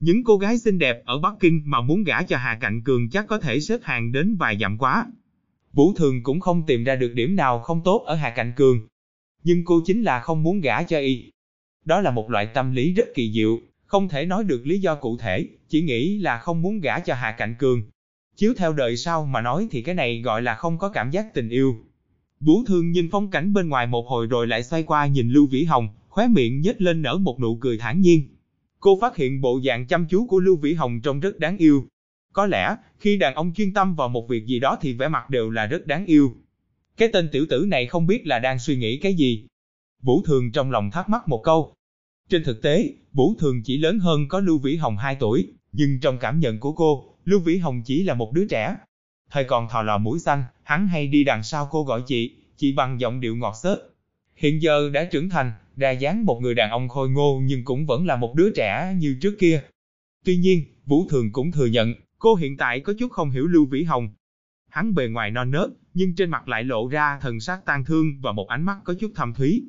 Những 0.00 0.24
cô 0.24 0.36
gái 0.36 0.58
xinh 0.58 0.78
đẹp 0.78 1.02
ở 1.04 1.18
Bắc 1.18 1.34
Kinh 1.40 1.62
mà 1.64 1.80
muốn 1.80 2.04
gả 2.04 2.22
cho 2.22 2.36
Hạ 2.36 2.58
Cạnh 2.60 2.82
Cường 2.84 3.10
chắc 3.10 3.26
có 3.26 3.38
thể 3.38 3.60
xếp 3.60 3.80
hàng 3.82 4.12
đến 4.12 4.36
vài 4.36 4.58
dặm 4.60 4.78
quá. 4.78 5.06
Vũ 5.72 5.92
Thường 5.96 6.22
cũng 6.22 6.40
không 6.40 6.66
tìm 6.66 6.84
ra 6.84 6.96
được 6.96 7.12
điểm 7.14 7.36
nào 7.36 7.60
không 7.60 7.82
tốt 7.84 8.02
ở 8.06 8.14
Hạ 8.14 8.30
Cạnh 8.30 8.52
Cường. 8.56 8.86
Nhưng 9.44 9.64
cô 9.64 9.80
chính 9.86 10.02
là 10.02 10.20
không 10.20 10.42
muốn 10.42 10.60
gả 10.60 10.82
cho 10.82 10.98
y. 10.98 11.30
Đó 11.84 12.00
là 12.00 12.10
một 12.10 12.30
loại 12.30 12.46
tâm 12.46 12.72
lý 12.72 12.92
rất 12.92 13.06
kỳ 13.14 13.32
diệu, 13.32 13.58
không 13.86 14.08
thể 14.08 14.26
nói 14.26 14.44
được 14.44 14.62
lý 14.64 14.78
do 14.78 14.94
cụ 14.94 15.16
thể, 15.16 15.46
chỉ 15.68 15.82
nghĩ 15.82 16.18
là 16.18 16.38
không 16.38 16.62
muốn 16.62 16.80
gả 16.80 16.98
cho 16.98 17.14
Hạ 17.14 17.34
Cạnh 17.38 17.54
Cường. 17.58 17.82
Chiếu 18.40 18.54
theo 18.56 18.72
đời 18.72 18.96
sau 18.96 19.26
mà 19.26 19.40
nói 19.40 19.68
thì 19.70 19.82
cái 19.82 19.94
này 19.94 20.20
gọi 20.20 20.42
là 20.42 20.54
không 20.54 20.78
có 20.78 20.88
cảm 20.88 21.10
giác 21.10 21.34
tình 21.34 21.48
yêu. 21.48 21.76
Vũ 22.40 22.64
Thương 22.66 22.90
nhìn 22.90 23.08
phong 23.12 23.30
cảnh 23.30 23.52
bên 23.52 23.68
ngoài 23.68 23.86
một 23.86 24.06
hồi 24.08 24.26
rồi 24.26 24.46
lại 24.46 24.62
xoay 24.62 24.82
qua 24.82 25.06
nhìn 25.06 25.28
Lưu 25.28 25.46
Vĩ 25.46 25.64
Hồng, 25.64 25.88
khóe 26.08 26.28
miệng 26.28 26.60
nhếch 26.60 26.80
lên 26.80 27.02
nở 27.02 27.16
một 27.16 27.40
nụ 27.40 27.56
cười 27.60 27.78
thản 27.78 28.00
nhiên. 28.00 28.28
Cô 28.78 28.98
phát 29.00 29.16
hiện 29.16 29.40
bộ 29.40 29.60
dạng 29.64 29.86
chăm 29.86 30.06
chú 30.06 30.26
của 30.26 30.40
Lưu 30.40 30.56
Vĩ 30.56 30.74
Hồng 30.74 31.00
trông 31.00 31.20
rất 31.20 31.38
đáng 31.38 31.56
yêu. 31.56 31.86
Có 32.32 32.46
lẽ, 32.46 32.76
khi 32.98 33.16
đàn 33.16 33.34
ông 33.34 33.52
chuyên 33.56 33.74
tâm 33.74 33.94
vào 33.94 34.08
một 34.08 34.28
việc 34.28 34.46
gì 34.46 34.60
đó 34.60 34.78
thì 34.80 34.92
vẻ 34.92 35.08
mặt 35.08 35.30
đều 35.30 35.50
là 35.50 35.66
rất 35.66 35.86
đáng 35.86 36.06
yêu. 36.06 36.32
Cái 36.96 37.08
tên 37.12 37.28
tiểu 37.32 37.46
tử 37.50 37.64
này 37.68 37.86
không 37.86 38.06
biết 38.06 38.26
là 38.26 38.38
đang 38.38 38.58
suy 38.58 38.76
nghĩ 38.76 38.96
cái 38.96 39.14
gì. 39.14 39.46
Vũ 40.02 40.22
Thường 40.26 40.52
trong 40.52 40.70
lòng 40.70 40.90
thắc 40.90 41.08
mắc 41.08 41.28
một 41.28 41.40
câu. 41.44 41.74
Trên 42.28 42.44
thực 42.44 42.62
tế, 42.62 42.92
Vũ 43.12 43.34
Thường 43.38 43.62
chỉ 43.64 43.78
lớn 43.78 43.98
hơn 43.98 44.28
có 44.28 44.40
Lưu 44.40 44.58
Vĩ 44.58 44.76
Hồng 44.76 44.96
2 44.96 45.16
tuổi, 45.20 45.46
nhưng 45.72 46.00
trong 46.00 46.18
cảm 46.18 46.40
nhận 46.40 46.60
của 46.60 46.72
cô, 46.72 47.09
Lưu 47.24 47.40
Vĩ 47.40 47.58
Hồng 47.58 47.82
chỉ 47.84 48.02
là 48.02 48.14
một 48.14 48.32
đứa 48.32 48.46
trẻ. 48.50 48.76
Thời 49.30 49.44
còn 49.44 49.68
thò 49.68 49.82
lò 49.82 49.98
mũi 49.98 50.18
xanh, 50.18 50.44
hắn 50.62 50.86
hay 50.86 51.06
đi 51.06 51.24
đằng 51.24 51.42
sau 51.42 51.68
cô 51.70 51.84
gọi 51.84 52.02
chị, 52.06 52.36
chị 52.56 52.72
bằng 52.72 53.00
giọng 53.00 53.20
điệu 53.20 53.36
ngọt 53.36 53.54
xớt. 53.62 53.78
Hiện 54.36 54.62
giờ 54.62 54.90
đã 54.92 55.04
trưởng 55.04 55.28
thành, 55.28 55.52
đa 55.76 55.90
dáng 55.90 56.24
một 56.24 56.40
người 56.40 56.54
đàn 56.54 56.70
ông 56.70 56.88
khôi 56.88 57.10
ngô 57.10 57.40
nhưng 57.44 57.64
cũng 57.64 57.86
vẫn 57.86 58.06
là 58.06 58.16
một 58.16 58.34
đứa 58.34 58.50
trẻ 58.56 58.94
như 58.98 59.16
trước 59.20 59.36
kia. 59.38 59.62
Tuy 60.24 60.36
nhiên, 60.36 60.64
Vũ 60.86 61.06
Thường 61.08 61.32
cũng 61.32 61.52
thừa 61.52 61.66
nhận, 61.66 61.94
cô 62.18 62.34
hiện 62.34 62.56
tại 62.56 62.80
có 62.80 62.92
chút 62.98 63.12
không 63.12 63.30
hiểu 63.30 63.46
Lưu 63.46 63.66
Vĩ 63.66 63.82
Hồng. 63.82 64.08
Hắn 64.68 64.94
bề 64.94 65.08
ngoài 65.08 65.30
non 65.30 65.50
nớt, 65.50 65.68
nhưng 65.94 66.14
trên 66.14 66.30
mặt 66.30 66.48
lại 66.48 66.64
lộ 66.64 66.88
ra 66.88 67.18
thần 67.20 67.40
sắc 67.40 67.64
tang 67.64 67.84
thương 67.84 68.20
và 68.20 68.32
một 68.32 68.48
ánh 68.48 68.62
mắt 68.62 68.78
có 68.84 68.94
chút 69.00 69.12
thâm 69.14 69.34
thúy. 69.34 69.62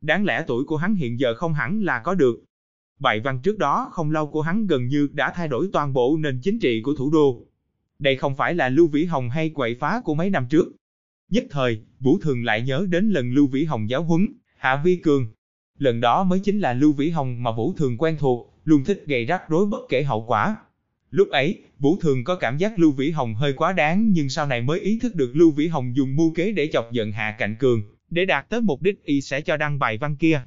Đáng 0.00 0.24
lẽ 0.24 0.44
tuổi 0.46 0.64
của 0.64 0.76
hắn 0.76 0.94
hiện 0.94 1.20
giờ 1.20 1.34
không 1.34 1.54
hẳn 1.54 1.82
là 1.82 1.98
có 2.04 2.14
được. 2.14 2.44
Bài 3.02 3.20
văn 3.20 3.40
trước 3.42 3.58
đó 3.58 3.88
không 3.92 4.10
lâu 4.10 4.26
của 4.26 4.42
hắn 4.42 4.66
gần 4.66 4.86
như 4.86 5.08
đã 5.12 5.32
thay 5.34 5.48
đổi 5.48 5.68
toàn 5.72 5.92
bộ 5.92 6.16
nền 6.20 6.40
chính 6.42 6.58
trị 6.58 6.82
của 6.82 6.94
thủ 6.94 7.10
đô. 7.10 7.46
Đây 7.98 8.16
không 8.16 8.36
phải 8.36 8.54
là 8.54 8.68
Lưu 8.68 8.86
Vĩ 8.86 9.04
Hồng 9.04 9.30
hay 9.30 9.48
quậy 9.48 9.74
phá 9.74 10.00
của 10.04 10.14
mấy 10.14 10.30
năm 10.30 10.46
trước. 10.50 10.72
Nhất 11.30 11.44
thời, 11.50 11.80
Vũ 12.00 12.18
Thường 12.18 12.44
lại 12.44 12.62
nhớ 12.62 12.86
đến 12.90 13.10
lần 13.10 13.32
Lưu 13.32 13.46
Vĩ 13.46 13.64
Hồng 13.64 13.90
giáo 13.90 14.02
huấn, 14.02 14.28
Hạ 14.56 14.82
Vi 14.84 14.96
Cường. 14.96 15.26
Lần 15.78 16.00
đó 16.00 16.24
mới 16.24 16.40
chính 16.40 16.60
là 16.60 16.72
Lưu 16.72 16.92
Vĩ 16.92 17.10
Hồng 17.10 17.42
mà 17.42 17.52
Vũ 17.52 17.74
Thường 17.76 17.98
quen 17.98 18.16
thuộc, 18.18 18.54
luôn 18.64 18.84
thích 18.84 19.04
gây 19.06 19.24
rắc 19.24 19.42
rối 19.48 19.66
bất 19.66 19.80
kể 19.88 20.02
hậu 20.02 20.24
quả. 20.26 20.56
Lúc 21.10 21.28
ấy, 21.28 21.62
Vũ 21.78 21.96
Thường 22.00 22.24
có 22.24 22.36
cảm 22.36 22.56
giác 22.58 22.78
Lưu 22.78 22.92
Vĩ 22.92 23.10
Hồng 23.10 23.34
hơi 23.34 23.52
quá 23.52 23.72
đáng 23.72 24.12
nhưng 24.12 24.28
sau 24.28 24.46
này 24.46 24.62
mới 24.62 24.80
ý 24.80 24.98
thức 25.02 25.14
được 25.14 25.30
Lưu 25.34 25.50
Vĩ 25.50 25.66
Hồng 25.66 25.96
dùng 25.96 26.16
mưu 26.16 26.34
kế 26.34 26.52
để 26.52 26.70
chọc 26.72 26.92
giận 26.92 27.12
Hạ 27.12 27.36
Cạnh 27.38 27.56
Cường, 27.58 27.82
để 28.10 28.24
đạt 28.24 28.48
tới 28.48 28.60
mục 28.60 28.82
đích 28.82 29.04
y 29.04 29.20
sẽ 29.20 29.40
cho 29.40 29.56
đăng 29.56 29.78
bài 29.78 29.98
văn 29.98 30.16
kia. 30.16 30.42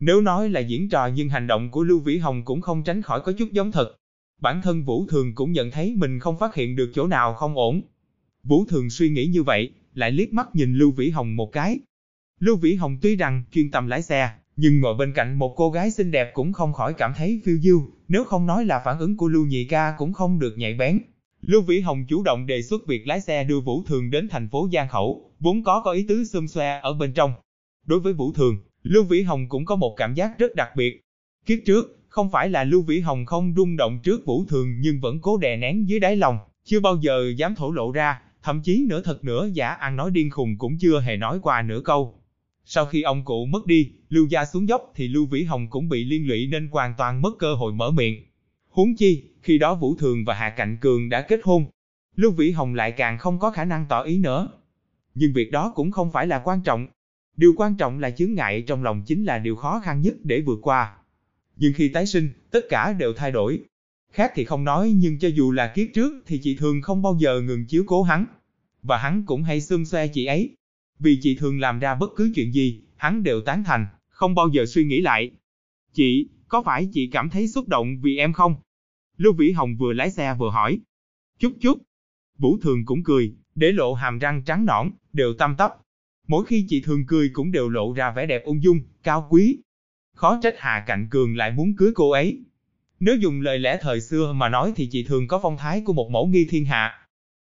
Nếu 0.00 0.20
nói 0.20 0.48
là 0.48 0.60
diễn 0.60 0.88
trò 0.88 1.06
nhưng 1.06 1.28
hành 1.28 1.46
động 1.46 1.70
của 1.70 1.82
Lưu 1.82 2.00
Vĩ 2.00 2.18
Hồng 2.18 2.44
cũng 2.44 2.60
không 2.60 2.82
tránh 2.84 3.02
khỏi 3.02 3.20
có 3.20 3.32
chút 3.32 3.48
giống 3.52 3.72
thật. 3.72 3.96
Bản 4.40 4.62
thân 4.62 4.84
Vũ 4.84 5.06
Thường 5.06 5.34
cũng 5.34 5.52
nhận 5.52 5.70
thấy 5.70 5.94
mình 5.96 6.18
không 6.18 6.38
phát 6.38 6.54
hiện 6.54 6.76
được 6.76 6.90
chỗ 6.94 7.06
nào 7.06 7.34
không 7.34 7.54
ổn. 7.54 7.82
Vũ 8.42 8.64
Thường 8.64 8.90
suy 8.90 9.10
nghĩ 9.10 9.26
như 9.26 9.42
vậy, 9.42 9.70
lại 9.94 10.12
liếc 10.12 10.32
mắt 10.32 10.54
nhìn 10.54 10.74
Lưu 10.74 10.90
Vĩ 10.90 11.10
Hồng 11.10 11.36
một 11.36 11.52
cái. 11.52 11.78
Lưu 12.40 12.56
Vĩ 12.56 12.74
Hồng 12.74 12.98
tuy 13.02 13.16
rằng 13.16 13.44
chuyên 13.52 13.70
tâm 13.70 13.86
lái 13.86 14.02
xe, 14.02 14.30
nhưng 14.56 14.80
ngồi 14.80 14.94
bên 14.94 15.12
cạnh 15.12 15.38
một 15.38 15.54
cô 15.56 15.70
gái 15.70 15.90
xinh 15.90 16.10
đẹp 16.10 16.30
cũng 16.34 16.52
không 16.52 16.72
khỏi 16.72 16.94
cảm 16.94 17.12
thấy 17.16 17.40
phiêu 17.44 17.56
diêu, 17.58 17.88
nếu 18.08 18.24
không 18.24 18.46
nói 18.46 18.64
là 18.64 18.82
phản 18.84 18.98
ứng 18.98 19.16
của 19.16 19.28
Lưu 19.28 19.46
Nhị 19.46 19.64
ca 19.64 19.94
cũng 19.98 20.12
không 20.12 20.38
được 20.38 20.58
nhạy 20.58 20.74
bén. 20.74 21.00
Lưu 21.40 21.62
Vĩ 21.62 21.80
Hồng 21.80 22.04
chủ 22.08 22.22
động 22.22 22.46
đề 22.46 22.62
xuất 22.62 22.86
việc 22.86 23.06
lái 23.06 23.20
xe 23.20 23.44
đưa 23.44 23.60
Vũ 23.60 23.82
Thường 23.86 24.10
đến 24.10 24.28
thành 24.28 24.48
phố 24.48 24.68
Giang 24.72 24.88
Khẩu, 24.88 25.30
vốn 25.40 25.64
có 25.64 25.82
có 25.84 25.92
ý 25.92 26.04
tứ 26.08 26.24
xôm 26.24 26.48
xoe 26.48 26.80
ở 26.82 26.92
bên 26.92 27.12
trong. 27.12 27.32
Đối 27.86 28.00
với 28.00 28.12
Vũ 28.12 28.32
Thường, 28.32 28.56
Lưu 28.88 29.04
Vĩ 29.04 29.22
Hồng 29.22 29.48
cũng 29.48 29.64
có 29.64 29.76
một 29.76 29.94
cảm 29.96 30.14
giác 30.14 30.38
rất 30.38 30.54
đặc 30.54 30.68
biệt. 30.76 31.00
Kiếp 31.46 31.58
trước, 31.66 31.92
Không 32.08 32.30
phải 32.30 32.48
là 32.48 32.64
Lưu 32.64 32.82
Vĩ 32.82 33.00
Hồng 33.00 33.26
không 33.26 33.54
rung 33.56 33.76
động 33.76 34.00
trước 34.02 34.26
Vũ 34.26 34.44
Thường 34.48 34.80
nhưng 34.80 35.00
vẫn 35.00 35.20
cố 35.20 35.38
đè 35.38 35.56
nén 35.56 35.88
dưới 35.88 36.00
đáy 36.00 36.16
lòng, 36.16 36.38
chưa 36.64 36.80
bao 36.80 36.96
giờ 36.96 37.32
dám 37.36 37.54
thổ 37.54 37.72
lộ 37.72 37.92
ra, 37.92 38.20
thậm 38.42 38.60
chí 38.64 38.86
nửa 38.88 39.02
thật 39.02 39.24
nửa 39.24 39.48
giả 39.52 39.68
ăn 39.68 39.96
nói 39.96 40.10
điên 40.10 40.30
khùng 40.30 40.58
cũng 40.58 40.78
chưa 40.78 41.00
hề 41.00 41.16
nói 41.16 41.38
qua 41.42 41.62
nửa 41.62 41.80
câu. 41.84 42.22
Sau 42.64 42.86
khi 42.86 43.02
ông 43.02 43.24
cụ 43.24 43.46
mất 43.46 43.66
đi, 43.66 43.90
Lưu 44.08 44.26
gia 44.26 44.44
xuống 44.44 44.68
dốc 44.68 44.92
thì 44.94 45.08
Lưu 45.08 45.26
Vĩ 45.26 45.42
Hồng 45.42 45.70
cũng 45.70 45.88
bị 45.88 46.04
liên 46.04 46.28
lụy 46.28 46.46
nên 46.46 46.68
hoàn 46.68 46.94
toàn 46.98 47.22
mất 47.22 47.38
cơ 47.38 47.54
hội 47.54 47.72
mở 47.72 47.90
miệng. 47.90 48.24
Huống 48.68 48.96
chi, 48.96 49.24
khi 49.42 49.58
đó 49.58 49.74
Vũ 49.74 49.96
Thường 49.96 50.24
và 50.24 50.34
Hà 50.34 50.50
Cạnh 50.50 50.78
Cường 50.80 51.08
đã 51.08 51.22
kết 51.22 51.40
hôn, 51.42 51.66
Lưu 52.16 52.30
Vĩ 52.30 52.50
Hồng 52.50 52.74
lại 52.74 52.92
càng 52.92 53.18
không 53.18 53.38
có 53.38 53.50
khả 53.50 53.64
năng 53.64 53.86
tỏ 53.88 54.02
ý 54.02 54.18
nữa. 54.18 54.48
Nhưng 55.14 55.32
việc 55.32 55.50
đó 55.50 55.72
cũng 55.74 55.90
không 55.90 56.12
phải 56.12 56.26
là 56.26 56.42
quan 56.44 56.60
trọng. 56.64 56.86
Điều 57.36 57.54
quan 57.56 57.76
trọng 57.76 57.98
là 57.98 58.10
chướng 58.10 58.34
ngại 58.34 58.62
trong 58.66 58.82
lòng 58.82 59.02
chính 59.06 59.24
là 59.24 59.38
điều 59.38 59.56
khó 59.56 59.80
khăn 59.84 60.00
nhất 60.00 60.14
để 60.22 60.40
vượt 60.40 60.58
qua. 60.62 60.96
Nhưng 61.56 61.72
khi 61.76 61.88
tái 61.88 62.06
sinh, 62.06 62.30
tất 62.50 62.60
cả 62.68 62.92
đều 62.92 63.12
thay 63.12 63.32
đổi. 63.32 63.60
Khác 64.12 64.32
thì 64.34 64.44
không 64.44 64.64
nói 64.64 64.92
nhưng 64.96 65.18
cho 65.18 65.28
dù 65.28 65.52
là 65.52 65.72
kiếp 65.74 65.86
trước 65.94 66.12
thì 66.26 66.40
chị 66.42 66.56
thường 66.56 66.82
không 66.82 67.02
bao 67.02 67.16
giờ 67.20 67.40
ngừng 67.40 67.66
chiếu 67.66 67.84
cố 67.86 68.02
hắn. 68.02 68.26
Và 68.82 68.98
hắn 68.98 69.26
cũng 69.26 69.42
hay 69.42 69.60
xương 69.60 69.84
xoe 69.84 70.08
chị 70.08 70.26
ấy. 70.26 70.56
Vì 70.98 71.18
chị 71.22 71.36
thường 71.36 71.60
làm 71.60 71.78
ra 71.78 71.94
bất 71.94 72.10
cứ 72.16 72.32
chuyện 72.34 72.52
gì, 72.52 72.82
hắn 72.96 73.22
đều 73.22 73.40
tán 73.40 73.64
thành, 73.64 73.86
không 74.08 74.34
bao 74.34 74.48
giờ 74.48 74.66
suy 74.66 74.84
nghĩ 74.84 75.00
lại. 75.00 75.30
Chị, 75.92 76.28
có 76.48 76.62
phải 76.62 76.88
chị 76.92 77.08
cảm 77.12 77.30
thấy 77.30 77.48
xúc 77.48 77.68
động 77.68 78.00
vì 78.00 78.16
em 78.16 78.32
không? 78.32 78.54
Lưu 79.16 79.32
Vĩ 79.32 79.52
Hồng 79.52 79.76
vừa 79.76 79.92
lái 79.92 80.10
xe 80.10 80.34
vừa 80.38 80.50
hỏi. 80.50 80.78
Chút 81.38 81.52
chút. 81.60 81.78
Vũ 82.38 82.58
Thường 82.62 82.84
cũng 82.84 83.02
cười, 83.04 83.34
để 83.54 83.72
lộ 83.72 83.94
hàm 83.94 84.18
răng 84.18 84.42
trắng 84.44 84.64
nõn, 84.64 84.90
đều 85.12 85.34
tâm 85.38 85.54
tấp. 85.58 85.76
Mỗi 86.26 86.44
khi 86.44 86.66
chị 86.68 86.80
thường 86.80 87.06
cười 87.06 87.30
cũng 87.32 87.52
đều 87.52 87.68
lộ 87.68 87.92
ra 87.92 88.10
vẻ 88.10 88.26
đẹp 88.26 88.44
ung 88.44 88.62
dung, 88.62 88.80
cao 89.02 89.26
quý. 89.30 89.58
Khó 90.14 90.40
trách 90.42 90.54
Hà 90.58 90.84
Cạnh 90.86 91.08
Cường 91.10 91.36
lại 91.36 91.50
muốn 91.50 91.76
cưới 91.76 91.92
cô 91.94 92.10
ấy. 92.10 92.44
Nếu 93.00 93.16
dùng 93.16 93.40
lời 93.40 93.58
lẽ 93.58 93.78
thời 93.80 94.00
xưa 94.00 94.32
mà 94.32 94.48
nói 94.48 94.72
thì 94.76 94.88
chị 94.90 95.04
thường 95.04 95.28
có 95.28 95.40
phong 95.42 95.56
thái 95.56 95.82
của 95.84 95.92
một 95.92 96.10
mẫu 96.10 96.26
nghi 96.26 96.46
thiên 96.50 96.64
hạ. 96.64 97.08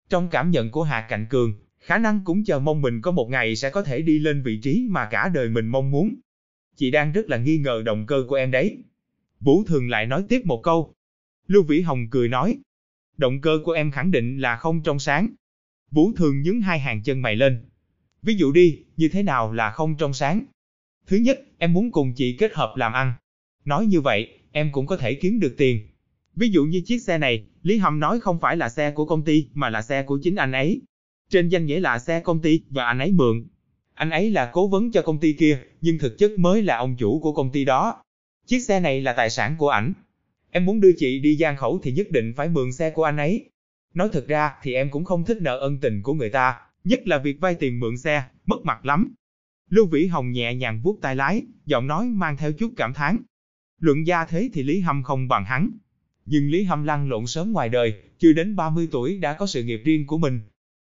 Trong 0.09 0.29
cảm 0.29 0.51
nhận 0.51 0.71
của 0.71 0.83
Hà 0.83 1.05
Cạnh 1.09 1.25
Cường, 1.29 1.53
khả 1.79 1.97
năng 1.97 2.21
cũng 2.25 2.43
chờ 2.43 2.59
mong 2.59 2.81
mình 2.81 3.01
có 3.01 3.11
một 3.11 3.29
ngày 3.29 3.55
sẽ 3.55 3.69
có 3.69 3.83
thể 3.83 4.01
đi 4.01 4.19
lên 4.19 4.43
vị 4.43 4.59
trí 4.63 4.87
mà 4.89 5.07
cả 5.11 5.29
đời 5.33 5.49
mình 5.49 5.67
mong 5.67 5.91
muốn. 5.91 6.15
Chị 6.75 6.91
đang 6.91 7.11
rất 7.11 7.29
là 7.29 7.37
nghi 7.37 7.57
ngờ 7.57 7.81
động 7.85 8.05
cơ 8.05 8.25
của 8.27 8.35
em 8.35 8.51
đấy. 8.51 8.83
Vũ 9.39 9.63
Thường 9.63 9.89
lại 9.89 10.05
nói 10.05 10.23
tiếp 10.29 10.41
một 10.45 10.61
câu. 10.63 10.93
Lưu 11.47 11.63
Vĩ 11.63 11.81
Hồng 11.81 12.07
cười 12.11 12.27
nói. 12.27 12.57
Động 13.17 13.41
cơ 13.41 13.59
của 13.63 13.71
em 13.71 13.91
khẳng 13.91 14.11
định 14.11 14.37
là 14.37 14.55
không 14.55 14.83
trong 14.83 14.99
sáng. 14.99 15.27
Vũ 15.91 16.13
Thường 16.13 16.41
nhướng 16.41 16.61
hai 16.61 16.79
hàng 16.79 17.03
chân 17.03 17.21
mày 17.21 17.35
lên. 17.35 17.65
Ví 18.25 18.35
dụ 18.35 18.51
đi, 18.51 18.79
như 18.97 19.09
thế 19.09 19.23
nào 19.23 19.53
là 19.53 19.71
không 19.71 19.95
trong 19.95 20.13
sáng? 20.13 20.45
Thứ 21.07 21.17
nhất, 21.17 21.39
em 21.57 21.73
muốn 21.73 21.91
cùng 21.91 22.13
chị 22.13 22.35
kết 22.39 22.53
hợp 22.53 22.73
làm 22.77 22.93
ăn. 22.93 23.13
Nói 23.65 23.85
như 23.85 24.01
vậy, 24.01 24.27
em 24.51 24.71
cũng 24.71 24.87
có 24.87 24.97
thể 24.97 25.13
kiếm 25.13 25.39
được 25.39 25.55
tiền. 25.57 25.87
Ví 26.35 26.49
dụ 26.49 26.65
như 26.65 26.81
chiếc 26.85 26.99
xe 26.99 27.17
này, 27.17 27.45
Lý 27.63 27.77
Hầm 27.77 27.99
nói 27.99 28.19
không 28.19 28.39
phải 28.39 28.57
là 28.57 28.69
xe 28.69 28.91
của 28.91 29.05
công 29.05 29.25
ty 29.25 29.47
mà 29.53 29.69
là 29.69 29.81
xe 29.81 30.03
của 30.03 30.19
chính 30.23 30.35
anh 30.35 30.51
ấy. 30.51 30.81
Trên 31.29 31.49
danh 31.49 31.65
nghĩa 31.65 31.79
là 31.79 31.99
xe 31.99 32.19
công 32.19 32.41
ty 32.41 32.61
và 32.69 32.85
anh 32.85 32.99
ấy 32.99 33.11
mượn. 33.11 33.47
Anh 33.93 34.09
ấy 34.09 34.31
là 34.31 34.49
cố 34.53 34.67
vấn 34.67 34.91
cho 34.91 35.01
công 35.01 35.19
ty 35.19 35.33
kia, 35.33 35.59
nhưng 35.81 35.97
thực 35.97 36.17
chất 36.17 36.31
mới 36.39 36.61
là 36.61 36.77
ông 36.77 36.95
chủ 36.97 37.19
của 37.19 37.33
công 37.33 37.51
ty 37.51 37.65
đó. 37.65 38.01
Chiếc 38.47 38.59
xe 38.59 38.79
này 38.79 39.01
là 39.01 39.13
tài 39.13 39.29
sản 39.29 39.55
của 39.57 39.69
ảnh. 39.69 39.93
Em 40.51 40.65
muốn 40.65 40.81
đưa 40.81 40.91
chị 40.97 41.19
đi 41.19 41.35
gian 41.35 41.57
khẩu 41.57 41.79
thì 41.83 41.91
nhất 41.91 42.07
định 42.11 42.33
phải 42.35 42.49
mượn 42.49 42.71
xe 42.71 42.89
của 42.89 43.03
anh 43.03 43.17
ấy. 43.17 43.49
Nói 43.93 44.09
thật 44.11 44.27
ra 44.27 44.53
thì 44.61 44.73
em 44.73 44.89
cũng 44.89 45.05
không 45.05 45.25
thích 45.25 45.37
nợ 45.41 45.57
ân 45.57 45.79
tình 45.81 46.01
của 46.03 46.13
người 46.13 46.29
ta, 46.29 46.59
nhất 46.85 47.07
là 47.07 47.17
việc 47.17 47.39
vay 47.39 47.55
tiền 47.55 47.79
mượn 47.79 47.97
xe, 47.97 48.23
mất 48.45 48.65
mặt 48.65 48.85
lắm. 48.85 49.13
Lưu 49.69 49.85
Vĩ 49.85 50.07
Hồng 50.07 50.31
nhẹ 50.31 50.55
nhàng 50.55 50.81
vuốt 50.83 51.01
tay 51.01 51.15
lái, 51.15 51.41
giọng 51.65 51.87
nói 51.87 52.05
mang 52.05 52.37
theo 52.37 52.51
chút 52.51 52.73
cảm 52.77 52.93
thán. 52.93 53.17
Luận 53.79 54.07
gia 54.07 54.25
thế 54.25 54.49
thì 54.53 54.63
Lý 54.63 54.79
Hâm 54.79 55.03
không 55.03 55.27
bằng 55.27 55.45
hắn. 55.45 55.71
Nhưng 56.25 56.49
Lý 56.49 56.63
Hâm 56.63 56.83
lăn 56.83 57.09
lộn 57.09 57.27
sớm 57.27 57.51
ngoài 57.51 57.69
đời, 57.69 57.93
chưa 58.19 58.33
đến 58.33 58.55
30 58.55 58.87
tuổi 58.91 59.17
đã 59.17 59.33
có 59.33 59.47
sự 59.47 59.63
nghiệp 59.63 59.81
riêng 59.85 60.07
của 60.07 60.17
mình. 60.17 60.41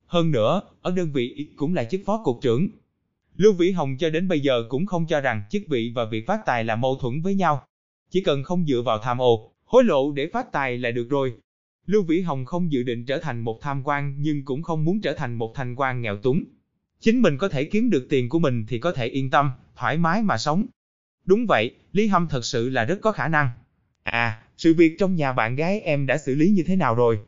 Hơn 0.06 0.30
nữa, 0.30 0.60
ở 0.82 0.92
đơn 0.96 1.12
vị 1.12 1.48
cũng 1.56 1.74
là 1.74 1.84
chức 1.84 2.00
phó 2.06 2.22
cục 2.24 2.38
trưởng. 2.42 2.68
Lưu 3.36 3.52
Vĩ 3.52 3.70
Hồng 3.70 3.96
cho 3.98 4.10
đến 4.10 4.28
bây 4.28 4.40
giờ 4.40 4.64
cũng 4.68 4.86
không 4.86 5.06
cho 5.06 5.20
rằng 5.20 5.42
chức 5.50 5.62
vị 5.68 5.92
và 5.94 6.04
việc 6.04 6.26
phát 6.26 6.40
tài 6.46 6.64
là 6.64 6.76
mâu 6.76 6.96
thuẫn 6.96 7.20
với 7.20 7.34
nhau. 7.34 7.66
Chỉ 8.10 8.22
cần 8.22 8.42
không 8.42 8.66
dựa 8.66 8.82
vào 8.82 8.98
tham 8.98 9.18
ô, 9.18 9.52
hối 9.64 9.84
lộ 9.84 10.12
để 10.12 10.30
phát 10.32 10.52
tài 10.52 10.78
là 10.78 10.90
được 10.90 11.06
rồi. 11.10 11.32
Lưu 11.88 12.02
Vĩ 12.02 12.20
Hồng 12.20 12.44
không 12.44 12.72
dự 12.72 12.82
định 12.82 13.04
trở 13.04 13.18
thành 13.18 13.40
một 13.40 13.60
tham 13.62 13.82
quan 13.84 14.14
nhưng 14.18 14.44
cũng 14.44 14.62
không 14.62 14.84
muốn 14.84 15.00
trở 15.00 15.14
thành 15.14 15.34
một 15.34 15.52
thành 15.54 15.74
quan 15.74 16.00
nghèo 16.00 16.16
túng. 16.16 16.44
Chính 17.00 17.22
mình 17.22 17.38
có 17.38 17.48
thể 17.48 17.64
kiếm 17.64 17.90
được 17.90 18.06
tiền 18.08 18.28
của 18.28 18.38
mình 18.38 18.64
thì 18.68 18.78
có 18.78 18.92
thể 18.92 19.06
yên 19.06 19.30
tâm, 19.30 19.50
thoải 19.76 19.98
mái 19.98 20.22
mà 20.22 20.38
sống. 20.38 20.66
Đúng 21.24 21.46
vậy, 21.46 21.74
Lý 21.92 22.06
Hâm 22.06 22.28
thật 22.28 22.44
sự 22.44 22.68
là 22.68 22.84
rất 22.84 22.98
có 23.02 23.12
khả 23.12 23.28
năng. 23.28 23.50
À, 24.02 24.42
sự 24.56 24.74
việc 24.74 24.96
trong 24.98 25.14
nhà 25.14 25.32
bạn 25.32 25.56
gái 25.56 25.80
em 25.80 26.06
đã 26.06 26.18
xử 26.18 26.34
lý 26.34 26.50
như 26.50 26.62
thế 26.62 26.76
nào 26.76 26.94
rồi? 26.94 27.18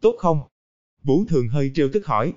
Tốt 0.00 0.14
không? 0.18 0.40
Vũ 1.02 1.24
Thường 1.24 1.48
hơi 1.48 1.70
trêu 1.74 1.88
tức 1.92 2.06
hỏi. 2.06 2.32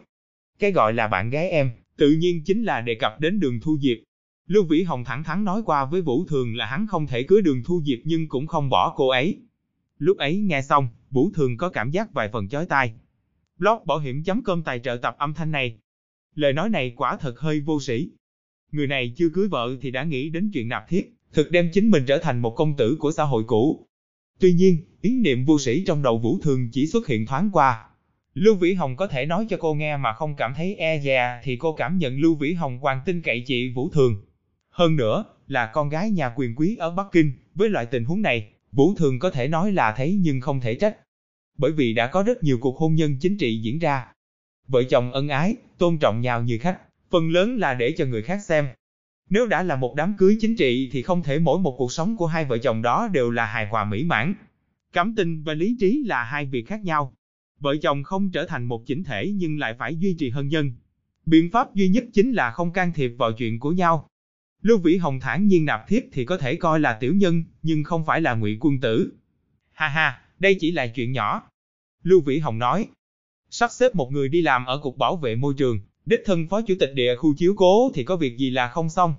Cái 0.60 0.72
gọi 0.72 0.94
là 0.94 1.08
bạn 1.08 1.30
gái 1.30 1.50
em, 1.50 1.72
tự 1.98 2.12
nhiên 2.12 2.44
chính 2.46 2.64
là 2.64 2.82
đề 2.82 2.96
cập 2.96 3.20
đến 3.20 3.40
đường 3.40 3.60
thu 3.62 3.78
diệp. 3.82 3.98
Lưu 4.48 4.64
Vĩ 4.64 4.84
Hồng 4.84 5.04
thẳng 5.04 5.24
thắn 5.24 5.44
nói 5.44 5.62
qua 5.66 5.86
với 5.86 6.02
Vũ 6.02 6.26
Thường 6.26 6.56
là 6.56 6.66
hắn 6.66 6.88
không 6.88 7.08
thể 7.08 7.24
cưới 7.24 7.42
đường 7.42 7.64
thu 7.66 7.82
diệp 7.86 8.00
nhưng 8.04 8.30
cũng 8.30 8.48
không 8.48 8.70
bỏ 8.70 8.94
cô 8.98 9.10
ấy. 9.10 9.38
Lúc 9.98 10.18
ấy 10.18 10.38
nghe 10.38 10.62
xong, 10.62 10.88
Vũ 11.12 11.32
Thường 11.34 11.58
có 11.58 11.70
cảm 11.70 11.92
giác 11.92 12.14
vài 12.14 12.30
phần 12.30 12.50
chói 12.50 12.66
tai. 12.66 12.94
Blog 13.58 13.86
bảo 13.86 14.00
hiểm.com 14.00 14.64
tài 14.64 14.80
trợ 14.80 14.98
tập 15.02 15.16
âm 15.18 15.34
thanh 15.34 15.52
này. 15.52 15.78
Lời 16.36 16.54
nói 16.54 16.70
này 16.70 16.94
quả 16.96 17.18
thật 17.18 17.40
hơi 17.40 17.60
vô 17.60 17.82
sĩ. 17.82 18.10
Người 18.72 18.88
này 18.88 19.14
chưa 19.18 19.30
cưới 19.30 19.48
vợ 19.48 19.76
thì 19.82 19.92
đã 19.92 20.04
nghĩ 20.04 20.30
đến 20.30 20.52
chuyện 20.54 20.68
nạp 20.68 20.90
thiết, 20.90 21.14
thực 21.34 21.52
đem 21.52 21.70
chính 21.74 21.90
mình 21.90 22.06
trở 22.08 22.18
thành 22.18 22.42
một 22.42 22.56
công 22.56 22.78
tử 22.78 22.98
của 23.00 23.12
xã 23.12 23.24
hội 23.24 23.44
cũ. 23.48 23.88
Tuy 24.40 24.54
nhiên, 24.54 24.78
ý 25.02 25.20
niệm 25.20 25.46
vô 25.46 25.60
sĩ 25.60 25.84
trong 25.88 26.02
đầu 26.02 26.18
Vũ 26.18 26.40
Thường 26.40 26.70
chỉ 26.72 26.88
xuất 26.88 27.08
hiện 27.08 27.26
thoáng 27.26 27.50
qua. 27.54 27.86
Lưu 28.34 28.56
Vĩ 28.56 28.74
Hồng 28.74 28.96
có 28.96 29.08
thể 29.08 29.26
nói 29.26 29.46
cho 29.50 29.58
cô 29.60 29.74
nghe 29.74 29.98
mà 29.98 30.14
không 30.14 30.36
cảm 30.36 30.54
thấy 30.58 30.76
e 30.76 31.00
dè 31.00 31.42
thì 31.44 31.56
cô 31.56 31.74
cảm 31.74 31.98
nhận 31.98 32.20
Lưu 32.20 32.36
Vĩ 32.36 32.54
Hồng 32.54 32.80
hoàn 32.80 33.02
tin 33.06 33.22
cậy 33.22 33.44
chị 33.46 33.70
Vũ 33.70 33.90
Thường. 33.90 34.26
Hơn 34.70 34.96
nữa, 34.96 35.26
là 35.48 35.72
con 35.74 35.90
gái 35.90 36.10
nhà 36.10 36.34
quyền 36.36 36.56
quý 36.56 36.76
ở 36.80 36.92
Bắc 36.92 37.08
Kinh, 37.12 37.32
với 37.56 37.70
loại 37.70 37.86
tình 37.86 38.06
huống 38.06 38.22
này, 38.22 38.50
Vũ 38.72 38.96
Thường 38.96 39.20
có 39.20 39.30
thể 39.30 39.48
nói 39.48 39.72
là 39.72 39.94
thấy 39.98 40.18
nhưng 40.22 40.42
không 40.42 40.62
thể 40.62 40.76
trách. 40.76 40.98
Bởi 41.58 41.72
vì 41.72 41.94
đã 41.94 42.08
có 42.08 42.24
rất 42.24 42.44
nhiều 42.44 42.58
cuộc 42.62 42.78
hôn 42.78 42.96
nhân 42.96 43.18
chính 43.20 43.38
trị 43.38 43.62
diễn 43.62 43.80
ra. 43.80 44.08
Vợ 44.68 44.84
chồng 44.84 45.12
ân 45.12 45.28
ái, 45.28 45.56
tôn 45.78 45.98
trọng 45.98 46.22
nhau 46.22 46.44
như 46.44 46.58
khách, 46.58 46.80
phần 47.10 47.30
lớn 47.30 47.58
là 47.58 47.74
để 47.74 47.94
cho 47.98 48.06
người 48.06 48.22
khác 48.22 48.42
xem. 48.42 48.68
Nếu 49.30 49.48
đã 49.48 49.64
là 49.64 49.76
một 49.76 49.96
đám 49.96 50.16
cưới 50.18 50.38
chính 50.42 50.56
trị 50.56 50.90
thì 50.92 51.02
không 51.02 51.24
thể 51.24 51.40
mỗi 51.40 51.60
một 51.60 51.76
cuộc 51.78 51.92
sống 51.92 52.18
của 52.18 52.28
hai 52.28 52.46
vợ 52.46 52.58
chồng 52.58 52.82
đó 52.82 53.08
đều 53.08 53.32
là 53.32 53.46
hài 53.46 53.68
hòa 53.68 53.86
mỹ 53.86 54.04
mãn. 54.04 54.34
Cảm 54.94 55.16
tình 55.16 55.44
và 55.44 55.54
lý 55.54 55.76
trí 55.80 56.04
là 56.06 56.24
hai 56.24 56.46
việc 56.46 56.68
khác 56.68 56.84
nhau. 56.84 57.14
Vợ 57.60 57.76
chồng 57.82 58.04
không 58.04 58.32
trở 58.32 58.46
thành 58.46 58.66
một 58.66 58.84
chỉnh 58.86 59.04
thể 59.04 59.32
nhưng 59.36 59.60
lại 59.60 59.76
phải 59.80 59.96
duy 59.96 60.16
trì 60.20 60.30
hôn 60.30 60.48
nhân. 60.48 60.72
Biện 61.26 61.50
pháp 61.52 61.76
duy 61.76 61.90
nhất 61.90 62.06
chính 62.14 62.32
là 62.32 62.52
không 62.52 62.72
can 62.72 62.94
thiệp 62.94 63.12
vào 63.18 63.32
chuyện 63.32 63.60
của 63.60 63.72
nhau. 63.72 64.08
Lưu 64.62 64.78
Vĩ 64.78 64.98
Hồng 64.98 65.20
thản 65.20 65.48
nhiên 65.48 65.66
nạp 65.66 65.88
thiếp 65.88 66.04
thì 66.12 66.26
có 66.26 66.38
thể 66.38 66.56
coi 66.56 66.80
là 66.80 66.98
tiểu 67.00 67.14
nhân, 67.14 67.44
nhưng 67.62 67.84
không 67.84 68.06
phải 68.06 68.22
là 68.22 68.34
ngụy 68.34 68.58
quân 68.62 68.80
tử. 68.80 69.14
Ha 69.72 69.88
ha, 69.88 70.22
đây 70.40 70.58
chỉ 70.60 70.72
là 70.72 70.88
chuyện 70.88 71.12
nhỏ. 71.12 71.42
Lưu 72.04 72.22
Vĩ 72.22 72.40
Hồng 72.40 72.60
nói, 72.60 72.88
sắp 73.50 73.72
xếp 73.72 73.96
một 73.96 74.12
người 74.12 74.30
đi 74.30 74.42
làm 74.42 74.66
ở 74.66 74.78
Cục 74.78 74.98
Bảo 74.98 75.16
vệ 75.16 75.36
Môi 75.36 75.54
trường, 75.58 75.80
đích 76.06 76.22
thân 76.26 76.48
phó 76.48 76.62
chủ 76.62 76.76
tịch 76.80 76.92
địa 76.94 77.16
khu 77.16 77.34
chiếu 77.38 77.54
cố 77.58 77.92
thì 77.94 78.04
có 78.04 78.16
việc 78.16 78.38
gì 78.38 78.50
là 78.50 78.68
không 78.68 78.90
xong. 78.90 79.16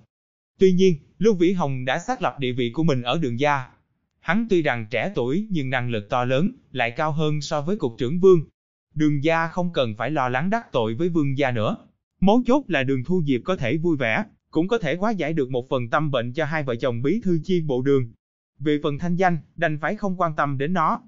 Tuy 0.59 0.73
nhiên, 0.73 0.97
Lưu 1.19 1.35
Vĩ 1.35 1.53
Hồng 1.53 1.85
đã 1.85 1.99
xác 1.99 2.23
lập 2.23 2.37
địa 2.39 2.53
vị 2.53 2.71
của 2.75 2.83
mình 2.83 3.03
ở 3.03 3.19
đường 3.19 3.41
gia. 3.41 3.67
Hắn 4.21 4.47
tuy 4.51 4.63
rằng 4.63 4.87
trẻ 4.91 5.13
tuổi 5.15 5.47
nhưng 5.51 5.71
năng 5.71 5.91
lực 5.91 6.11
to 6.11 6.25
lớn, 6.25 6.51
lại 6.73 6.91
cao 6.91 7.13
hơn 7.13 7.41
so 7.41 7.61
với 7.61 7.77
cục 7.77 7.95
trưởng 7.99 8.21
Vương. 8.21 8.41
Đường 8.95 9.25
gia 9.25 9.49
không 9.49 9.73
cần 9.73 9.95
phải 9.99 10.11
lo 10.11 10.29
lắng 10.29 10.51
đắc 10.51 10.73
tội 10.73 10.95
với 10.95 11.09
Vương 11.09 11.39
gia 11.39 11.51
nữa. 11.51 11.77
Mấu 12.21 12.43
chốt 12.47 12.65
là 12.69 12.83
đường 12.83 13.05
thu 13.05 13.23
diệp 13.27 13.41
có 13.45 13.57
thể 13.57 13.77
vui 13.77 13.97
vẻ, 13.97 14.25
cũng 14.53 14.69
có 14.69 14.79
thể 14.79 14.97
hóa 14.97 15.11
giải 15.11 15.33
được 15.33 15.51
một 15.51 15.69
phần 15.71 15.89
tâm 15.89 16.11
bệnh 16.11 16.33
cho 16.33 16.45
hai 16.45 16.63
vợ 16.63 16.75
chồng 16.75 17.03
bí 17.03 17.21
thư 17.25 17.39
chi 17.45 17.61
bộ 17.61 17.83
đường. 17.83 18.13
Về 18.59 18.81
phần 18.83 18.99
thanh 18.99 19.17
danh, 19.17 19.39
đành 19.57 19.79
phải 19.81 19.97
không 19.97 20.21
quan 20.21 20.33
tâm 20.37 20.59
đến 20.59 20.73
nó. 20.73 21.03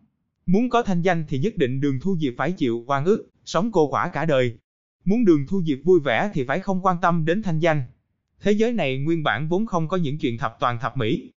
Muốn 0.47 0.71
có 0.71 0.83
thanh 0.83 1.03
danh 1.03 1.25
thì 1.29 1.39
nhất 1.39 1.57
định 1.57 1.81
đường 1.81 2.01
thu 2.01 2.17
diệp 2.17 2.35
phải 2.37 2.53
chịu 2.53 2.85
oan 2.87 3.05
ức, 3.05 3.31
sống 3.45 3.73
cô 3.73 3.89
quả 3.89 4.09
cả 4.09 4.25
đời. 4.25 4.59
Muốn 5.05 5.25
đường 5.25 5.47
thu 5.49 5.63
diệp 5.63 5.79
vui 5.85 6.01
vẻ 6.01 6.31
thì 6.35 6.45
phải 6.45 6.61
không 6.61 6.87
quan 6.87 6.97
tâm 7.03 7.25
đến 7.25 7.43
thanh 7.43 7.59
danh. 7.59 7.83
Thế 8.41 8.53
giới 8.53 8.73
này 8.73 8.99
nguyên 8.99 9.23
bản 9.23 9.49
vốn 9.49 9.67
không 9.67 9.89
có 9.89 9.97
những 9.97 10.19
chuyện 10.19 10.39
thập 10.39 10.57
toàn 10.61 10.79
thập 10.81 10.97
mỹ. 10.97 11.31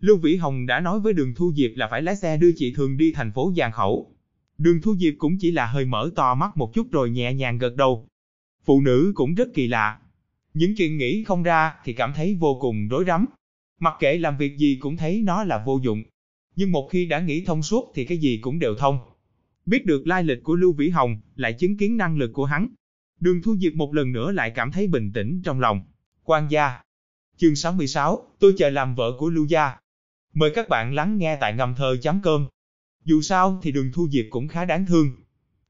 Lưu 0.00 0.16
Vĩ 0.16 0.36
Hồng 0.36 0.66
đã 0.66 0.80
nói 0.80 1.00
với 1.00 1.12
đường 1.12 1.34
thu 1.34 1.52
diệp 1.56 1.70
là 1.74 1.88
phải 1.90 2.02
lái 2.02 2.16
xe 2.16 2.36
đưa 2.36 2.50
chị 2.56 2.72
thường 2.76 2.96
đi 2.96 3.12
thành 3.12 3.32
phố 3.32 3.52
Giang 3.56 3.72
Khẩu. 3.72 4.12
Đường 4.58 4.80
thu 4.82 4.96
diệp 4.96 5.14
cũng 5.18 5.38
chỉ 5.40 5.50
là 5.50 5.66
hơi 5.66 5.84
mở 5.84 6.10
to 6.16 6.34
mắt 6.34 6.56
một 6.56 6.74
chút 6.74 6.86
rồi 6.92 7.10
nhẹ 7.10 7.34
nhàng 7.34 7.58
gật 7.58 7.76
đầu. 7.76 8.08
Phụ 8.64 8.80
nữ 8.80 9.12
cũng 9.14 9.34
rất 9.34 9.48
kỳ 9.54 9.66
lạ, 9.66 9.98
những 10.58 10.74
chuyện 10.76 10.98
nghĩ 10.98 11.24
không 11.24 11.42
ra 11.42 11.74
thì 11.84 11.92
cảm 11.92 12.12
thấy 12.16 12.36
vô 12.40 12.58
cùng 12.60 12.88
rối 12.88 13.04
rắm. 13.06 13.26
Mặc 13.80 13.94
kệ 14.00 14.18
làm 14.18 14.36
việc 14.36 14.56
gì 14.58 14.78
cũng 14.80 14.96
thấy 14.96 15.22
nó 15.24 15.44
là 15.44 15.62
vô 15.66 15.80
dụng. 15.82 16.02
Nhưng 16.56 16.72
một 16.72 16.88
khi 16.90 17.06
đã 17.06 17.20
nghĩ 17.20 17.44
thông 17.44 17.62
suốt 17.62 17.92
thì 17.94 18.04
cái 18.04 18.18
gì 18.18 18.38
cũng 18.42 18.58
đều 18.58 18.74
thông. 18.74 18.98
Biết 19.66 19.86
được 19.86 20.06
lai 20.06 20.24
lịch 20.24 20.42
của 20.42 20.54
Lưu 20.54 20.72
Vĩ 20.72 20.88
Hồng, 20.88 21.20
lại 21.34 21.52
chứng 21.52 21.76
kiến 21.76 21.96
năng 21.96 22.16
lực 22.16 22.30
của 22.32 22.44
hắn. 22.44 22.68
Đường 23.20 23.42
Thu 23.42 23.56
Diệp 23.56 23.74
một 23.74 23.94
lần 23.94 24.12
nữa 24.12 24.32
lại 24.32 24.52
cảm 24.54 24.72
thấy 24.72 24.86
bình 24.86 25.12
tĩnh 25.12 25.42
trong 25.44 25.60
lòng. 25.60 25.80
Quan 26.24 26.50
gia. 26.50 26.80
Chương 27.36 27.56
66, 27.56 28.26
tôi 28.38 28.54
chờ 28.58 28.70
làm 28.70 28.94
vợ 28.94 29.12
của 29.18 29.30
Lưu 29.30 29.46
gia. 29.46 29.76
Mời 30.34 30.50
các 30.54 30.68
bạn 30.68 30.94
lắng 30.94 31.18
nghe 31.18 31.36
tại 31.40 31.54
ngầm 31.54 31.74
thơ 31.74 31.96
chấm 32.02 32.20
cơm. 32.22 32.48
Dù 33.04 33.20
sao 33.20 33.60
thì 33.62 33.72
đường 33.72 33.90
thu 33.94 34.08
diệp 34.08 34.24
cũng 34.30 34.48
khá 34.48 34.64
đáng 34.64 34.86
thương. 34.86 35.10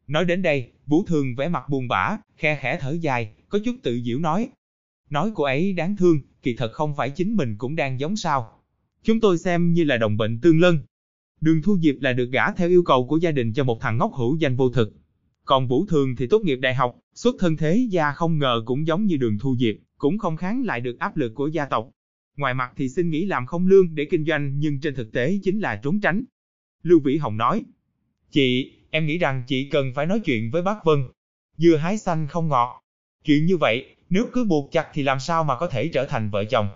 Nói 0.06 0.24
đến 0.24 0.42
đây, 0.42 0.72
Vũ 0.86 1.04
Thường 1.06 1.34
vẻ 1.36 1.48
mặt 1.48 1.68
buồn 1.68 1.88
bã, 1.88 2.16
khe 2.36 2.58
khẽ 2.60 2.78
thở 2.80 2.96
dài, 3.00 3.32
có 3.48 3.58
chút 3.64 3.76
tự 3.82 4.00
giễu 4.04 4.18
nói. 4.18 4.48
Nói 5.10 5.30
cô 5.34 5.44
ấy 5.44 5.72
đáng 5.72 5.96
thương, 5.96 6.20
kỳ 6.42 6.54
thật 6.56 6.72
không 6.72 6.94
phải 6.96 7.10
chính 7.10 7.34
mình 7.34 7.56
cũng 7.58 7.76
đang 7.76 8.00
giống 8.00 8.16
sao. 8.16 8.60
Chúng 9.02 9.20
tôi 9.20 9.38
xem 9.38 9.72
như 9.72 9.84
là 9.84 9.96
đồng 9.96 10.16
bệnh 10.16 10.40
tương 10.40 10.60
lân. 10.60 10.78
Đường 11.40 11.62
Thu 11.62 11.78
Diệp 11.78 11.94
là 12.00 12.12
được 12.12 12.30
gả 12.32 12.52
theo 12.52 12.68
yêu 12.68 12.82
cầu 12.82 13.06
của 13.06 13.16
gia 13.16 13.30
đình 13.30 13.52
cho 13.52 13.64
một 13.64 13.80
thằng 13.80 13.98
ngốc 13.98 14.12
hữu 14.14 14.36
danh 14.36 14.56
vô 14.56 14.70
thực. 14.70 14.94
Còn 15.44 15.68
Vũ 15.68 15.86
Thường 15.86 16.16
thì 16.16 16.26
tốt 16.26 16.42
nghiệp 16.42 16.56
đại 16.56 16.74
học, 16.74 16.98
xuất 17.14 17.36
thân 17.38 17.56
thế 17.56 17.86
gia 17.90 18.12
không 18.12 18.38
ngờ 18.38 18.62
cũng 18.66 18.86
giống 18.86 19.04
như 19.04 19.16
đường 19.16 19.38
Thu 19.38 19.56
Diệp, 19.56 19.74
cũng 19.98 20.18
không 20.18 20.36
kháng 20.36 20.64
lại 20.64 20.80
được 20.80 20.98
áp 20.98 21.16
lực 21.16 21.34
của 21.34 21.46
gia 21.46 21.64
tộc. 21.64 21.90
Ngoài 22.36 22.54
mặt 22.54 22.72
thì 22.76 22.88
xin 22.88 23.10
nghỉ 23.10 23.24
làm 23.24 23.46
không 23.46 23.66
lương 23.66 23.94
để 23.94 24.04
kinh 24.10 24.24
doanh 24.24 24.58
nhưng 24.58 24.80
trên 24.80 24.94
thực 24.94 25.12
tế 25.12 25.38
chính 25.42 25.60
là 25.60 25.80
trốn 25.82 26.00
tránh. 26.00 26.24
Lưu 26.82 27.00
Vĩ 27.00 27.16
Hồng 27.16 27.36
nói, 27.36 27.64
Chị, 28.30 28.72
em 28.90 29.06
nghĩ 29.06 29.18
rằng 29.18 29.42
chị 29.46 29.68
cần 29.70 29.92
phải 29.94 30.06
nói 30.06 30.20
chuyện 30.20 30.50
với 30.50 30.62
bác 30.62 30.84
Vân. 30.84 30.98
Dưa 31.56 31.76
hái 31.76 31.98
xanh 31.98 32.26
không 32.28 32.48
ngọt. 32.48 32.82
Chuyện 33.24 33.46
như 33.46 33.56
vậy, 33.56 33.96
nếu 34.10 34.26
cứ 34.32 34.44
buộc 34.44 34.72
chặt 34.72 34.88
thì 34.92 35.02
làm 35.02 35.18
sao 35.20 35.44
mà 35.44 35.56
có 35.58 35.66
thể 35.66 35.88
trở 35.88 36.06
thành 36.06 36.30
vợ 36.30 36.44
chồng. 36.44 36.68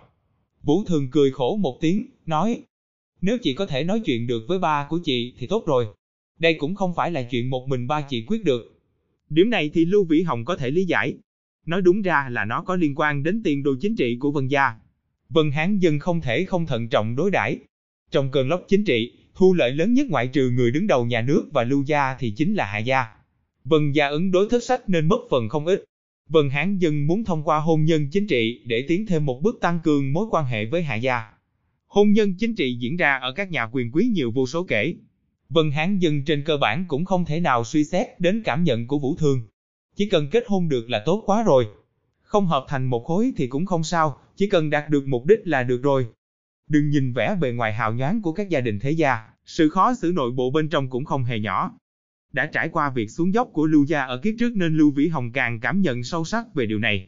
Vũ 0.63 0.83
Thường 0.83 1.11
cười 1.11 1.31
khổ 1.31 1.57
một 1.61 1.77
tiếng, 1.81 2.05
nói, 2.25 2.63
nếu 3.21 3.37
chị 3.37 3.53
có 3.53 3.65
thể 3.65 3.83
nói 3.83 4.01
chuyện 4.05 4.27
được 4.27 4.45
với 4.47 4.59
ba 4.59 4.87
của 4.89 4.99
chị 5.03 5.33
thì 5.37 5.47
tốt 5.47 5.63
rồi. 5.67 5.87
Đây 6.39 6.53
cũng 6.53 6.75
không 6.75 6.93
phải 6.95 7.11
là 7.11 7.23
chuyện 7.23 7.49
một 7.49 7.67
mình 7.67 7.87
ba 7.87 8.01
chị 8.01 8.25
quyết 8.27 8.43
được. 8.43 8.81
Điểm 9.29 9.49
này 9.49 9.69
thì 9.73 9.85
Lưu 9.85 10.03
Vĩ 10.03 10.21
Hồng 10.21 10.45
có 10.45 10.55
thể 10.55 10.71
lý 10.71 10.85
giải. 10.85 11.13
Nói 11.65 11.81
đúng 11.81 12.01
ra 12.01 12.29
là 12.31 12.45
nó 12.45 12.61
có 12.61 12.75
liên 12.75 12.93
quan 12.95 13.23
đến 13.23 13.41
tiền 13.43 13.63
đồ 13.63 13.71
chính 13.81 13.95
trị 13.95 14.17
của 14.19 14.31
Vân 14.31 14.47
Gia. 14.47 14.75
Vân 15.29 15.51
Hán 15.51 15.79
dân 15.79 15.99
không 15.99 16.21
thể 16.21 16.45
không 16.45 16.65
thận 16.65 16.89
trọng 16.89 17.15
đối 17.15 17.31
đãi. 17.31 17.57
Trong 18.11 18.31
cơn 18.31 18.49
lốc 18.49 18.65
chính 18.67 18.85
trị, 18.85 19.11
thu 19.35 19.53
lợi 19.53 19.71
lớn 19.71 19.93
nhất 19.93 20.07
ngoại 20.09 20.27
trừ 20.27 20.49
người 20.49 20.71
đứng 20.71 20.87
đầu 20.87 21.05
nhà 21.05 21.21
nước 21.21 21.49
và 21.51 21.63
Lưu 21.63 21.83
Gia 21.83 22.15
thì 22.19 22.31
chính 22.31 22.53
là 22.53 22.65
Hạ 22.65 22.77
Gia. 22.77 23.05
Vân 23.63 23.91
Gia 23.91 24.07
ứng 24.07 24.31
đối 24.31 24.49
thất 24.49 24.63
sách 24.63 24.89
nên 24.89 25.07
mất 25.07 25.19
phần 25.29 25.49
không 25.49 25.65
ít. 25.65 25.83
Vân 26.33 26.49
Hán 26.49 26.77
dân 26.77 27.07
muốn 27.07 27.23
thông 27.23 27.43
qua 27.43 27.59
hôn 27.59 27.85
nhân 27.85 28.09
chính 28.11 28.27
trị 28.27 28.61
để 28.65 28.85
tiến 28.87 29.05
thêm 29.05 29.25
một 29.25 29.41
bước 29.41 29.57
tăng 29.61 29.79
cường 29.83 30.13
mối 30.13 30.25
quan 30.31 30.45
hệ 30.45 30.65
với 30.65 30.83
Hạ 30.83 30.95
Gia. 30.95 31.23
Hôn 31.87 32.11
nhân 32.11 32.33
chính 32.39 32.55
trị 32.55 32.77
diễn 32.79 32.97
ra 32.97 33.17
ở 33.17 33.31
các 33.31 33.51
nhà 33.51 33.69
quyền 33.71 33.91
quý 33.91 34.05
nhiều 34.13 34.31
vô 34.31 34.47
số 34.47 34.63
kể. 34.63 34.95
Vân 35.49 35.71
Hán 35.71 35.99
dân 35.99 36.25
trên 36.25 36.43
cơ 36.43 36.57
bản 36.57 36.85
cũng 36.87 37.05
không 37.05 37.25
thể 37.25 37.39
nào 37.39 37.63
suy 37.63 37.83
xét 37.83 38.19
đến 38.19 38.41
cảm 38.45 38.63
nhận 38.63 38.87
của 38.87 38.99
Vũ 38.99 39.15
Thương. 39.15 39.41
Chỉ 39.95 40.09
cần 40.09 40.29
kết 40.29 40.43
hôn 40.47 40.69
được 40.69 40.89
là 40.89 41.03
tốt 41.05 41.23
quá 41.25 41.43
rồi. 41.43 41.67
Không 42.21 42.47
hợp 42.47 42.65
thành 42.67 42.85
một 42.85 43.05
khối 43.05 43.31
thì 43.37 43.47
cũng 43.47 43.65
không 43.65 43.83
sao, 43.83 44.17
chỉ 44.35 44.47
cần 44.47 44.69
đạt 44.69 44.89
được 44.89 45.07
mục 45.07 45.25
đích 45.25 45.39
là 45.43 45.63
được 45.63 45.83
rồi. 45.83 46.07
Đừng 46.69 46.89
nhìn 46.89 47.13
vẻ 47.13 47.35
bề 47.41 47.51
ngoài 47.51 47.73
hào 47.73 47.93
nhoáng 47.93 48.21
của 48.21 48.31
các 48.31 48.49
gia 48.49 48.61
đình 48.61 48.79
thế 48.79 48.91
gia, 48.91 49.17
sự 49.45 49.69
khó 49.69 49.93
xử 49.95 50.11
nội 50.15 50.31
bộ 50.31 50.51
bên 50.51 50.69
trong 50.69 50.89
cũng 50.89 51.05
không 51.05 51.23
hề 51.23 51.39
nhỏ. 51.39 51.71
Đã 52.33 52.45
trải 52.45 52.69
qua 52.69 52.89
việc 52.89 53.07
xuống 53.07 53.33
dốc 53.33 53.49
của 53.53 53.65
Lưu 53.65 53.85
Gia 53.85 54.03
ở 54.03 54.17
kiếp 54.17 54.33
trước 54.39 54.55
nên 54.55 54.77
Lưu 54.77 54.91
Vĩ 54.91 55.07
Hồng 55.07 55.31
càng 55.31 55.59
cảm 55.59 55.81
nhận 55.81 56.03
sâu 56.03 56.25
sắc 56.25 56.45
về 56.53 56.65
điều 56.65 56.79
này. 56.79 57.07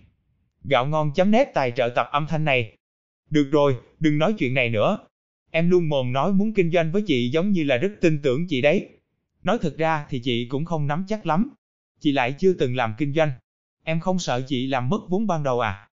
Gạo 0.63 0.85
ngon 0.85 1.11
chấm 1.15 1.31
nét 1.31 1.51
tài 1.53 1.71
trợ 1.71 1.89
tập 1.95 2.07
âm 2.11 2.27
thanh 2.27 2.45
này. 2.45 2.77
Được 3.29 3.49
rồi, 3.51 3.75
đừng 3.99 4.17
nói 4.17 4.33
chuyện 4.37 4.53
này 4.53 4.69
nữa. 4.69 4.97
Em 5.51 5.69
luôn 5.69 5.89
mồm 5.89 6.13
nói 6.13 6.33
muốn 6.33 6.53
kinh 6.53 6.71
doanh 6.71 6.91
với 6.91 7.01
chị 7.01 7.29
giống 7.29 7.51
như 7.51 7.63
là 7.63 7.77
rất 7.77 7.91
tin 8.01 8.21
tưởng 8.21 8.47
chị 8.47 8.61
đấy. 8.61 8.89
Nói 9.43 9.57
thật 9.61 9.75
ra 9.77 10.05
thì 10.09 10.19
chị 10.19 10.47
cũng 10.49 10.65
không 10.65 10.87
nắm 10.87 11.05
chắc 11.07 11.25
lắm. 11.25 11.49
Chị 11.99 12.11
lại 12.11 12.35
chưa 12.39 12.53
từng 12.53 12.75
làm 12.75 12.93
kinh 12.97 13.13
doanh. 13.13 13.31
Em 13.83 13.99
không 13.99 14.19
sợ 14.19 14.41
chị 14.47 14.67
làm 14.67 14.89
mất 14.89 14.99
vốn 15.09 15.27
ban 15.27 15.43
đầu 15.43 15.59
à? 15.59 15.89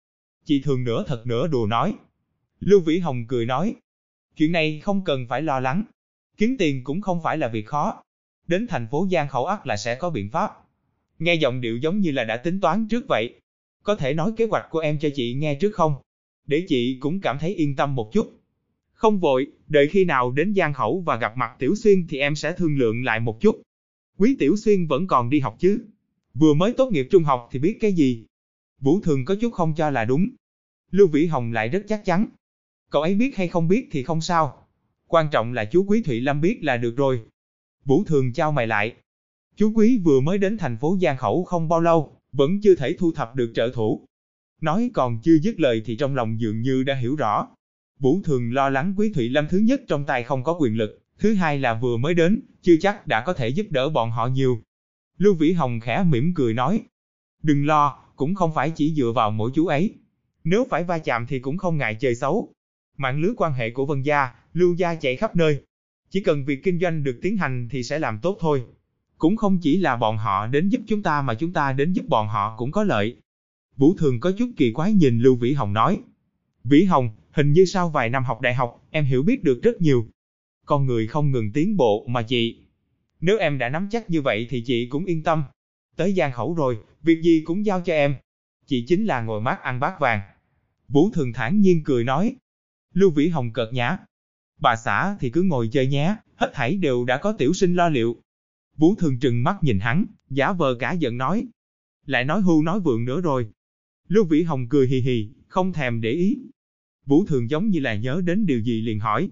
Chị 0.44 0.62
thường 0.64 0.84
nửa 0.84 1.04
thật 1.06 1.26
nửa 1.26 1.46
đùa 1.46 1.66
nói. 1.66 1.94
Lưu 2.60 2.80
Vĩ 2.80 2.98
Hồng 2.98 3.26
cười 3.28 3.46
nói. 3.46 3.74
Chuyện 4.36 4.52
này 4.52 4.80
không 4.80 5.04
cần 5.04 5.26
phải 5.28 5.42
lo 5.42 5.60
lắng. 5.60 5.82
Kiếm 6.36 6.56
tiền 6.58 6.84
cũng 6.84 7.00
không 7.00 7.20
phải 7.22 7.38
là 7.38 7.48
việc 7.48 7.66
khó. 7.66 8.02
Đến 8.48 8.66
thành 8.66 8.86
phố 8.90 9.08
Giang 9.12 9.28
Khẩu 9.28 9.46
ắt 9.46 9.66
là 9.66 9.76
sẽ 9.76 9.94
có 9.94 10.10
biện 10.10 10.30
pháp. 10.30 10.50
Nghe 11.18 11.34
giọng 11.34 11.60
điệu 11.60 11.76
giống 11.76 12.00
như 12.00 12.10
là 12.10 12.24
đã 12.24 12.36
tính 12.36 12.60
toán 12.60 12.88
trước 12.88 13.04
vậy. 13.08 13.40
Có 13.82 13.94
thể 13.94 14.14
nói 14.14 14.32
kế 14.36 14.46
hoạch 14.46 14.66
của 14.70 14.78
em 14.78 14.98
cho 14.98 15.08
chị 15.14 15.34
nghe 15.34 15.54
trước 15.54 15.74
không? 15.74 15.94
Để 16.46 16.64
chị 16.68 16.96
cũng 17.00 17.20
cảm 17.20 17.38
thấy 17.38 17.54
yên 17.54 17.76
tâm 17.76 17.94
một 17.94 18.10
chút. 18.12 18.32
Không 18.92 19.18
vội, 19.18 19.46
đợi 19.68 19.88
khi 19.88 20.04
nào 20.04 20.30
đến 20.30 20.54
Giang 20.54 20.74
Khẩu 20.74 21.00
và 21.06 21.16
gặp 21.16 21.36
mặt 21.36 21.56
Tiểu 21.58 21.74
Xuyên 21.74 22.06
thì 22.08 22.18
em 22.18 22.36
sẽ 22.36 22.52
thương 22.52 22.78
lượng 22.78 23.04
lại 23.04 23.20
một 23.20 23.40
chút. 23.40 23.62
Quý 24.18 24.36
Tiểu 24.38 24.56
Xuyên 24.56 24.86
vẫn 24.86 25.06
còn 25.06 25.30
đi 25.30 25.40
học 25.40 25.56
chứ? 25.58 25.84
Vừa 26.34 26.54
mới 26.54 26.72
tốt 26.72 26.92
nghiệp 26.92 27.08
trung 27.10 27.24
học 27.24 27.48
thì 27.52 27.58
biết 27.58 27.78
cái 27.80 27.92
gì? 27.92 28.24
Vũ 28.80 29.00
Thường 29.00 29.24
có 29.24 29.34
chút 29.40 29.52
không 29.52 29.74
cho 29.74 29.90
là 29.90 30.04
đúng. 30.04 30.28
Lưu 30.90 31.08
Vĩ 31.08 31.26
Hồng 31.26 31.52
lại 31.52 31.68
rất 31.68 31.84
chắc 31.88 32.04
chắn. 32.04 32.26
Cậu 32.90 33.02
ấy 33.02 33.14
biết 33.14 33.36
hay 33.36 33.48
không 33.48 33.68
biết 33.68 33.88
thì 33.90 34.02
không 34.02 34.20
sao. 34.20 34.66
Quan 35.06 35.28
trọng 35.30 35.52
là 35.52 35.64
chú 35.64 35.84
Quý 35.88 36.02
Thụy 36.02 36.20
Lâm 36.20 36.40
biết 36.40 36.58
là 36.62 36.76
được 36.76 36.96
rồi. 36.96 37.20
Vũ 37.88 38.04
Thường 38.04 38.32
trao 38.32 38.52
mày 38.52 38.66
lại. 38.66 38.94
Chú 39.56 39.72
Quý 39.74 39.98
vừa 40.04 40.20
mới 40.20 40.38
đến 40.38 40.58
thành 40.58 40.76
phố 40.76 40.96
Giang 41.02 41.16
Khẩu 41.16 41.44
không 41.44 41.68
bao 41.68 41.80
lâu, 41.80 42.16
vẫn 42.32 42.60
chưa 42.62 42.74
thể 42.74 42.96
thu 42.98 43.12
thập 43.12 43.34
được 43.36 43.52
trợ 43.54 43.70
thủ. 43.74 44.06
Nói 44.60 44.90
còn 44.94 45.18
chưa 45.22 45.38
dứt 45.42 45.60
lời 45.60 45.82
thì 45.84 45.96
trong 45.96 46.14
lòng 46.14 46.40
dường 46.40 46.62
như 46.62 46.82
đã 46.82 46.94
hiểu 46.94 47.16
rõ. 47.16 47.48
Vũ 47.98 48.20
Thường 48.24 48.52
lo 48.52 48.70
lắng 48.70 48.94
Quý 48.96 49.12
Thụy 49.12 49.28
Lâm 49.28 49.48
thứ 49.48 49.58
nhất 49.58 49.80
trong 49.88 50.04
tay 50.04 50.22
không 50.22 50.44
có 50.44 50.56
quyền 50.60 50.76
lực, 50.76 51.02
thứ 51.18 51.34
hai 51.34 51.58
là 51.58 51.74
vừa 51.74 51.96
mới 51.96 52.14
đến, 52.14 52.40
chưa 52.62 52.76
chắc 52.80 53.06
đã 53.06 53.22
có 53.26 53.32
thể 53.32 53.48
giúp 53.48 53.66
đỡ 53.70 53.88
bọn 53.88 54.10
họ 54.10 54.26
nhiều. 54.26 54.62
Lưu 55.18 55.34
Vĩ 55.34 55.52
Hồng 55.52 55.80
khẽ 55.80 56.04
mỉm 56.08 56.32
cười 56.34 56.54
nói. 56.54 56.82
Đừng 57.42 57.66
lo, 57.66 57.98
cũng 58.16 58.34
không 58.34 58.54
phải 58.54 58.70
chỉ 58.70 58.94
dựa 58.94 59.12
vào 59.14 59.30
mỗi 59.30 59.50
chú 59.54 59.66
ấy. 59.66 59.94
Nếu 60.44 60.66
phải 60.70 60.84
va 60.84 60.98
chạm 60.98 61.26
thì 61.26 61.38
cũng 61.38 61.58
không 61.58 61.78
ngại 61.78 61.96
chơi 62.00 62.14
xấu. 62.14 62.54
Mạng 62.96 63.20
lưới 63.20 63.32
quan 63.36 63.52
hệ 63.52 63.70
của 63.70 63.86
Vân 63.86 64.02
Gia, 64.02 64.30
Lưu 64.52 64.74
Gia 64.74 64.94
chạy 64.94 65.16
khắp 65.16 65.36
nơi. 65.36 65.62
Chỉ 66.10 66.20
cần 66.20 66.44
việc 66.44 66.62
kinh 66.64 66.80
doanh 66.80 67.04
được 67.04 67.18
tiến 67.22 67.36
hành 67.36 67.68
thì 67.70 67.82
sẽ 67.82 67.98
làm 67.98 68.18
tốt 68.22 68.36
thôi. 68.40 68.64
Cũng 69.18 69.36
không 69.36 69.58
chỉ 69.62 69.76
là 69.76 69.96
bọn 69.96 70.16
họ 70.16 70.46
đến 70.46 70.68
giúp 70.68 70.80
chúng 70.86 71.02
ta 71.02 71.22
mà 71.22 71.34
chúng 71.34 71.52
ta 71.52 71.72
đến 71.72 71.92
giúp 71.92 72.04
bọn 72.08 72.28
họ 72.28 72.56
cũng 72.58 72.72
có 72.72 72.84
lợi. 72.84 73.16
Vũ 73.76 73.94
Thường 73.98 74.20
có 74.20 74.32
chút 74.38 74.50
kỳ 74.56 74.72
quái 74.72 74.92
nhìn 74.92 75.18
Lưu 75.18 75.36
Vĩ 75.36 75.52
Hồng 75.52 75.72
nói. 75.72 76.00
Vĩ 76.64 76.84
Hồng, 76.84 77.10
hình 77.30 77.52
như 77.52 77.64
sau 77.64 77.90
vài 77.90 78.08
năm 78.08 78.24
học 78.24 78.40
đại 78.40 78.54
học, 78.54 78.86
em 78.90 79.04
hiểu 79.04 79.22
biết 79.22 79.44
được 79.44 79.62
rất 79.62 79.80
nhiều. 79.80 80.06
Con 80.66 80.86
người 80.86 81.06
không 81.06 81.32
ngừng 81.32 81.52
tiến 81.52 81.76
bộ 81.76 82.06
mà 82.08 82.22
chị. 82.22 82.58
Nếu 83.20 83.38
em 83.38 83.58
đã 83.58 83.68
nắm 83.68 83.88
chắc 83.90 84.10
như 84.10 84.22
vậy 84.22 84.46
thì 84.50 84.62
chị 84.66 84.86
cũng 84.86 85.04
yên 85.04 85.22
tâm. 85.22 85.44
Tới 85.96 86.12
giang 86.12 86.32
khẩu 86.32 86.54
rồi, 86.54 86.78
việc 87.02 87.22
gì 87.22 87.42
cũng 87.44 87.66
giao 87.66 87.80
cho 87.80 87.92
em. 87.92 88.14
Chị 88.66 88.84
chính 88.88 89.04
là 89.04 89.20
ngồi 89.20 89.40
mát 89.40 89.62
ăn 89.62 89.80
bát 89.80 90.00
vàng. 90.00 90.20
Vũ 90.88 91.10
Thường 91.10 91.32
thản 91.32 91.60
nhiên 91.60 91.84
cười 91.84 92.04
nói. 92.04 92.36
Lưu 92.94 93.10
Vĩ 93.10 93.28
Hồng 93.28 93.52
cợt 93.52 93.68
nhã. 93.72 93.98
Bà 94.58 94.76
xã 94.76 95.16
thì 95.20 95.30
cứ 95.30 95.42
ngồi 95.42 95.68
chơi 95.68 95.86
nhé, 95.86 96.16
hết 96.36 96.50
thảy 96.54 96.76
đều 96.76 97.04
đã 97.04 97.18
có 97.18 97.32
tiểu 97.32 97.52
sinh 97.52 97.74
lo 97.74 97.88
liệu. 97.88 98.16
Vũ 98.76 98.94
Thường 98.94 99.18
trừng 99.18 99.42
mắt 99.42 99.56
nhìn 99.62 99.80
hắn, 99.80 100.04
giả 100.30 100.52
vờ 100.52 100.74
cả 100.74 100.92
giận 100.92 101.18
nói. 101.18 101.46
Lại 102.06 102.24
nói 102.24 102.40
hưu 102.40 102.62
nói 102.62 102.80
vượng 102.80 103.04
nữa 103.04 103.20
rồi. 103.20 103.48
Lưu 104.08 104.24
Vĩ 104.24 104.42
Hồng 104.42 104.68
cười 104.68 104.88
hì 104.88 105.00
hì, 105.00 105.30
không 105.48 105.72
thèm 105.72 106.00
để 106.00 106.10
ý. 106.10 106.38
Vũ 107.06 107.24
Thường 107.26 107.50
giống 107.50 107.68
như 107.68 107.80
là 107.80 107.94
nhớ 107.94 108.20
đến 108.24 108.46
điều 108.46 108.60
gì 108.60 108.80
liền 108.80 109.00
hỏi. 109.00 109.28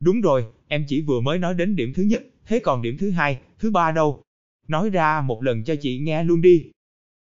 Đúng 0.00 0.20
rồi, 0.20 0.44
em 0.68 0.84
chỉ 0.88 1.00
vừa 1.00 1.20
mới 1.20 1.38
nói 1.38 1.54
đến 1.54 1.76
điểm 1.76 1.92
thứ 1.94 2.02
nhất, 2.02 2.22
thế 2.46 2.58
còn 2.58 2.82
điểm 2.82 2.96
thứ 2.98 3.10
hai, 3.10 3.40
thứ 3.58 3.70
ba 3.70 3.92
đâu? 3.92 4.22
Nói 4.68 4.90
ra 4.90 5.20
một 5.20 5.42
lần 5.42 5.64
cho 5.64 5.74
chị 5.80 5.98
nghe 5.98 6.24
luôn 6.24 6.40
đi. 6.40 6.70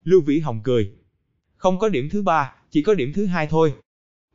Lưu 0.04 0.20
Vĩ 0.20 0.38
Hồng 0.38 0.60
cười. 0.64 0.92
Không 1.56 1.78
có 1.78 1.88
điểm 1.88 2.08
thứ 2.10 2.22
ba, 2.22 2.54
chỉ 2.70 2.82
có 2.82 2.94
điểm 2.94 3.12
thứ 3.12 3.26
hai 3.26 3.46
thôi. 3.46 3.74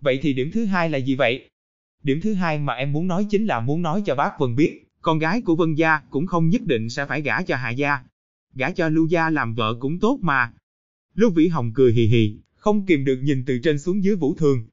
Vậy 0.02 0.20
thì 0.22 0.34
điểm 0.34 0.52
thứ 0.54 0.66
hai 0.66 0.90
là 0.90 0.98
gì 0.98 1.16
vậy? 1.16 1.49
Điểm 2.04 2.20
thứ 2.22 2.34
hai 2.34 2.60
mà 2.60 2.74
em 2.74 2.94
muốn 2.94 3.08
nói 3.08 3.28
chính 3.30 3.46
là 3.46 3.60
muốn 3.60 3.82
nói 3.82 4.04
cho 4.06 4.16
bác 4.16 4.40
Vân 4.40 4.56
biết, 4.56 4.86
con 5.02 5.20
gái 5.20 5.42
của 5.42 5.56
Vân 5.56 5.76
Gia 5.76 6.00
cũng 6.10 6.28
không 6.28 6.50
nhất 6.50 6.62
định 6.66 6.90
sẽ 6.90 7.06
phải 7.06 7.22
gả 7.22 7.42
cho 7.42 7.56
Hạ 7.56 7.70
Gia. 7.70 8.00
Gả 8.56 8.72
cho 8.72 8.90
Lưu 8.90 9.06
Gia 9.06 9.30
làm 9.30 9.54
vợ 9.54 9.74
cũng 9.80 10.00
tốt 10.00 10.20
mà. 10.22 10.54
Lưu 11.16 11.30
Vĩ 11.30 11.48
Hồng 11.48 11.72
cười 11.74 11.94
hì 11.94 12.06
hì, 12.06 12.38
không 12.56 12.86
kìm 12.86 13.06
được 13.06 13.20
nhìn 13.24 13.46
từ 13.46 13.60
trên 13.64 13.80
xuống 13.80 14.04
dưới 14.04 14.16
Vũ 14.16 14.36
Thường. 14.36 14.68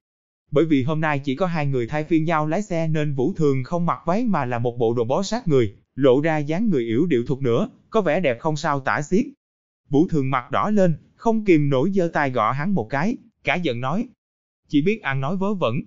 Bởi 0.50 0.64
vì 0.64 0.82
hôm 0.82 1.00
nay 1.00 1.18
chỉ 1.24 1.34
có 1.34 1.46
hai 1.46 1.66
người 1.66 1.86
thay 1.86 2.04
phiên 2.04 2.24
nhau 2.24 2.46
lái 2.46 2.62
xe 2.62 2.88
nên 2.88 3.14
Vũ 3.14 3.32
Thường 3.36 3.64
không 3.64 3.86
mặc 3.86 3.98
váy 4.06 4.24
mà 4.24 4.44
là 4.44 4.58
một 4.58 4.78
bộ 4.78 4.94
đồ 4.94 5.04
bó 5.04 5.22
sát 5.22 5.48
người, 5.48 5.74
lộ 5.94 6.20
ra 6.20 6.38
dáng 6.38 6.68
người 6.68 6.84
yếu 6.84 7.06
điệu 7.06 7.24
thuộc 7.26 7.42
nữa, 7.42 7.68
có 7.90 8.00
vẻ 8.00 8.20
đẹp 8.20 8.38
không 8.40 8.56
sao 8.56 8.80
tả 8.80 9.02
xiết. 9.02 9.26
Vũ 9.88 10.08
Thường 10.08 10.30
mặt 10.30 10.50
đỏ 10.50 10.70
lên, 10.70 10.94
không 11.16 11.44
kìm 11.44 11.70
nổi 11.70 11.90
giơ 11.90 12.10
tay 12.12 12.30
gõ 12.30 12.52
hắn 12.52 12.74
một 12.74 12.86
cái, 12.90 13.16
cả 13.44 13.54
giận 13.54 13.80
nói. 13.80 14.08
Chỉ 14.68 14.82
biết 14.82 15.02
ăn 15.02 15.20
nói 15.20 15.36
vớ 15.36 15.54
vẩn. 15.54 15.80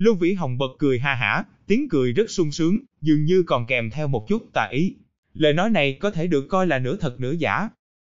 Lưu 0.00 0.14
Vĩ 0.14 0.34
Hồng 0.34 0.58
bật 0.58 0.70
cười 0.78 0.98
ha 0.98 1.14
hả, 1.14 1.44
tiếng 1.66 1.88
cười 1.88 2.12
rất 2.12 2.30
sung 2.30 2.52
sướng, 2.52 2.78
dường 3.00 3.24
như 3.24 3.42
còn 3.46 3.66
kèm 3.66 3.90
theo 3.90 4.08
một 4.08 4.28
chút 4.28 4.42
tà 4.54 4.68
ý. 4.72 4.94
Lời 5.34 5.52
nói 5.52 5.70
này 5.70 5.92
có 5.92 6.10
thể 6.10 6.26
được 6.26 6.46
coi 6.48 6.66
là 6.66 6.78
nửa 6.78 6.96
thật 6.96 7.20
nửa 7.20 7.32
giả. 7.32 7.68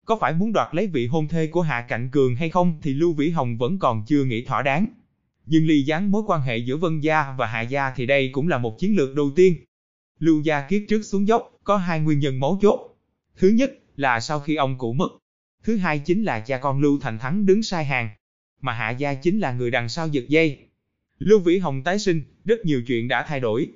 Có 0.06 0.17
phải 0.21 0.34
muốn 0.34 0.54
đoạt 0.54 0.76
lấy 0.76 0.88
vị 0.88 1.08
hôn 1.08 1.28
thê 1.28 1.47
của 1.47 1.62
Hạ 1.62 1.86
Cạnh 1.88 2.10
Cường 2.12 2.36
hay 2.36 2.50
không 2.50 2.80
thì 2.82 2.93
Lưu 2.93 3.13
Vĩ 3.13 3.30
Hồng 3.30 3.58
vẫn 3.58 3.80
còn 3.80 4.04
chưa 4.08 4.23
nghĩ 4.23 4.45
thỏa 4.45 4.62
đáng. 4.62 4.86
Nhưng 5.45 5.67
ly 5.67 5.82
gián 5.82 6.12
mối 6.12 6.23
quan 6.28 6.41
hệ 6.41 6.58
giữa 6.58 6.78
Vân 6.78 7.00
Gia 7.00 7.36
và 7.38 7.47
Hạ 7.47 7.62
Gia 7.62 7.91
thì 7.95 8.06
đây 8.06 8.30
cũng 8.34 8.47
là 8.47 8.58
một 8.58 8.80
chiến 8.80 8.95
lược 8.95 9.15
đầu 9.15 9.32
tiên. 9.36 9.56
Lưu 10.19 10.41
Gia 10.41 10.67
kiết 10.67 10.86
trước 10.89 11.02
xuống 11.02 11.28
dốc, 11.28 11.52
có 11.63 11.78
hai 11.78 12.00
nguyên 12.00 12.19
nhân 12.19 12.39
mấu 12.39 12.60
chốt. 12.62 12.97
Thứ 13.38 13.50
nhất 13.50 13.71
là 13.95 14.19
sau 14.19 14.39
khi 14.39 14.56
ông 14.56 14.78
cũ 14.78 14.93
mất. 14.93 15.10
Thứ 15.63 15.78
hai 15.78 16.00
chính 16.00 16.23
là 16.23 16.39
cha 16.39 16.58
con 16.58 16.82
Lưu 16.82 17.00
Thành 17.02 17.19
Thắng 17.19 17.45
đứng 17.45 17.63
sai 17.63 17.86
hàng. 17.86 18.10
Mà 18.62 18.73
Hạ 18.73 18.89
Gia 18.89 19.13
chính 19.13 19.39
là 19.39 19.52
người 19.52 19.71
đằng 19.71 19.89
sau 19.89 20.08
giật 20.08 20.23
dây. 20.28 20.67
Lưu 21.20 21.40
Vĩ 21.40 21.58
Hồng 21.58 21.84
tái 21.84 22.00
sinh, 22.00 22.22
rất 22.46 22.66
nhiều 22.66 22.82
chuyện 22.88 23.08
đã 23.08 23.26
thay 23.28 23.40
đổi. 23.40 23.68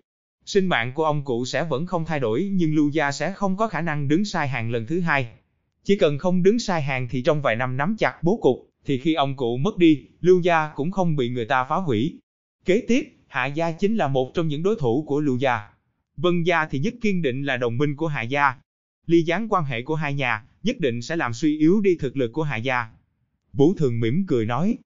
sinh 0.45 0.65
mạng 0.65 0.91
của 0.95 1.05
ông 1.05 1.25
cụ 1.25 1.45
sẽ 1.45 1.63
vẫn 1.63 1.85
không 1.85 2.05
thay 2.05 2.19
đổi 2.19 2.49
nhưng 2.53 2.75
Lưu 2.75 2.89
Gia 2.89 3.11
sẽ 3.11 3.33
không 3.33 3.57
có 3.57 3.67
khả 3.67 3.81
năng 3.81 4.07
đứng 4.07 4.25
sai 4.25 4.47
hàng 4.47 4.71
lần 4.71 4.85
thứ 4.85 4.99
hai. 4.99 5.27
Chỉ 5.83 5.95
cần 5.95 6.17
không 6.17 6.43
đứng 6.43 6.59
sai 6.59 6.81
hàng 6.81 7.07
thì 7.11 7.21
trong 7.21 7.41
vài 7.41 7.55
năm 7.55 7.77
nắm 7.77 7.95
chặt 7.99 8.23
bố 8.23 8.39
cục, 8.41 8.69
thì 8.85 8.97
khi 8.97 9.13
ông 9.13 9.35
cụ 9.35 9.57
mất 9.57 9.77
đi, 9.77 10.07
Lưu 10.21 10.41
Gia 10.41 10.71
cũng 10.75 10.91
không 10.91 11.15
bị 11.15 11.29
người 11.29 11.45
ta 11.45 11.63
phá 11.69 11.75
hủy. 11.75 12.19
Kế 12.65 12.85
tiếp, 12.87 13.17
Hạ 13.27 13.45
Gia 13.45 13.71
chính 13.71 13.95
là 13.95 14.07
một 14.07 14.31
trong 14.33 14.47
những 14.47 14.63
đối 14.63 14.75
thủ 14.79 15.03
của 15.07 15.19
Lưu 15.19 15.37
Gia. 15.37 15.69
Vân 16.17 16.43
Gia 16.43 16.65
thì 16.65 16.79
nhất 16.79 16.93
kiên 17.01 17.21
định 17.21 17.43
là 17.43 17.57
đồng 17.57 17.77
minh 17.77 17.95
của 17.95 18.07
Hạ 18.07 18.21
Gia. 18.21 18.55
Ly 19.07 19.23
gián 19.23 19.47
quan 19.49 19.63
hệ 19.63 19.81
của 19.81 19.95
hai 19.95 20.13
nhà, 20.13 20.43
nhất 20.63 20.79
định 20.79 21.01
sẽ 21.01 21.15
làm 21.15 21.33
suy 21.33 21.59
yếu 21.59 21.81
đi 21.81 21.95
thực 21.99 22.17
lực 22.17 22.31
của 22.33 22.43
Hạ 22.43 22.57
Gia. 22.57 22.87
Vũ 23.53 23.73
Thường 23.73 23.99
mỉm 23.99 24.25
cười 24.27 24.45
nói, 24.45 24.77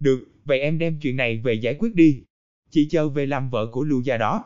được, 0.00 0.33
vậy 0.44 0.60
em 0.60 0.78
đem 0.78 0.98
chuyện 1.02 1.16
này 1.16 1.38
về 1.44 1.54
giải 1.54 1.76
quyết 1.78 1.94
đi. 1.94 2.22
Chị 2.70 2.88
chờ 2.90 3.08
về 3.08 3.26
làm 3.26 3.50
vợ 3.50 3.66
của 3.66 3.84
Lưu 3.84 4.00
Gia 4.00 4.16
đó. 4.16 4.44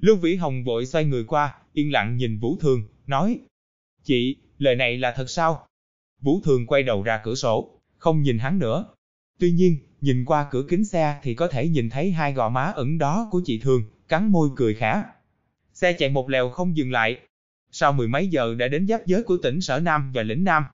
Lưu 0.00 0.16
Vĩ 0.16 0.34
Hồng 0.34 0.64
vội 0.64 0.86
xoay 0.86 1.04
người 1.04 1.24
qua, 1.24 1.54
yên 1.72 1.92
lặng 1.92 2.16
nhìn 2.16 2.38
Vũ 2.38 2.56
Thường, 2.60 2.82
nói, 3.06 3.38
Chị, 4.04 4.36
lời 4.58 4.74
này 4.74 4.98
là 4.98 5.12
thật 5.16 5.30
sao? 5.30 5.66
Vũ 6.20 6.40
Thường 6.44 6.66
quay 6.66 6.82
đầu 6.82 7.02
ra 7.02 7.20
cửa 7.24 7.34
sổ, 7.34 7.80
không 7.98 8.22
nhìn 8.22 8.38
hắn 8.38 8.58
nữa. 8.58 8.84
Tuy 9.38 9.52
nhiên, 9.52 9.78
nhìn 10.00 10.24
qua 10.24 10.48
cửa 10.50 10.64
kính 10.68 10.84
xe 10.84 11.20
thì 11.22 11.34
có 11.34 11.48
thể 11.48 11.68
nhìn 11.68 11.90
thấy 11.90 12.10
hai 12.10 12.32
gò 12.32 12.48
má 12.48 12.64
ẩn 12.64 12.98
đó 12.98 13.28
của 13.30 13.42
chị 13.44 13.58
Thường, 13.58 13.82
cắn 14.08 14.32
môi 14.32 14.48
cười 14.56 14.74
khả. 14.74 15.02
Xe 15.72 15.92
chạy 15.92 16.10
một 16.10 16.30
lèo 16.30 16.50
không 16.50 16.76
dừng 16.76 16.90
lại. 16.90 17.18
Sau 17.70 17.92
mười 17.92 18.08
mấy 18.08 18.28
giờ 18.28 18.54
đã 18.54 18.68
đến 18.68 18.86
giáp 18.86 19.06
giới 19.06 19.22
của 19.22 19.36
tỉnh 19.42 19.60
Sở 19.60 19.80
Nam 19.80 20.12
và 20.14 20.22
lĩnh 20.22 20.44
Nam. 20.44 20.64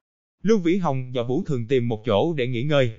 Lưu 0.42 0.59
Vĩ 0.59 0.77
Hồng 0.77 1.12
và 1.14 1.23
Vũ 1.23 1.44
Thường 1.46 1.66
tìm 1.66 1.88
một 1.88 2.03
chỗ 2.07 2.35
để 2.35 2.46
nghỉ 2.46 2.62
ngơi. 2.62 2.92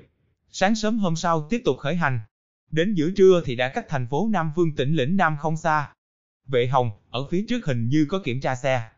Sáng 0.54 0.76
sớm 0.76 0.98
hôm 0.98 1.16
sau 1.16 1.48
tiếp 1.50 1.62
tục 1.66 1.78
khởi 1.78 1.96
hành. 1.96 2.20
Đến 2.72 2.94
giữa 2.94 3.12
trưa 3.12 3.42
thì 3.46 3.56
đã 3.56 3.70
cách 3.70 3.86
thành 3.90 4.08
phố 4.08 4.30
Nam 4.32 4.52
Vương 4.56 4.76
tỉnh 4.76 4.96
lĩnh 4.96 5.18
Nam 5.18 5.38
không 5.40 5.58
xa. 5.58 5.94
Vệ 6.48 6.68
Hồng, 6.68 6.92
ở 7.10 7.28
phía 7.28 7.46
trước 7.50 7.66
hình 7.66 7.88
như 7.88 8.06
có 8.10 8.20
kiểm 8.20 8.42
tra 8.42 8.56
xe. 8.56 8.90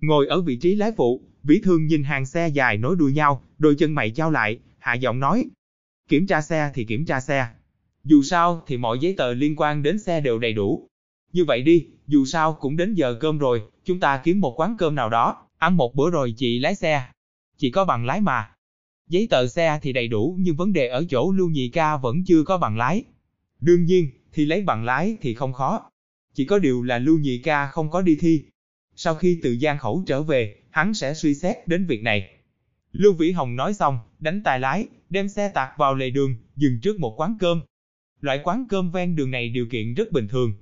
Ngồi 0.00 0.26
ở 0.26 0.40
vị 0.40 0.56
trí 0.56 0.74
lái 0.74 0.92
phụ, 0.96 1.22
Vĩ 1.42 1.60
Thương 1.64 1.86
nhìn 1.86 2.04
hàng 2.04 2.26
xe 2.26 2.48
dài 2.48 2.76
nối 2.76 2.96
đuôi 2.96 3.12
nhau, 3.12 3.42
đôi 3.58 3.74
chân 3.78 3.94
mày 3.94 4.10
trao 4.10 4.30
lại, 4.30 4.58
hạ 4.78 4.94
giọng 4.94 5.20
nói. 5.20 5.44
Kiểm 6.08 6.26
tra 6.26 6.40
xe 6.40 6.70
thì 6.74 6.84
kiểm 6.84 7.06
tra 7.06 7.20
xe. 7.20 7.48
Dù 8.04 8.22
sao 8.22 8.62
thì 8.66 8.76
mọi 8.76 8.98
giấy 8.98 9.14
tờ 9.16 9.34
liên 9.34 9.56
quan 9.56 9.82
đến 9.82 9.98
xe 9.98 10.20
đều 10.20 10.38
đầy 10.38 10.52
đủ. 10.52 10.88
Như 11.32 11.44
vậy 11.44 11.62
đi, 11.62 11.86
dù 12.06 12.24
sao 12.24 12.52
cũng 12.60 12.76
đến 12.76 12.94
giờ 12.94 13.16
cơm 13.20 13.38
rồi, 13.38 13.62
chúng 13.84 14.00
ta 14.00 14.20
kiếm 14.24 14.40
một 14.40 14.60
quán 14.60 14.76
cơm 14.78 14.94
nào 14.94 15.10
đó, 15.10 15.46
ăn 15.58 15.76
một 15.76 15.94
bữa 15.94 16.10
rồi 16.10 16.34
chị 16.36 16.58
lái 16.58 16.74
xe. 16.74 17.06
Chị 17.56 17.70
có 17.70 17.84
bằng 17.84 18.06
lái 18.06 18.20
mà. 18.20 18.53
Giấy 19.08 19.26
tờ 19.30 19.46
xe 19.46 19.78
thì 19.82 19.92
đầy 19.92 20.08
đủ 20.08 20.36
nhưng 20.40 20.56
vấn 20.56 20.72
đề 20.72 20.88
ở 20.88 21.04
chỗ 21.08 21.32
Lưu 21.32 21.48
Nhị 21.48 21.68
Ca 21.68 21.96
vẫn 21.96 22.24
chưa 22.26 22.42
có 22.44 22.58
bằng 22.58 22.76
lái. 22.76 23.04
Đương 23.60 23.84
nhiên, 23.84 24.10
thì 24.32 24.44
lấy 24.44 24.62
bằng 24.62 24.84
lái 24.84 25.16
thì 25.20 25.34
không 25.34 25.52
khó. 25.52 25.90
Chỉ 26.34 26.44
có 26.44 26.58
điều 26.58 26.82
là 26.82 26.98
Lưu 26.98 27.18
Nhị 27.18 27.38
Ca 27.38 27.66
không 27.66 27.90
có 27.90 28.02
đi 28.02 28.16
thi. 28.20 28.44
Sau 28.96 29.14
khi 29.14 29.40
từ 29.42 29.56
Giang 29.56 29.78
Khẩu 29.78 30.04
trở 30.06 30.22
về, 30.22 30.56
hắn 30.70 30.94
sẽ 30.94 31.14
suy 31.14 31.34
xét 31.34 31.68
đến 31.68 31.86
việc 31.86 32.02
này. 32.02 32.30
Lưu 32.92 33.12
Vĩ 33.12 33.30
Hồng 33.30 33.56
nói 33.56 33.74
xong, 33.74 33.98
đánh 34.18 34.42
tài 34.42 34.60
lái, 34.60 34.86
đem 35.10 35.28
xe 35.28 35.48
tạt 35.48 35.68
vào 35.78 35.94
lề 35.94 36.10
đường, 36.10 36.36
dừng 36.56 36.80
trước 36.82 37.00
một 37.00 37.20
quán 37.20 37.36
cơm. 37.40 37.60
Loại 38.20 38.40
quán 38.44 38.66
cơm 38.68 38.90
ven 38.90 39.16
đường 39.16 39.30
này 39.30 39.48
điều 39.48 39.66
kiện 39.66 39.94
rất 39.94 40.12
bình 40.12 40.28
thường. 40.28 40.52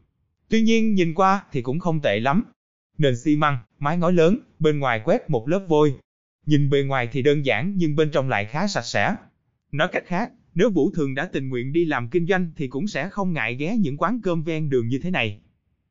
Tuy 0.48 0.62
nhiên 0.62 0.94
nhìn 0.94 1.14
qua 1.14 1.44
thì 1.52 1.62
cũng 1.62 1.78
không 1.78 2.00
tệ 2.00 2.20
lắm. 2.20 2.44
Nền 2.98 3.16
xi 3.16 3.36
măng, 3.36 3.58
mái 3.78 3.98
ngói 3.98 4.12
lớn, 4.12 4.38
bên 4.58 4.78
ngoài 4.78 5.00
quét 5.04 5.30
một 5.30 5.48
lớp 5.48 5.66
vôi. 5.68 5.94
Nhìn 6.46 6.70
bề 6.70 6.82
ngoài 6.82 7.08
thì 7.12 7.22
đơn 7.22 7.46
giản 7.46 7.74
nhưng 7.76 7.96
bên 7.96 8.10
trong 8.10 8.28
lại 8.28 8.44
khá 8.44 8.68
sạch 8.68 8.84
sẽ. 8.84 9.16
Nói 9.72 9.88
cách 9.92 10.06
khác, 10.06 10.30
nếu 10.54 10.70
Vũ 10.70 10.90
Thường 10.90 11.14
đã 11.14 11.26
tình 11.26 11.48
nguyện 11.48 11.72
đi 11.72 11.84
làm 11.84 12.08
kinh 12.08 12.26
doanh 12.26 12.50
thì 12.56 12.68
cũng 12.68 12.88
sẽ 12.88 13.08
không 13.08 13.32
ngại 13.32 13.54
ghé 13.54 13.76
những 13.76 13.96
quán 13.96 14.20
cơm 14.22 14.42
ven 14.42 14.70
đường 14.70 14.88
như 14.88 14.98
thế 14.98 15.10
này. 15.10 15.40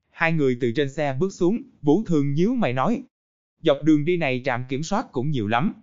Hai 0.10 0.34
người 0.34 0.58
từ 0.62 0.72
trên 0.72 0.90
xe 0.90 1.16
bước 1.20 1.34
xuống, 1.34 1.62
Vũ 1.82 2.04
Thường 2.04 2.34
nhíu 2.34 2.56
mày 2.56 2.74
nói. 2.74 3.04
Dọc 3.62 3.78
đường 3.84 4.06
đi 4.06 4.18
này 4.18 4.42
trạm 4.46 4.64
kiểm 4.70 4.84
soát 4.84 5.12
cũng 5.12 5.32
nhiều 5.32 5.48
lắm. 5.48 5.74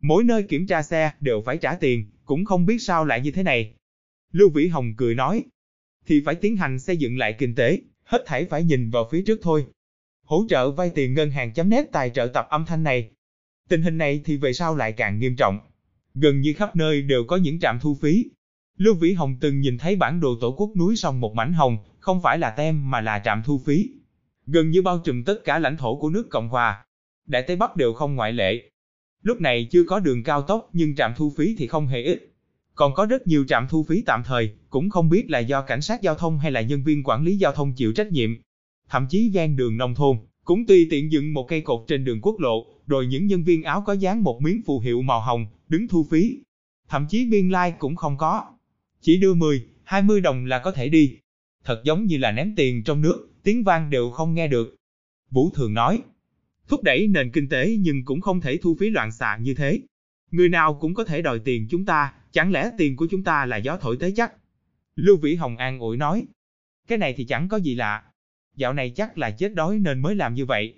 Mỗi 0.00 0.24
nơi 0.24 0.42
kiểm 0.42 0.66
tra 0.66 0.82
xe 0.82 1.12
đều 1.20 1.42
phải 1.46 1.56
trả 1.56 1.74
tiền, 1.74 2.10
cũng 2.24 2.44
không 2.44 2.66
biết 2.66 2.78
sao 2.78 3.04
lại 3.04 3.20
như 3.20 3.30
thế 3.30 3.42
này. 3.42 3.74
Lưu 4.32 4.50
Vĩ 4.50 4.68
Hồng 4.68 4.94
cười 4.96 5.14
nói. 5.14 5.44
Thì 6.06 6.22
phải 6.24 6.34
tiến 6.34 6.56
hành 6.56 6.78
xây 6.78 6.96
dựng 6.96 7.18
lại 7.18 7.34
kinh 7.38 7.54
tế, 7.54 7.80
hết 8.04 8.22
thảy 8.26 8.44
phải 8.44 8.64
nhìn 8.64 8.90
vào 8.90 9.08
phía 9.10 9.22
trước 9.22 9.40
thôi. 9.42 9.66
Hỗ 10.24 10.44
trợ 10.48 10.70
vay 10.70 10.90
tiền 10.94 11.14
ngân 11.14 11.30
hàng 11.30 11.52
chấm 11.52 11.68
nét 11.68 11.84
tài 11.92 12.10
trợ 12.10 12.26
tập 12.26 12.46
âm 12.50 12.64
thanh 12.64 12.82
này. 12.82 13.10
Tình 13.68 13.82
hình 13.82 13.98
này 13.98 14.20
thì 14.24 14.36
về 14.36 14.52
sau 14.52 14.76
lại 14.76 14.92
càng 14.92 15.18
nghiêm 15.18 15.36
trọng. 15.36 15.58
Gần 16.14 16.40
như 16.40 16.54
khắp 16.56 16.76
nơi 16.76 17.02
đều 17.02 17.24
có 17.24 17.36
những 17.36 17.60
trạm 17.60 17.78
thu 17.80 17.96
phí. 18.02 18.24
Lưu 18.76 18.94
Vĩ 18.94 19.12
Hồng 19.12 19.36
từng 19.40 19.60
nhìn 19.60 19.78
thấy 19.78 19.96
bản 19.96 20.20
đồ 20.20 20.36
tổ 20.40 20.54
quốc 20.58 20.70
núi 20.76 20.96
sông 20.96 21.20
một 21.20 21.34
mảnh 21.34 21.52
hồng, 21.52 21.78
không 21.98 22.22
phải 22.22 22.38
là 22.38 22.50
tem 22.50 22.90
mà 22.90 23.00
là 23.00 23.18
trạm 23.24 23.42
thu 23.44 23.60
phí. 23.66 23.88
Gần 24.46 24.70
như 24.70 24.82
bao 24.82 24.98
trùm 25.04 25.24
tất 25.24 25.44
cả 25.44 25.58
lãnh 25.58 25.76
thổ 25.76 25.96
của 25.96 26.10
nước 26.10 26.30
Cộng 26.30 26.48
Hòa. 26.48 26.84
Đại 27.26 27.42
Tây 27.46 27.56
Bắc 27.56 27.76
đều 27.76 27.92
không 27.92 28.14
ngoại 28.14 28.32
lệ. 28.32 28.70
Lúc 29.22 29.40
này 29.40 29.68
chưa 29.70 29.84
có 29.84 30.00
đường 30.00 30.22
cao 30.22 30.42
tốc 30.42 30.70
nhưng 30.72 30.94
trạm 30.94 31.12
thu 31.16 31.32
phí 31.36 31.54
thì 31.58 31.66
không 31.66 31.86
hề 31.86 32.02
ít. 32.02 32.32
Còn 32.74 32.94
có 32.94 33.06
rất 33.06 33.26
nhiều 33.26 33.44
trạm 33.48 33.66
thu 33.68 33.84
phí 33.88 34.02
tạm 34.06 34.22
thời, 34.24 34.50
cũng 34.70 34.90
không 34.90 35.08
biết 35.08 35.30
là 35.30 35.38
do 35.38 35.62
cảnh 35.62 35.80
sát 35.80 36.02
giao 36.02 36.14
thông 36.14 36.38
hay 36.38 36.52
là 36.52 36.60
nhân 36.60 36.84
viên 36.84 37.02
quản 37.02 37.24
lý 37.24 37.36
giao 37.36 37.52
thông 37.52 37.72
chịu 37.74 37.92
trách 37.92 38.12
nhiệm. 38.12 38.30
Thậm 38.88 39.06
chí 39.10 39.30
gian 39.30 39.56
đường 39.56 39.76
nông 39.76 39.94
thôn, 39.94 40.16
cũng 40.46 40.66
tùy 40.66 40.86
tiện 40.90 41.12
dựng 41.12 41.34
một 41.34 41.48
cây 41.48 41.60
cột 41.60 41.84
trên 41.88 42.04
đường 42.04 42.20
quốc 42.22 42.40
lộ, 42.40 42.66
rồi 42.86 43.06
những 43.06 43.26
nhân 43.26 43.44
viên 43.44 43.62
áo 43.62 43.82
có 43.86 43.92
dán 43.92 44.22
một 44.22 44.42
miếng 44.42 44.62
phù 44.66 44.80
hiệu 44.80 45.02
màu 45.02 45.20
hồng, 45.20 45.46
đứng 45.68 45.88
thu 45.88 46.06
phí. 46.10 46.38
Thậm 46.88 47.06
chí 47.08 47.26
biên 47.26 47.50
lai 47.50 47.70
like 47.70 47.78
cũng 47.78 47.96
không 47.96 48.16
có. 48.18 48.44
Chỉ 49.00 49.16
đưa 49.16 49.34
10, 49.34 49.66
20 49.84 50.20
đồng 50.20 50.44
là 50.44 50.58
có 50.58 50.72
thể 50.72 50.88
đi. 50.88 51.18
Thật 51.64 51.82
giống 51.84 52.06
như 52.06 52.16
là 52.16 52.32
ném 52.32 52.54
tiền 52.56 52.84
trong 52.84 53.00
nước, 53.00 53.28
tiếng 53.42 53.64
vang 53.64 53.90
đều 53.90 54.10
không 54.10 54.34
nghe 54.34 54.48
được. 54.48 54.76
Vũ 55.30 55.50
thường 55.54 55.74
nói, 55.74 56.02
thúc 56.68 56.82
đẩy 56.82 57.06
nền 57.06 57.30
kinh 57.30 57.48
tế 57.48 57.76
nhưng 57.80 58.04
cũng 58.04 58.20
không 58.20 58.40
thể 58.40 58.56
thu 58.56 58.76
phí 58.80 58.90
loạn 58.90 59.12
xạ 59.12 59.38
như 59.40 59.54
thế. 59.54 59.80
Người 60.30 60.48
nào 60.48 60.74
cũng 60.74 60.94
có 60.94 61.04
thể 61.04 61.22
đòi 61.22 61.38
tiền 61.38 61.66
chúng 61.70 61.84
ta, 61.84 62.12
chẳng 62.32 62.52
lẽ 62.52 62.70
tiền 62.78 62.96
của 62.96 63.06
chúng 63.10 63.24
ta 63.24 63.46
là 63.46 63.56
gió 63.56 63.76
thổi 63.76 63.96
tới 64.00 64.12
chắc? 64.16 64.32
Lưu 64.96 65.16
Vĩ 65.16 65.34
Hồng 65.34 65.56
an 65.56 65.78
ủi 65.78 65.96
nói, 65.96 66.26
cái 66.88 66.98
này 66.98 67.14
thì 67.16 67.24
chẳng 67.24 67.48
có 67.48 67.56
gì 67.56 67.74
lạ. 67.74 68.02
Dạo 68.56 68.72
này 68.72 68.90
chắc 68.90 69.18
là 69.18 69.30
chết 69.30 69.54
đói 69.54 69.78
nên 69.78 69.98
mới 69.98 70.14
làm 70.14 70.34
như 70.34 70.46
vậy. 70.46 70.74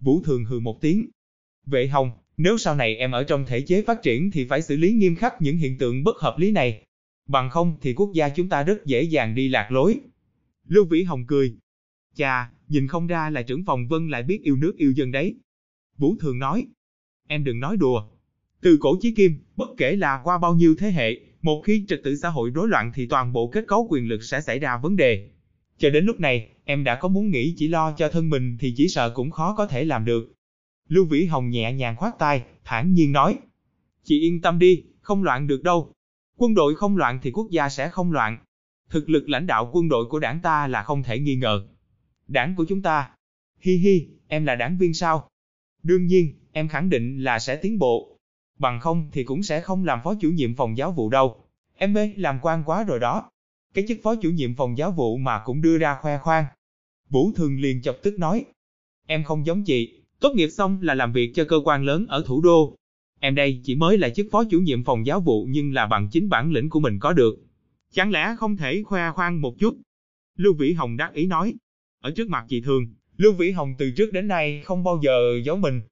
Vũ 0.00 0.22
Thường 0.24 0.44
hừ 0.44 0.60
một 0.60 0.80
tiếng. 0.80 1.10
Vệ 1.66 1.86
Hồng, 1.86 2.10
nếu 2.36 2.58
sau 2.58 2.74
này 2.74 2.96
em 2.96 3.12
ở 3.12 3.24
trong 3.24 3.46
thể 3.46 3.60
chế 3.60 3.82
phát 3.82 4.02
triển 4.02 4.30
thì 4.30 4.44
phải 4.44 4.62
xử 4.62 4.76
lý 4.76 4.92
nghiêm 4.92 5.16
khắc 5.16 5.42
những 5.42 5.56
hiện 5.56 5.78
tượng 5.78 6.04
bất 6.04 6.16
hợp 6.16 6.38
lý 6.38 6.50
này. 6.50 6.82
Bằng 7.28 7.50
không 7.50 7.76
thì 7.80 7.94
quốc 7.94 8.10
gia 8.14 8.28
chúng 8.28 8.48
ta 8.48 8.62
rất 8.62 8.86
dễ 8.86 9.02
dàng 9.02 9.34
đi 9.34 9.48
lạc 9.48 9.72
lối. 9.72 10.00
Lưu 10.68 10.84
Vĩ 10.84 11.02
Hồng 11.02 11.26
cười. 11.26 11.56
Chà, 12.14 12.50
nhìn 12.68 12.86
không 12.86 13.06
ra 13.06 13.30
là 13.30 13.42
trưởng 13.42 13.64
phòng 13.64 13.88
Vân 13.88 14.08
lại 14.08 14.22
biết 14.22 14.42
yêu 14.42 14.56
nước 14.56 14.76
yêu 14.76 14.92
dân 14.92 15.12
đấy. 15.12 15.34
Vũ 15.96 16.16
Thường 16.20 16.38
nói. 16.38 16.66
Em 17.28 17.44
đừng 17.44 17.60
nói 17.60 17.76
đùa. 17.76 18.08
Từ 18.60 18.76
cổ 18.80 18.96
chí 19.00 19.14
kim, 19.14 19.38
bất 19.56 19.68
kể 19.76 19.96
là 19.96 20.20
qua 20.24 20.38
bao 20.38 20.54
nhiêu 20.54 20.74
thế 20.78 20.90
hệ, 20.90 21.20
một 21.42 21.62
khi 21.64 21.84
trật 21.88 22.00
tự 22.04 22.16
xã 22.16 22.28
hội 22.28 22.50
rối 22.50 22.68
loạn 22.68 22.92
thì 22.94 23.06
toàn 23.06 23.32
bộ 23.32 23.48
kết 23.48 23.64
cấu 23.68 23.86
quyền 23.90 24.08
lực 24.08 24.22
sẽ 24.22 24.40
xảy 24.40 24.58
ra 24.58 24.76
vấn 24.76 24.96
đề. 24.96 25.30
Cho 25.80 25.90
đến 25.90 26.04
lúc 26.04 26.20
này, 26.20 26.48
em 26.64 26.84
đã 26.84 26.94
có 26.94 27.08
muốn 27.08 27.30
nghĩ 27.30 27.54
chỉ 27.56 27.68
lo 27.68 27.92
cho 27.92 28.08
thân 28.08 28.30
mình 28.30 28.56
thì 28.60 28.74
chỉ 28.76 28.88
sợ 28.88 29.10
cũng 29.10 29.30
khó 29.30 29.54
có 29.54 29.66
thể 29.66 29.84
làm 29.84 30.04
được. 30.04 30.32
Lưu 30.88 31.04
Vĩ 31.04 31.24
Hồng 31.24 31.50
nhẹ 31.50 31.72
nhàng 31.72 31.96
khoát 31.96 32.18
tay, 32.18 32.44
thản 32.64 32.92
nhiên 32.92 33.12
nói. 33.12 33.38
Chị 34.04 34.20
yên 34.20 34.40
tâm 34.40 34.58
đi, 34.58 34.84
không 35.00 35.22
loạn 35.22 35.46
được 35.46 35.62
đâu. 35.62 35.92
Quân 36.36 36.54
đội 36.54 36.74
không 36.74 36.96
loạn 36.96 37.18
thì 37.22 37.30
quốc 37.30 37.50
gia 37.50 37.68
sẽ 37.68 37.88
không 37.88 38.12
loạn. 38.12 38.38
Thực 38.90 39.08
lực 39.08 39.28
lãnh 39.28 39.46
đạo 39.46 39.70
quân 39.72 39.88
đội 39.88 40.04
của 40.10 40.18
đảng 40.18 40.40
ta 40.42 40.66
là 40.66 40.82
không 40.82 41.02
thể 41.02 41.18
nghi 41.18 41.36
ngờ. 41.36 41.68
Đảng 42.28 42.54
của 42.56 42.64
chúng 42.68 42.82
ta. 42.82 43.10
Hi 43.60 43.76
hi, 43.76 44.08
em 44.28 44.44
là 44.44 44.54
đảng 44.54 44.78
viên 44.78 44.94
sao? 44.94 45.28
Đương 45.82 46.06
nhiên, 46.06 46.34
em 46.52 46.68
khẳng 46.68 46.90
định 46.90 47.24
là 47.24 47.38
sẽ 47.38 47.56
tiến 47.56 47.78
bộ. 47.78 48.18
Bằng 48.58 48.80
không 48.80 49.08
thì 49.12 49.24
cũng 49.24 49.42
sẽ 49.42 49.60
không 49.60 49.84
làm 49.84 50.00
phó 50.04 50.14
chủ 50.20 50.30
nhiệm 50.30 50.56
phòng 50.56 50.76
giáo 50.76 50.92
vụ 50.92 51.10
đâu. 51.10 51.44
Em 51.76 51.92
mê 51.92 52.12
làm 52.16 52.38
quan 52.42 52.62
quá 52.66 52.84
rồi 52.84 53.00
đó. 53.00 53.30
Cái 53.74 53.84
chức 53.88 53.98
phó 54.02 54.14
chủ 54.14 54.30
nhiệm 54.30 54.54
phòng 54.54 54.78
giáo 54.78 54.92
vụ 54.92 55.16
mà 55.16 55.42
cũng 55.44 55.62
đưa 55.62 55.78
ra 55.78 55.98
khoe 56.02 56.18
khoang. 56.18 56.44
Vũ 57.08 57.32
Thường 57.36 57.60
liền 57.60 57.82
chọc 57.82 57.96
tức 58.02 58.18
nói. 58.18 58.44
Em 59.06 59.24
không 59.24 59.46
giống 59.46 59.64
chị, 59.64 60.02
tốt 60.20 60.32
nghiệp 60.34 60.48
xong 60.48 60.82
là 60.82 60.94
làm 60.94 61.12
việc 61.12 61.32
cho 61.34 61.44
cơ 61.44 61.60
quan 61.64 61.84
lớn 61.84 62.06
ở 62.08 62.24
thủ 62.26 62.40
đô. 62.40 62.76
Em 63.20 63.34
đây 63.34 63.60
chỉ 63.64 63.74
mới 63.74 63.98
là 63.98 64.10
chức 64.10 64.26
phó 64.30 64.44
chủ 64.50 64.60
nhiệm 64.60 64.84
phòng 64.84 65.06
giáo 65.06 65.20
vụ 65.20 65.46
nhưng 65.50 65.72
là 65.72 65.86
bằng 65.86 66.08
chính 66.12 66.28
bản 66.28 66.52
lĩnh 66.52 66.70
của 66.70 66.80
mình 66.80 66.98
có 66.98 67.12
được. 67.12 67.38
Chẳng 67.92 68.10
lẽ 68.10 68.36
không 68.38 68.56
thể 68.56 68.82
khoe 68.82 69.10
khoang 69.10 69.40
một 69.40 69.58
chút? 69.58 69.76
Lưu 70.36 70.54
Vĩ 70.54 70.72
Hồng 70.72 70.96
đắc 70.96 71.12
ý 71.14 71.26
nói. 71.26 71.54
Ở 72.02 72.10
trước 72.10 72.28
mặt 72.28 72.44
chị 72.48 72.60
Thường, 72.60 72.86
Lưu 73.16 73.32
Vĩ 73.32 73.50
Hồng 73.50 73.74
từ 73.78 73.90
trước 73.90 74.12
đến 74.12 74.28
nay 74.28 74.62
không 74.64 74.84
bao 74.84 75.00
giờ 75.02 75.40
giấu 75.44 75.56
mình. 75.56 75.82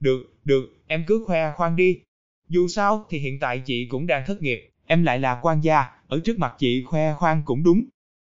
Được, 0.00 0.34
được, 0.44 0.76
em 0.86 1.04
cứ 1.06 1.24
khoe 1.26 1.52
khoang 1.56 1.76
đi. 1.76 2.00
Dù 2.48 2.68
sao 2.68 3.06
thì 3.10 3.18
hiện 3.18 3.38
tại 3.40 3.62
chị 3.66 3.86
cũng 3.90 4.06
đang 4.06 4.24
thất 4.26 4.42
nghiệp, 4.42 4.70
em 4.88 5.02
lại 5.02 5.18
là 5.18 5.38
quan 5.42 5.60
gia, 5.60 5.90
ở 6.06 6.20
trước 6.24 6.38
mặt 6.38 6.54
chị 6.58 6.84
khoe 6.84 7.14
khoang 7.14 7.42
cũng 7.44 7.62
đúng. 7.62 7.84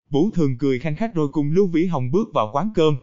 Vũ 0.10 0.30
Thường 0.34 0.58
cười 0.58 0.80
khanh 0.80 0.96
khách 0.96 1.14
rồi 1.14 1.28
cùng 1.32 1.52
Lưu 1.52 1.68
Vĩ 1.68 1.86
Hồng 1.86 2.12
bước 2.12 2.28
vào 2.34 2.50
quán 2.54 2.70
cơm. 2.76 2.98